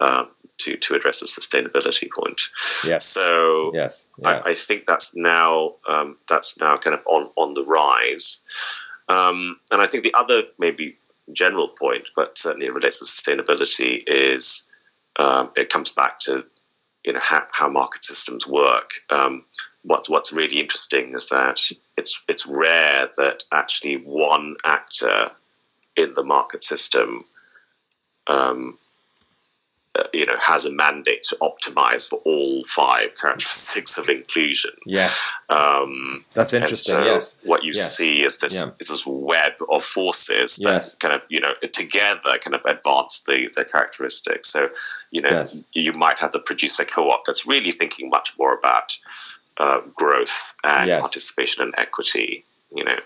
um, 0.00 0.28
to 0.60 0.76
to 0.76 0.94
address 0.94 1.20
the 1.20 1.26
sustainability 1.26 2.08
point. 2.10 2.40
Yes. 2.84 3.04
So 3.04 3.70
yes, 3.74 4.08
yeah. 4.18 4.42
I, 4.44 4.50
I, 4.50 4.54
think 4.54 4.86
that's 4.86 5.14
now 5.14 5.74
um, 5.88 6.16
that's 6.28 6.58
now 6.58 6.76
kind 6.76 6.94
of 6.94 7.02
on 7.06 7.28
on 7.36 7.54
the 7.54 7.64
rise. 7.64 8.40
Um, 9.08 9.56
and 9.70 9.80
I 9.82 9.86
think 9.86 10.04
the 10.04 10.14
other 10.14 10.42
maybe 10.58 10.96
general 11.32 11.68
point, 11.68 12.08
but 12.16 12.38
certainly 12.38 12.66
it 12.66 12.74
relates 12.74 12.98
to 12.98 13.04
sustainability, 13.04 14.02
is 14.06 14.64
um, 15.18 15.50
it 15.56 15.68
comes 15.68 15.92
back 15.92 16.18
to 16.20 16.44
you 17.04 17.12
know 17.12 17.20
how, 17.20 17.44
how 17.50 17.68
market 17.68 18.04
systems 18.04 18.46
work. 18.46 18.92
Um, 19.08 19.44
what's 19.82 20.08
what's 20.08 20.32
really 20.32 20.60
interesting 20.60 21.14
is 21.14 21.28
that 21.30 21.60
it's 21.96 22.22
it's 22.28 22.46
rare 22.46 23.08
that 23.16 23.44
actually 23.52 23.96
one 23.96 24.56
actor 24.64 25.28
in 25.96 26.14
the 26.14 26.24
market 26.24 26.62
system 26.62 27.24
um, 28.26 28.78
uh, 29.98 30.04
you 30.12 30.24
know, 30.24 30.36
has 30.38 30.64
a 30.66 30.70
mandate 30.70 31.24
to 31.24 31.36
optimize 31.42 32.08
for 32.08 32.20
all 32.24 32.62
five 32.64 33.16
characteristics 33.16 33.98
of 33.98 34.08
inclusion. 34.08 34.70
Yes, 34.86 35.32
um, 35.48 36.24
that's 36.32 36.52
interesting. 36.52 36.94
So 36.94 37.04
yes, 37.04 37.36
what 37.42 37.64
you 37.64 37.72
yes. 37.74 37.96
see 37.96 38.22
is 38.22 38.38
this 38.38 38.54
yeah. 38.60 38.70
is 38.78 38.88
this 38.88 39.04
web 39.04 39.54
of 39.68 39.82
forces 39.82 40.58
that 40.58 40.82
yes. 40.82 40.94
kind 40.96 41.12
of 41.12 41.22
you 41.28 41.40
know 41.40 41.54
together 41.72 42.38
kind 42.38 42.54
of 42.54 42.60
advance 42.66 43.20
the 43.26 43.50
the 43.56 43.64
characteristics. 43.64 44.50
So 44.50 44.68
you 45.10 45.22
know, 45.22 45.30
yes. 45.30 45.56
you 45.72 45.92
might 45.92 46.20
have 46.20 46.30
the 46.30 46.38
producer 46.38 46.84
co-op 46.84 47.24
that's 47.24 47.44
really 47.44 47.72
thinking 47.72 48.10
much 48.10 48.38
more 48.38 48.56
about 48.56 48.96
uh, 49.56 49.80
growth 49.96 50.54
and 50.62 51.00
participation 51.00 51.64
and 51.64 51.74
equity. 51.78 52.44
You 52.72 52.84
know, 52.84 52.98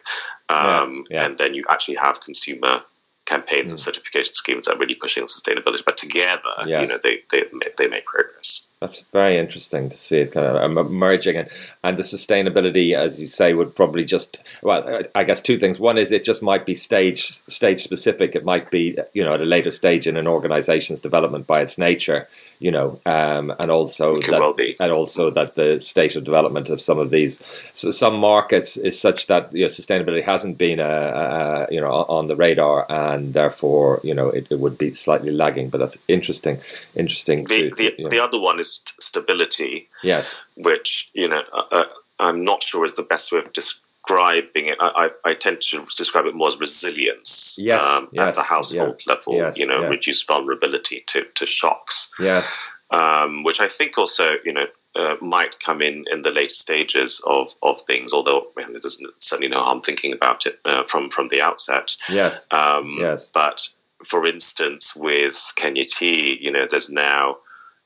um, 0.51 1.07
yeah, 1.09 1.21
yeah. 1.21 1.27
and 1.27 1.39
then 1.39 1.55
you 1.55 1.65
actually 1.71 1.95
have 1.95 2.23
consumer 2.23 2.83
campaigns 3.27 3.73
and 3.73 3.81
hmm. 3.81 3.85
certification 3.85 4.35
schemes 4.35 4.67
that 4.67 4.77
are 4.77 4.79
really 4.79 4.95
pushing 4.95 5.25
sustainability. 5.25 5.85
But 5.85 5.97
together, 5.97 6.43
yes. 6.67 6.83
you 6.83 6.89
know, 6.89 6.99
they, 7.03 7.23
they 7.31 7.45
they 7.79 7.89
make 7.89 8.05
progress. 8.05 8.67
That's 8.81 9.01
very 9.13 9.39
interesting 9.39 9.89
to 9.89 9.97
see 9.97 10.19
it 10.19 10.33
kind 10.33 10.47
of 10.47 10.77
emerging, 10.77 11.37
and 11.37 11.49
and 11.83 11.97
the 11.97 12.03
sustainability, 12.03 12.95
as 12.95 13.19
you 13.19 13.29
say, 13.29 13.55
would 13.55 13.75
probably 13.75 14.05
just 14.05 14.39
well, 14.63 15.03
I 15.15 15.25
guess 15.25 15.41
two 15.41 15.59
things. 15.59 15.81
One 15.81 15.99
is 15.99 16.13
it 16.13 16.25
just 16.25 16.43
might 16.43 16.67
be 16.67 16.75
stage 16.75 17.41
stage 17.49 17.83
specific. 17.83 18.35
It 18.35 18.45
might 18.45 18.71
be 18.71 18.99
you 19.15 19.25
know 19.25 19.35
at 19.35 19.41
a 19.41 19.47
later 19.47 19.71
stage 19.71 20.07
in 20.07 20.17
an 20.17 20.27
organization's 20.27 21.01
development 21.01 21.47
by 21.47 21.61
its 21.61 21.79
nature 21.79 22.29
you 22.65 22.71
know, 22.71 22.99
um, 23.05 23.53
and 23.59 23.71
also 23.71 24.17
that, 24.17 24.77
and 24.81 24.91
also 24.91 25.29
that 25.29 25.55
the 25.55 25.83
state 25.83 26.17
of 26.17 26.25
development 26.25 26.71
of 26.71 26.81
some 26.81 26.99
of 26.99 27.11
these, 27.11 27.45
so 27.75 27.91
some 27.91 28.17
markets 28.17 28.79
is 28.79 28.99
such 28.99 29.27
that 29.27 29.53
you 29.53 29.65
know, 29.65 29.69
sustainability 29.69 30.25
hasn't 30.25 30.57
been 30.57 30.81
a, 30.81 31.67
a, 31.69 31.69
you 31.71 31.79
know 31.79 31.93
on 31.93 32.27
the 32.27 32.37
radar, 32.37 32.87
and 32.89 33.35
therefore 33.35 34.01
you 34.03 34.15
know 34.15 34.31
it, 34.31 34.51
it, 34.51 34.61
would 34.61 34.79
be 34.79 34.95
slightly 34.95 35.31
lagging. 35.31 35.69
But 35.69 35.77
that's 35.77 35.99
interesting. 36.09 36.57
Interesting. 36.97 37.45
The, 37.45 37.69
to, 37.69 37.77
the, 37.77 37.95
you 37.99 38.05
know. 38.05 38.09
the 38.09 38.21
other 38.21 38.41
one 38.41 38.59
is 38.59 38.83
stability. 38.99 39.87
Yes. 40.03 40.39
Which 40.57 41.11
you 41.13 41.29
know 41.29 41.43
uh, 41.53 41.65
uh 41.71 41.85
I'm 42.19 42.45
not 42.45 42.63
sure 42.63 42.87
is 42.87 42.95
the 42.95 43.03
best 43.03 43.31
way 43.31 43.41
of 43.41 43.53
describing 43.53 43.84
describing 44.07 44.67
it, 44.67 44.79
I, 44.81 45.11
I, 45.25 45.35
tend 45.35 45.61
to 45.63 45.85
describe 45.97 46.27
it 46.27 46.35
more 46.35 46.49
as 46.49 46.61
resilience 46.61 47.59
yes, 47.61 47.83
um, 47.83 48.09
yes, 48.13 48.29
at 48.29 48.35
the 48.35 48.43
household 48.43 49.01
level. 49.07 49.35
Yes, 49.35 49.59
you 49.59 49.67
know, 49.67 49.83
yeah. 49.83 49.89
reduced 49.89 50.27
vulnerability 50.27 51.05
to, 51.09 51.25
to 51.35 51.47
shocks. 51.47 52.11
Yes, 52.19 52.71
um, 52.91 53.45
which 53.45 53.61
I 53.61 53.69
think 53.69 53.99
also 53.99 54.35
you 54.45 54.53
know 54.53 54.67
uh, 54.95 55.17
might 55.21 55.59
come 55.61 55.83
in 55.83 56.05
in 56.11 56.23
the 56.23 56.31
later 56.31 56.51
stages 56.51 57.23
of, 57.27 57.55
of 57.63 57.81
things. 57.81 58.13
Although 58.13 58.47
man, 58.57 58.71
there's 58.71 59.03
certainly 59.19 59.49
no 59.49 59.59
harm 59.59 59.81
thinking 59.81 60.13
about 60.13 60.47
it 60.47 60.59
uh, 60.65 60.85
from 60.85 61.11
from 61.11 61.29
the 61.29 61.41
outset. 61.41 61.97
Yes, 62.11 62.47
um, 62.51 62.97
yes. 62.99 63.31
But 63.33 63.69
for 64.05 64.27
instance, 64.27 64.95
with 64.95 65.53
Kenya 65.57 65.85
Tea, 65.85 66.39
you 66.41 66.51
know, 66.51 66.67
there's 66.69 66.91
now 66.91 67.39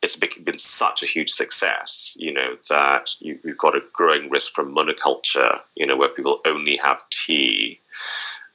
it's 0.03 0.17
been 0.17 0.59
such 0.59 1.03
a 1.03 1.07
huge 1.07 1.31
success, 1.31 2.17
you 2.19 2.33
know, 2.33 2.57
that 2.69 3.11
you, 3.19 3.39
have 3.45 3.59
got 3.59 3.77
a 3.77 3.83
growing 3.93 4.31
risk 4.31 4.53
from 4.55 4.75
monoculture, 4.75 5.61
you 5.75 5.87
know, 5.87 5.97
where 5.97 6.09
people 6.09 6.41
only 6.47 6.77
have 6.77 7.03
tea 7.11 7.81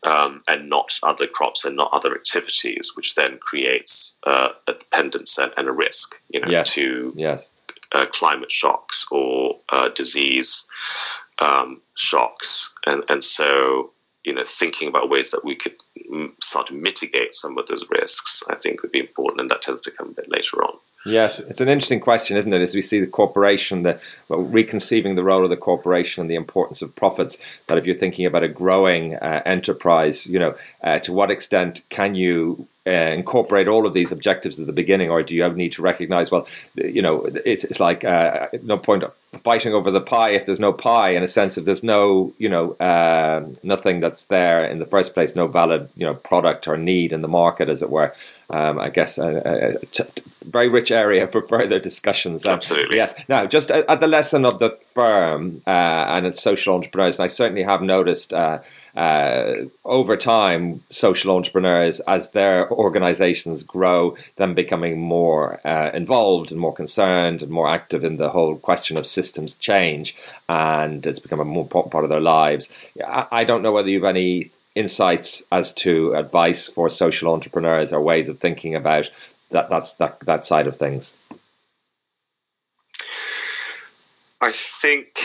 um, 0.03 0.41
and 0.47 0.69
not 0.69 0.99
other 1.03 1.27
crops 1.27 1.65
and 1.65 1.75
not 1.75 1.89
other 1.91 2.13
activities, 2.13 2.93
which 2.95 3.15
then 3.15 3.37
creates 3.39 4.17
uh, 4.25 4.49
a 4.67 4.73
dependence 4.73 5.37
and, 5.37 5.51
and, 5.57 5.67
a 5.67 5.71
risk, 5.71 6.15
you 6.29 6.39
know, 6.39 6.47
yes. 6.49 6.73
to 6.73 7.13
yes. 7.15 7.49
Uh, 7.91 8.05
climate 8.07 8.51
shocks 8.51 9.05
or 9.11 9.57
uh, 9.69 9.89
disease 9.89 10.65
um, 11.39 11.79
shocks. 11.95 12.73
And, 12.87 13.03
and 13.09 13.23
so, 13.23 13.91
you 14.23 14.33
know, 14.33 14.43
thinking 14.45 14.87
about 14.87 15.09
ways 15.09 15.31
that 15.31 15.45
we 15.45 15.55
could 15.55 15.75
start 16.41 16.67
to 16.67 16.73
mitigate 16.73 17.33
some 17.33 17.57
of 17.57 17.67
those 17.67 17.85
risks, 17.89 18.43
I 18.49 18.55
think 18.55 18.81
would 18.81 18.91
be 18.91 18.99
important, 18.99 19.41
and 19.41 19.49
that 19.49 19.61
tends 19.61 19.81
to 19.83 19.91
come 19.91 20.09
a 20.09 20.13
bit 20.13 20.29
later 20.29 20.63
on. 20.63 20.75
Yes, 21.05 21.39
it's 21.39 21.59
an 21.59 21.67
interesting 21.67 21.99
question, 21.99 22.37
isn't 22.37 22.53
it? 22.53 22.61
As 22.61 22.75
we 22.75 22.81
see 22.81 23.01
the 23.01 23.07
corporation, 23.07 23.83
the 23.83 23.99
well, 24.29 24.41
reconceiving 24.41 25.15
the 25.15 25.23
role 25.23 25.43
of 25.43 25.49
the 25.49 25.57
corporation 25.57 26.21
and 26.21 26.29
the 26.29 26.35
importance 26.35 26.81
of 26.81 26.95
profits. 26.95 27.37
That 27.67 27.77
if 27.77 27.85
you're 27.85 27.95
thinking 27.95 28.25
about 28.25 28.43
a 28.43 28.47
growing 28.47 29.15
uh, 29.15 29.41
enterprise, 29.45 30.25
you 30.25 30.39
know, 30.39 30.55
uh, 30.81 30.99
to 30.99 31.11
what 31.11 31.29
extent 31.29 31.81
can 31.89 32.15
you 32.15 32.67
uh, 32.85 32.91
incorporate 32.91 33.67
all 33.67 33.85
of 33.85 33.93
these 33.93 34.11
objectives 34.11 34.59
at 34.59 34.67
the 34.67 34.73
beginning, 34.73 35.09
or 35.09 35.23
do 35.23 35.33
you 35.33 35.47
need 35.53 35.73
to 35.73 35.81
recognize, 35.81 36.31
well, 36.31 36.47
you 36.75 37.01
know, 37.01 37.25
it's, 37.45 37.63
it's 37.63 37.79
like 37.79 38.03
uh, 38.03 38.47
no 38.63 38.77
point 38.77 39.03
of 39.03 39.13
fighting 39.43 39.73
over 39.73 39.89
the 39.89 40.01
pie 40.01 40.31
if 40.31 40.45
there's 40.45 40.59
no 40.59 40.73
pie, 40.73 41.09
in 41.09 41.23
a 41.23 41.27
sense, 41.27 41.57
if 41.57 41.65
there's 41.65 41.83
no, 41.83 42.33
you 42.37 42.49
know, 42.49 42.73
uh, 42.73 43.45
nothing 43.63 43.99
that's 43.99 44.25
there 44.25 44.65
in 44.65 44.79
the 44.79 44.85
first 44.85 45.13
place, 45.13 45.35
no 45.35 45.47
valid, 45.47 45.89
you 45.95 46.05
know, 46.05 46.13
product 46.13 46.67
or 46.67 46.77
need 46.77 47.13
in 47.13 47.21
the 47.21 47.27
market, 47.27 47.69
as 47.69 47.81
it 47.81 47.89
were 47.89 48.13
um, 48.49 48.79
I 48.79 48.89
guess, 48.89 49.17
a, 49.17 49.77
a 49.81 49.85
t- 49.87 50.03
very 50.45 50.69
rich 50.69 50.91
area 50.91 51.27
for 51.31 51.41
further 51.41 51.79
discussions. 51.79 52.45
Um, 52.45 52.55
Absolutely. 52.55 52.97
Yes. 52.97 53.15
Now, 53.27 53.45
just 53.45 53.71
at, 53.71 53.99
the 53.99 54.07
lesson 54.07 54.45
of 54.45 54.59
the 54.59 54.71
firm 54.93 55.61
uh, 55.65 55.69
and 55.69 56.25
its 56.25 56.41
social 56.41 56.75
entrepreneurs, 56.75 57.17
and 57.17 57.25
I 57.25 57.27
certainly 57.27 57.63
have 57.63 57.81
noticed. 57.81 58.33
Uh, 58.95 59.65
over 59.85 60.15
time, 60.15 60.81
social 60.89 61.35
entrepreneurs, 61.35 61.99
as 62.01 62.29
their 62.29 62.69
organizations 62.71 63.63
grow, 63.63 64.15
then 64.35 64.53
becoming 64.53 64.99
more 64.99 65.59
uh, 65.65 65.89
involved 65.93 66.51
and 66.51 66.59
more 66.59 66.73
concerned 66.73 67.41
and 67.41 67.51
more 67.51 67.67
active 67.67 68.03
in 68.03 68.17
the 68.17 68.29
whole 68.29 68.55
question 68.55 68.95
of 68.95 69.07
systems 69.07 69.55
change, 69.55 70.15
and 70.47 71.05
it's 71.07 71.19
become 71.19 71.39
a 71.39 71.45
more 71.45 71.63
important 71.63 71.91
part 71.91 72.03
of 72.03 72.09
their 72.09 72.21
lives. 72.21 72.71
I, 73.05 73.25
I 73.31 73.43
don't 73.45 73.63
know 73.63 73.71
whether 73.71 73.89
you've 73.89 74.03
any 74.03 74.51
insights 74.75 75.43
as 75.51 75.73
to 75.73 76.13
advice 76.15 76.67
for 76.67 76.89
social 76.89 77.31
entrepreneurs 77.31 77.93
or 77.93 78.01
ways 78.01 78.27
of 78.27 78.39
thinking 78.39 78.75
about 78.75 79.09
that 79.51 79.69
that's 79.69 79.93
that, 79.95 80.19
that 80.21 80.45
side 80.45 80.65
of 80.67 80.75
things 80.75 81.13
I 84.43 84.51
think 84.51 85.21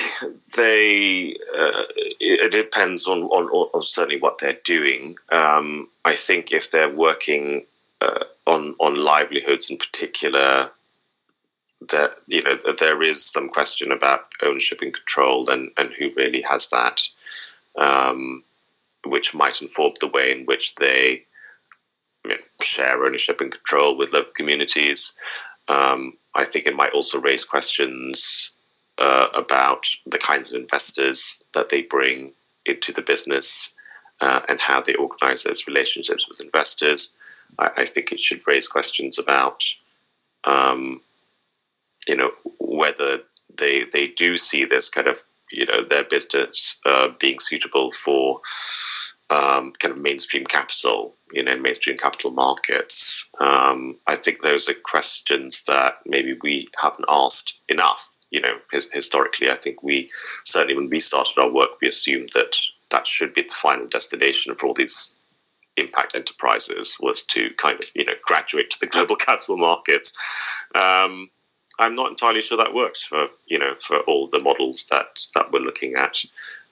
they. 0.57 1.35
Uh, 1.35 1.83
it 2.21 2.53
depends 2.53 3.09
on, 3.09 3.25
on, 3.25 3.49
on, 3.49 3.83
certainly 3.83 4.21
what 4.21 4.39
they're 4.39 4.61
doing. 4.62 5.16
Um, 5.33 5.89
I 6.05 6.14
think 6.14 6.53
if 6.53 6.71
they're 6.71 6.95
working 6.95 7.66
uh, 8.01 8.23
on 8.47 8.77
on 8.79 8.95
livelihoods 8.95 9.71
in 9.71 9.77
particular, 9.77 10.71
that 11.91 12.12
you 12.29 12.45
know 12.45 12.59
there 12.79 13.03
is 13.03 13.27
some 13.27 13.49
question 13.49 13.91
about 13.91 14.21
ownership 14.41 14.83
and 14.83 14.95
control 14.95 15.51
and 15.51 15.73
and 15.77 15.91
who 15.91 16.12
really 16.16 16.43
has 16.43 16.69
that. 16.69 17.01
Um, 17.77 18.45
which 19.05 19.35
might 19.35 19.62
inform 19.62 19.95
the 20.01 20.09
way 20.09 20.31
in 20.31 20.45
which 20.45 20.77
they 20.77 21.25
you 22.25 22.31
know, 22.31 22.37
share 22.61 23.05
ownership 23.05 23.41
and 23.41 23.51
control 23.51 23.97
with 23.97 24.12
local 24.12 24.33
communities. 24.33 25.14
Um, 25.66 26.12
I 26.37 26.45
think 26.45 26.66
it 26.66 26.77
might 26.77 26.93
also 26.93 27.21
raise 27.21 27.45
questions 27.45 28.53
uh, 28.99 29.28
about 29.34 29.86
the 30.07 30.18
kinds 30.18 30.53
of 30.53 30.61
investors 30.61 31.44
that 31.55 31.68
they 31.68 31.82
bring 31.82 32.32
into 32.66 32.92
the 32.92 33.03
business 33.03 33.72
uh, 34.20 34.40
and 34.49 34.61
how 34.61 34.80
they 34.80 34.94
organize 34.94 35.44
those 35.44 35.66
relationships 35.66 36.28
with 36.28 36.40
investors. 36.40 37.14
I, 37.59 37.70
I 37.78 37.84
think 37.84 38.12
it 38.12 38.20
should 38.20 38.46
raise 38.46 38.68
questions 38.68 39.18
about, 39.18 39.64
um, 40.44 41.01
you 42.09 42.16
know, 42.16 42.30
whether 42.61 43.18
they 43.57 43.84
they 43.84 44.07
do 44.09 44.36
see 44.36 44.64
this 44.64 44.88
kind 44.88 45.07
of 45.07 45.18
you 45.51 45.66
know 45.66 45.82
their 45.82 46.05
business 46.05 46.80
uh, 46.84 47.09
being 47.18 47.38
suitable 47.38 47.90
for 47.90 48.40
um, 49.30 49.72
kind 49.72 49.92
of 49.92 49.99
mainstream 49.99 50.44
capital, 50.44 51.14
you 51.32 51.42
know, 51.42 51.57
mainstream 51.57 51.99
capital 51.99 52.30
markets. 52.30 53.26
Um, 53.38 53.96
I 54.07 54.14
think 54.14 54.40
those 54.40 54.68
are 54.68 54.74
questions 54.74 55.64
that 55.64 55.99
maybe 56.07 56.36
we 56.42 56.68
haven't 56.80 57.05
asked 57.09 57.55
enough. 57.68 58.09
You 58.31 58.41
know, 58.43 58.59
his, 58.70 58.91
historically, 58.93 59.51
I 59.51 59.55
think 59.55 59.83
we 59.83 60.11
certainly 60.45 60.74
when 60.74 60.91
we 60.91 61.01
started 61.01 61.39
our 61.39 61.51
work, 61.51 61.70
we 61.81 61.89
assumed 61.89 62.31
that 62.35 62.57
that 62.91 63.07
should 63.07 63.35
be 63.35 63.43
the 63.43 63.55
final 63.55 63.87
destination 63.87 64.55
for 64.55 64.66
all 64.66 64.74
these 64.74 65.14
impact 65.79 66.14
enterprises 66.14 66.97
was 67.01 67.22
to 67.22 67.51
kind 67.51 67.79
of 67.79 67.91
you 67.95 68.05
know 68.05 68.14
graduate 68.22 68.70
to 68.70 68.81
the 68.81 68.87
global 68.87 69.16
capital 69.29 69.57
markets. 69.57 70.12
Um, 70.74 71.31
I'm 71.81 71.93
not 71.93 72.11
entirely 72.11 72.41
sure 72.43 72.59
that 72.59 72.74
works 72.74 73.05
for 73.05 73.29
you 73.47 73.59
know 73.59 73.74
for 73.76 73.99
all 74.01 74.29
the 74.29 74.41
models 74.41 74.87
that 74.91 75.26
that 75.35 75.53
we're 75.53 75.61
looking 75.61 75.95
at, 75.95 76.24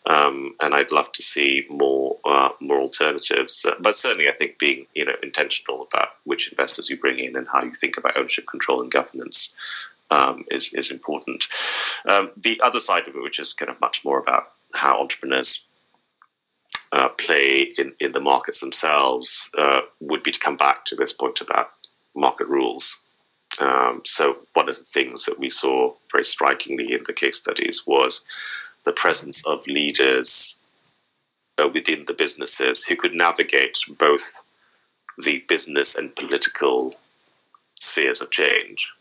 um, 0.07 0.55
and 0.61 0.75
I'd 0.75 0.93
love 0.93 1.11
to 1.13 1.23
see 1.23 1.65
more 1.71 2.17
uh, 2.25 2.51
more 2.61 2.81
alternatives. 2.81 3.65
Uh, 3.65 3.77
but 3.81 3.95
certainly, 3.95 4.29
I 4.29 4.33
think 4.33 4.59
being 4.59 4.87
you 4.95 5.05
know 5.05 5.15
intentional 5.23 5.87
about 5.93 6.09
which 6.25 6.51
investors 6.51 6.91
you 6.91 6.97
bring 6.97 7.21
in 7.21 7.37
and 7.37 7.47
how 7.47 7.63
you 7.63 7.73
think 7.73 7.97
about 7.97 8.17
ownership, 8.19 8.47
control, 8.49 8.83
and 8.83 8.91
governance 8.91 9.55
um, 10.11 10.45
is 10.51 10.73
is 10.75 10.91
important. 10.91 11.47
Um, 12.09 12.31
the 12.37 12.61
other 12.63 12.81
side 12.81 13.09
of 13.09 13.17
it, 13.17 13.23
which 13.23 13.39
is 13.39 13.53
kind 13.53 13.71
of 13.71 13.81
much 13.81 14.05
more 14.05 14.21
about 14.21 14.45
how 14.75 15.01
entrepreneurs 15.01 15.67
uh, 16.93 17.09
play 17.09 17.63
in, 17.79 17.93
in 18.01 18.13
the 18.13 18.21
markets 18.21 18.61
themselves, 18.61 19.51
uh, 19.59 19.81
would 20.01 20.23
be 20.23 20.33
to 20.33 20.41
come 20.41 20.57
back 20.57 20.85
to 20.85 20.97
this 20.97 21.13
point 21.13 21.41
about 21.41 21.71
market 22.15 22.49
rules. 22.49 23.01
Um, 23.61 24.03
so 24.05 24.37
one 24.53 24.69
of 24.69 24.77
the 24.77 24.85
things 24.85 25.25
that 25.25 25.39
we 25.39 25.49
saw 25.49 25.95
very 26.13 26.25
strikingly 26.25 26.93
in 26.93 27.01
the 27.07 27.13
case 27.13 27.39
studies 27.39 27.87
was 27.87 28.25
the 28.85 28.93
presence 28.93 29.47
of 29.47 29.67
leaders 29.67 30.59
uh, 31.59 31.69
within 31.73 32.05
the 32.07 32.15
businesses 32.15 32.85
who 32.85 32.97
could 32.97 33.15
navigate 33.15 33.79
both 33.99 34.43
the 35.25 35.43
business 35.49 35.97
and 35.97 36.15
political 36.15 36.95
spheres 37.81 38.21
of 38.21 38.31
change, 38.31 38.93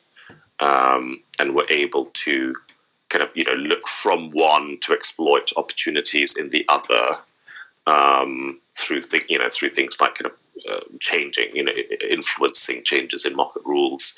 um, 0.59 1.19
and 1.39 1.55
were 1.55 1.67
able 1.69 2.05
to 2.13 2.55
kind 3.09 3.23
of 3.23 3.31
you 3.35 3.43
know 3.43 3.53
look 3.53 3.87
from 3.87 4.29
one 4.31 4.77
to 4.81 4.93
exploit 4.93 5.51
opportunities 5.57 6.37
in 6.37 6.49
the 6.49 6.65
other 6.69 7.07
um, 7.87 8.59
through 8.75 9.01
th- 9.01 9.25
you 9.29 9.37
know 9.37 9.47
through 9.49 9.69
things 9.69 9.99
like 10.01 10.15
kind 10.15 10.31
of 10.31 10.37
uh, 10.69 10.79
changing, 10.99 11.55
you 11.55 11.63
know, 11.63 11.73
influencing 12.09 12.83
changes 12.83 13.25
in 13.25 13.35
market 13.35 13.61
rules, 13.65 14.15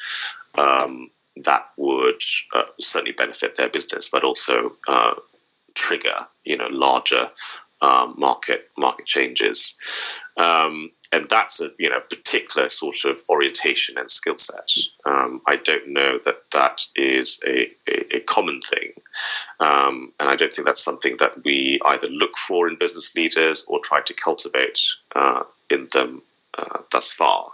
um, 0.57 1.09
that 1.43 1.65
would 1.75 2.21
uh, 2.53 2.63
certainly 2.79 3.11
benefit 3.11 3.55
their 3.55 3.69
business, 3.69 4.09
but 4.09 4.23
also 4.23 4.71
uh, 4.88 5.13
trigger 5.75 6.15
you 6.43 6.57
know 6.57 6.67
larger 6.71 7.29
um, 7.82 8.15
market 8.17 8.69
market 8.78 9.05
changes. 9.05 9.75
Um, 10.38 10.91
and 11.13 11.25
that's 11.30 11.61
a 11.61 11.69
you 11.80 11.89
know 11.89 11.99
particular 11.99 12.69
sort 12.69 13.05
of 13.05 13.23
orientation 13.30 13.97
and 13.97 14.09
skill 14.11 14.38
set. 14.38 14.71
Um, 15.05 15.41
I 15.47 15.55
don't 15.55 15.88
know 15.88 16.19
that 16.25 16.51
that 16.51 16.86
is 16.95 17.39
a, 17.45 17.69
a, 17.88 18.17
a 18.17 18.19
common 18.21 18.59
thing, 18.61 18.91
um, 19.59 20.11
and 20.19 20.30
I 20.30 20.36
don't 20.36 20.53
think 20.53 20.67
that's 20.67 20.84
something 20.84 21.17
that 21.17 21.43
we 21.43 21.80
either 21.86 22.07
look 22.09 22.38
for 22.38 22.67
in 22.67 22.78
business 22.78 23.15
leaders 23.15 23.65
or 23.67 23.80
try 23.80 24.01
to 24.01 24.13
cultivate 24.13 24.82
uh, 25.15 25.43
in 25.69 25.88
them 25.93 26.21
uh, 26.57 26.80
thus 26.91 27.13
far. 27.13 27.51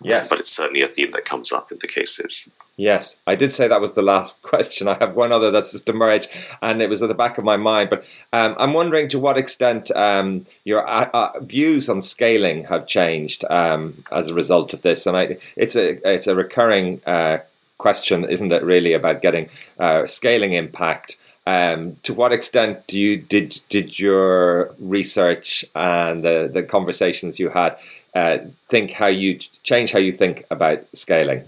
Yes, 0.00 0.28
but 0.28 0.38
it's 0.38 0.52
certainly 0.52 0.82
a 0.82 0.86
theme 0.86 1.10
that 1.12 1.24
comes 1.24 1.52
up 1.52 1.72
in 1.72 1.78
the 1.78 1.86
cases. 1.86 2.50
Yes, 2.76 3.16
I 3.26 3.34
did 3.34 3.52
say 3.52 3.68
that 3.68 3.80
was 3.80 3.94
the 3.94 4.02
last 4.02 4.40
question. 4.52 4.88
I 4.88 4.94
have 4.94 5.16
one 5.16 5.32
other 5.32 5.50
that's 5.50 5.72
just 5.72 5.88
emerged, 5.88 6.28
and 6.62 6.80
it 6.82 6.88
was 6.88 7.02
at 7.02 7.08
the 7.08 7.14
back 7.14 7.38
of 7.38 7.44
my 7.44 7.56
mind. 7.56 7.90
But 7.90 8.04
um, 8.32 8.54
I'm 8.58 8.72
wondering 8.72 9.08
to 9.10 9.18
what 9.18 9.36
extent 9.36 9.90
um, 9.92 10.46
your 10.64 10.86
uh, 10.86 11.10
uh, 11.12 11.40
views 11.40 11.88
on 11.88 12.02
scaling 12.02 12.64
have 12.64 12.86
changed 12.86 13.44
um, 13.50 14.02
as 14.10 14.28
a 14.28 14.34
result 14.34 14.72
of 14.72 14.82
this. 14.82 15.06
And 15.06 15.16
I, 15.16 15.36
it's 15.56 15.76
a 15.76 16.14
it's 16.14 16.26
a 16.26 16.34
recurring 16.34 17.00
uh, 17.06 17.38
question, 17.78 18.24
isn't 18.24 18.52
it? 18.52 18.62
Really 18.62 18.94
about 18.94 19.22
getting 19.22 19.48
uh, 19.78 20.06
scaling 20.06 20.54
impact. 20.54 21.16
Um, 21.44 21.96
to 22.04 22.14
what 22.14 22.32
extent 22.32 22.86
do 22.86 22.98
you 22.98 23.16
did 23.16 23.60
did 23.68 23.98
your 23.98 24.70
research 24.80 25.64
and 25.74 26.22
the 26.22 26.48
the 26.52 26.62
conversations 26.62 27.40
you 27.40 27.48
had 27.48 27.76
uh, 28.14 28.38
think 28.68 28.92
how 28.92 29.06
you 29.06 29.38
change 29.62 29.92
how 29.92 29.98
you 29.98 30.12
think 30.12 30.44
about 30.50 30.80
scaling? 30.94 31.44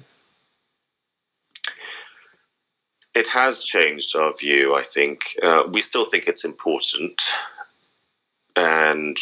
It 3.15 3.29
has 3.29 3.63
changed 3.63 4.17
our 4.17 4.33
view. 4.35 4.75
I 4.75 4.83
think 4.83 5.21
uh, 5.43 5.65
we 5.71 5.81
still 5.81 6.05
think 6.05 6.27
it's 6.27 6.45
important, 6.45 7.23
and 8.57 9.17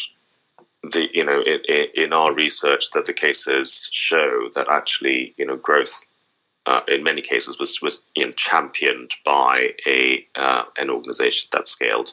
the 0.83 1.09
you 1.13 1.25
know 1.25 1.43
in, 1.43 1.61
in, 1.95 2.13
our 2.13 2.33
research 2.33 2.91
that 2.93 3.07
the 3.07 3.13
cases 3.13 3.91
show 3.93 4.49
that 4.55 4.69
actually 4.71 5.35
you 5.37 5.47
know 5.47 5.57
growth 5.57 6.07
uh, 6.67 6.81
in 6.89 7.03
many 7.03 7.21
cases 7.21 7.59
was 7.59 7.83
was 7.83 8.05
you 8.17 8.27
know, 8.27 8.33
championed 8.33 9.13
by 9.25 9.75
a 9.87 10.27
uh, 10.37 10.65
an 10.79 10.91
organization 10.91 11.49
that 11.53 11.67
scaled. 11.67 12.13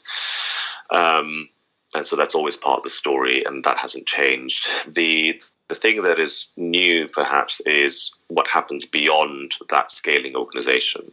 Um, 0.92 1.48
and 1.96 2.06
so 2.06 2.16
that's 2.16 2.36
always 2.36 2.58
part 2.58 2.78
of 2.78 2.84
the 2.84 2.90
story, 2.90 3.44
and 3.46 3.64
that 3.64 3.78
hasn't 3.78 4.06
changed. 4.06 4.94
the 4.96 5.42
The 5.70 5.76
thing 5.76 6.02
that 6.04 6.20
is 6.20 6.50
new, 6.58 7.08
perhaps, 7.08 7.62
is 7.62 8.12
what 8.28 8.48
happens 8.48 8.86
beyond 8.86 9.54
that 9.70 9.92
scaling 9.92 10.36
organization, 10.36 11.12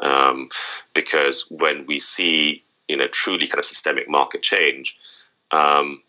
um, 0.00 0.48
because 0.94 1.46
when 1.50 1.86
we 1.86 1.98
see 1.98 2.62
you 2.88 2.96
know 2.96 3.08
truly 3.08 3.46
kind 3.46 3.58
of 3.58 3.64
systemic 3.64 4.08
market 4.08 4.42
change, 4.42 4.96
um, 5.50 6.02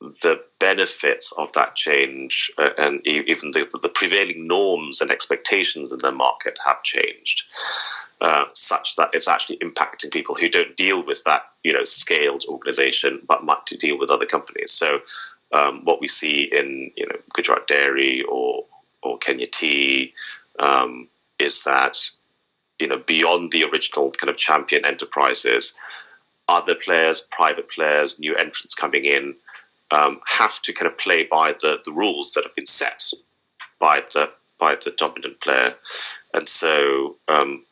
the 0.00 0.42
benefits 0.58 1.32
of 1.32 1.52
that 1.52 1.76
change 1.76 2.50
uh, 2.56 2.70
and 2.78 3.06
even 3.06 3.50
the, 3.50 3.78
the, 3.82 3.88
prevailing 3.88 4.46
norms 4.46 5.02
and 5.02 5.10
expectations 5.10 5.92
in 5.92 5.98
the 5.98 6.10
market 6.10 6.58
have 6.64 6.82
changed, 6.82 7.44
uh, 8.22 8.46
such 8.54 8.96
that 8.96 9.10
it's 9.12 9.28
actually 9.28 9.58
impacting 9.58 10.10
people 10.10 10.34
who 10.34 10.48
don't 10.48 10.76
deal 10.76 11.04
with 11.04 11.22
that, 11.24 11.42
you 11.64 11.72
know, 11.72 11.84
scaled 11.84 12.44
organization, 12.48 13.20
but 13.28 13.44
might 13.44 13.66
deal 13.78 13.98
with 13.98 14.10
other 14.10 14.24
companies. 14.24 14.72
So, 14.72 15.00
um, 15.52 15.84
what 15.84 16.00
we 16.00 16.06
see 16.06 16.44
in 16.44 16.92
you 16.96 17.06
know 17.06 17.16
Gujarat 17.34 17.66
Dairy 17.66 18.22
or 18.22 18.64
or 19.02 19.18
Kenya 19.18 19.48
Tea 19.48 20.12
um, 20.58 21.08
is 21.38 21.64
that 21.64 21.98
you 22.78 22.86
know 22.86 22.98
beyond 22.98 23.50
the 23.50 23.64
original 23.64 24.12
kind 24.12 24.30
of 24.30 24.36
champion 24.36 24.86
enterprises, 24.86 25.74
other 26.48 26.74
players, 26.74 27.20
private 27.20 27.68
players, 27.68 28.18
new 28.18 28.34
entrants 28.34 28.74
coming 28.74 29.04
in 29.04 29.34
um, 29.90 30.20
have 30.26 30.60
to 30.62 30.72
kind 30.72 30.90
of 30.90 30.98
play 30.98 31.24
by 31.24 31.52
the, 31.60 31.80
the 31.84 31.92
rules 31.92 32.32
that 32.32 32.44
have 32.44 32.54
been 32.54 32.66
set 32.66 33.02
by 33.78 34.00
the 34.12 34.30
by 34.58 34.74
the 34.74 34.90
dominant 34.90 35.40
player, 35.40 35.74
and 36.34 36.48
so 36.48 37.16
um, 37.28 37.64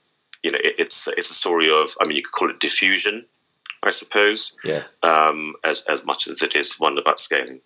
you 0.42 0.50
know 0.50 0.58
it, 0.58 0.74
it's 0.78 1.06
it's 1.08 1.30
a 1.30 1.34
story 1.34 1.70
of 1.70 1.90
I 2.00 2.06
mean 2.06 2.16
you 2.16 2.22
could 2.22 2.32
call 2.32 2.50
it 2.50 2.60
diffusion, 2.60 3.24
I 3.82 3.90
suppose, 3.90 4.56
yeah, 4.64 4.82
um, 5.02 5.54
as 5.64 5.82
as 5.82 6.04
much 6.04 6.28
as 6.28 6.42
it 6.42 6.56
is 6.56 6.80
one 6.80 6.98
about 6.98 7.20
scaling. 7.20 7.60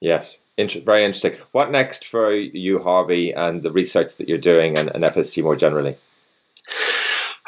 Yes, 0.00 0.38
Inter- 0.56 0.80
very 0.80 1.04
interesting. 1.04 1.34
What 1.52 1.70
next 1.70 2.04
for 2.04 2.32
you, 2.32 2.82
Harvey, 2.82 3.32
and 3.32 3.62
the 3.62 3.70
research 3.72 4.16
that 4.16 4.28
you're 4.28 4.38
doing, 4.38 4.76
and, 4.76 4.88
and 4.94 5.02
FSG 5.02 5.42
more 5.42 5.56
generally? 5.56 5.96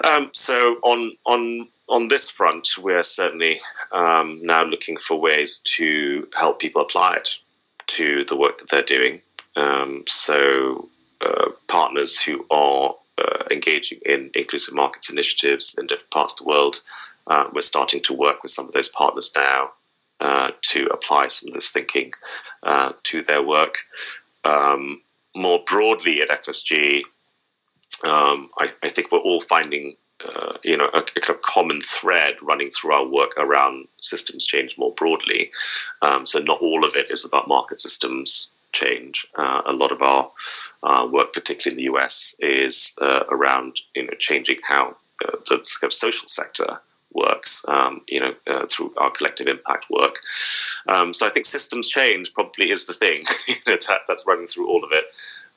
Um, 0.04 0.30
so 0.32 0.76
on 0.82 1.12
on 1.24 1.68
on 1.88 2.08
this 2.08 2.28
front, 2.28 2.68
we're 2.78 3.02
certainly 3.02 3.56
um, 3.92 4.40
now 4.42 4.64
looking 4.64 4.96
for 4.96 5.20
ways 5.20 5.60
to 5.76 6.28
help 6.34 6.58
people 6.58 6.82
apply 6.82 7.16
it 7.16 7.38
to 7.86 8.24
the 8.24 8.36
work 8.36 8.58
that 8.58 8.70
they're 8.70 8.82
doing. 8.82 9.20
Um, 9.54 10.04
so, 10.06 10.88
uh, 11.20 11.50
partners 11.68 12.20
who 12.20 12.44
are 12.50 12.94
uh, 13.18 13.44
engaging 13.50 14.00
in 14.04 14.30
inclusive 14.34 14.74
markets 14.74 15.10
initiatives 15.10 15.76
in 15.78 15.86
different 15.86 16.10
parts 16.10 16.34
of 16.34 16.38
the 16.38 16.44
world, 16.44 16.82
uh, 17.26 17.48
we're 17.52 17.62
starting 17.62 18.02
to 18.02 18.14
work 18.14 18.42
with 18.42 18.50
some 18.50 18.66
of 18.66 18.72
those 18.72 18.88
partners 18.88 19.32
now 19.34 19.70
uh, 20.20 20.50
to 20.62 20.86
apply 20.86 21.28
some 21.28 21.48
of 21.48 21.54
this 21.54 21.70
thinking 21.70 22.10
uh, 22.62 22.92
to 23.04 23.22
their 23.22 23.42
work. 23.42 23.76
Um, 24.44 25.00
more 25.34 25.60
broadly 25.66 26.20
at 26.22 26.30
FSG, 26.30 27.02
um, 28.04 28.50
I, 28.58 28.68
I 28.82 28.88
think 28.88 29.12
we're 29.12 29.18
all 29.18 29.40
finding 29.40 29.96
uh, 30.24 30.54
you 30.62 30.76
know, 30.76 30.88
a, 30.94 30.98
a, 30.98 31.20
kind 31.20 31.36
of 31.36 31.42
common 31.42 31.80
thread 31.80 32.36
running 32.42 32.68
through 32.68 32.92
our 32.92 33.06
work 33.06 33.32
around 33.36 33.86
systems 34.00 34.46
change 34.46 34.78
more 34.78 34.92
broadly. 34.92 35.50
Um, 36.02 36.24
so 36.24 36.38
not 36.40 36.60
all 36.62 36.84
of 36.84 36.96
it 36.96 37.10
is 37.10 37.24
about 37.24 37.48
market 37.48 37.80
systems 37.80 38.48
change. 38.72 39.26
Uh, 39.36 39.62
a 39.66 39.72
lot 39.72 39.92
of 39.92 40.02
our 40.02 40.30
uh, 40.82 41.08
work, 41.10 41.32
particularly 41.32 41.78
in 41.78 41.84
the 41.84 41.96
US, 41.98 42.34
is 42.40 42.92
uh, 43.00 43.24
around 43.28 43.80
you 43.94 44.04
know 44.04 44.14
changing 44.18 44.58
how 44.66 44.96
uh, 45.26 45.36
the 45.48 45.56
kind 45.80 45.84
of 45.84 45.92
social 45.92 46.28
sector 46.28 46.80
works, 47.16 47.64
um, 47.68 48.02
you 48.06 48.20
know, 48.20 48.34
uh, 48.46 48.66
through 48.66 48.92
our 48.98 49.10
collective 49.10 49.48
impact 49.48 49.86
work. 49.90 50.20
Um, 50.88 51.12
so 51.12 51.26
I 51.26 51.30
think 51.30 51.46
systems 51.46 51.88
change 51.88 52.32
probably 52.34 52.70
is 52.70 52.84
the 52.84 52.92
thing 52.92 53.22
that, 53.66 54.00
that's 54.06 54.26
running 54.26 54.46
through 54.46 54.68
all 54.68 54.84
of 54.84 54.90
it. 54.92 55.04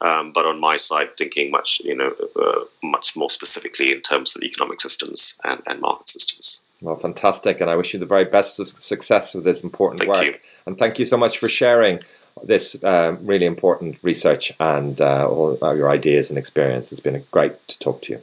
Um, 0.01 0.32
but 0.32 0.45
on 0.45 0.60
my 0.60 0.78
side, 0.78 1.16
thinking 1.18 1.51
much, 1.51 1.82
you 1.84 1.95
know, 1.95 2.14
uh, 2.41 2.62
much 2.82 3.16
more 3.18 3.30
specifically 3.30 3.91
in 3.91 4.01
terms 4.01 4.36
of 4.36 4.43
economic 4.43 4.80
systems 4.80 5.39
and, 5.43 5.62
and, 5.68 5.82
market 5.82 6.07
systems. 6.07 6.64
Well, 6.82 6.95
fantastic, 6.95 7.60
and 7.60 7.70
I 7.70 7.76
wish 7.76 7.93
you 7.93 7.99
the 7.99 8.05
very 8.05 8.24
best 8.24 8.62
of 8.62 8.70
success 8.70 9.36
with 9.36 9.43
this 9.43 9.62
important 9.62 9.99
thank 9.99 10.16
work. 10.16 10.26
You. 10.26 10.36
And 10.66 10.78
thank 10.78 10.99
you 10.99 11.05
so 11.05 11.18
much 11.18 11.38
for 11.38 11.49
sharing 11.49 11.99
this 12.43 12.82
uh, 12.84 13.18
really 13.22 13.45
important 13.45 13.97
research 14.01 14.53
and 14.60 15.01
uh, 15.01 15.28
all 15.30 15.57
your 15.76 15.89
ideas 15.89 16.30
and 16.30 16.39
experience. 16.39 16.93
It's 16.93 17.01
been 17.01 17.22
great 17.32 17.53
to 17.68 17.80
talk 17.80 18.01
to 18.03 18.14
you. 18.14 18.20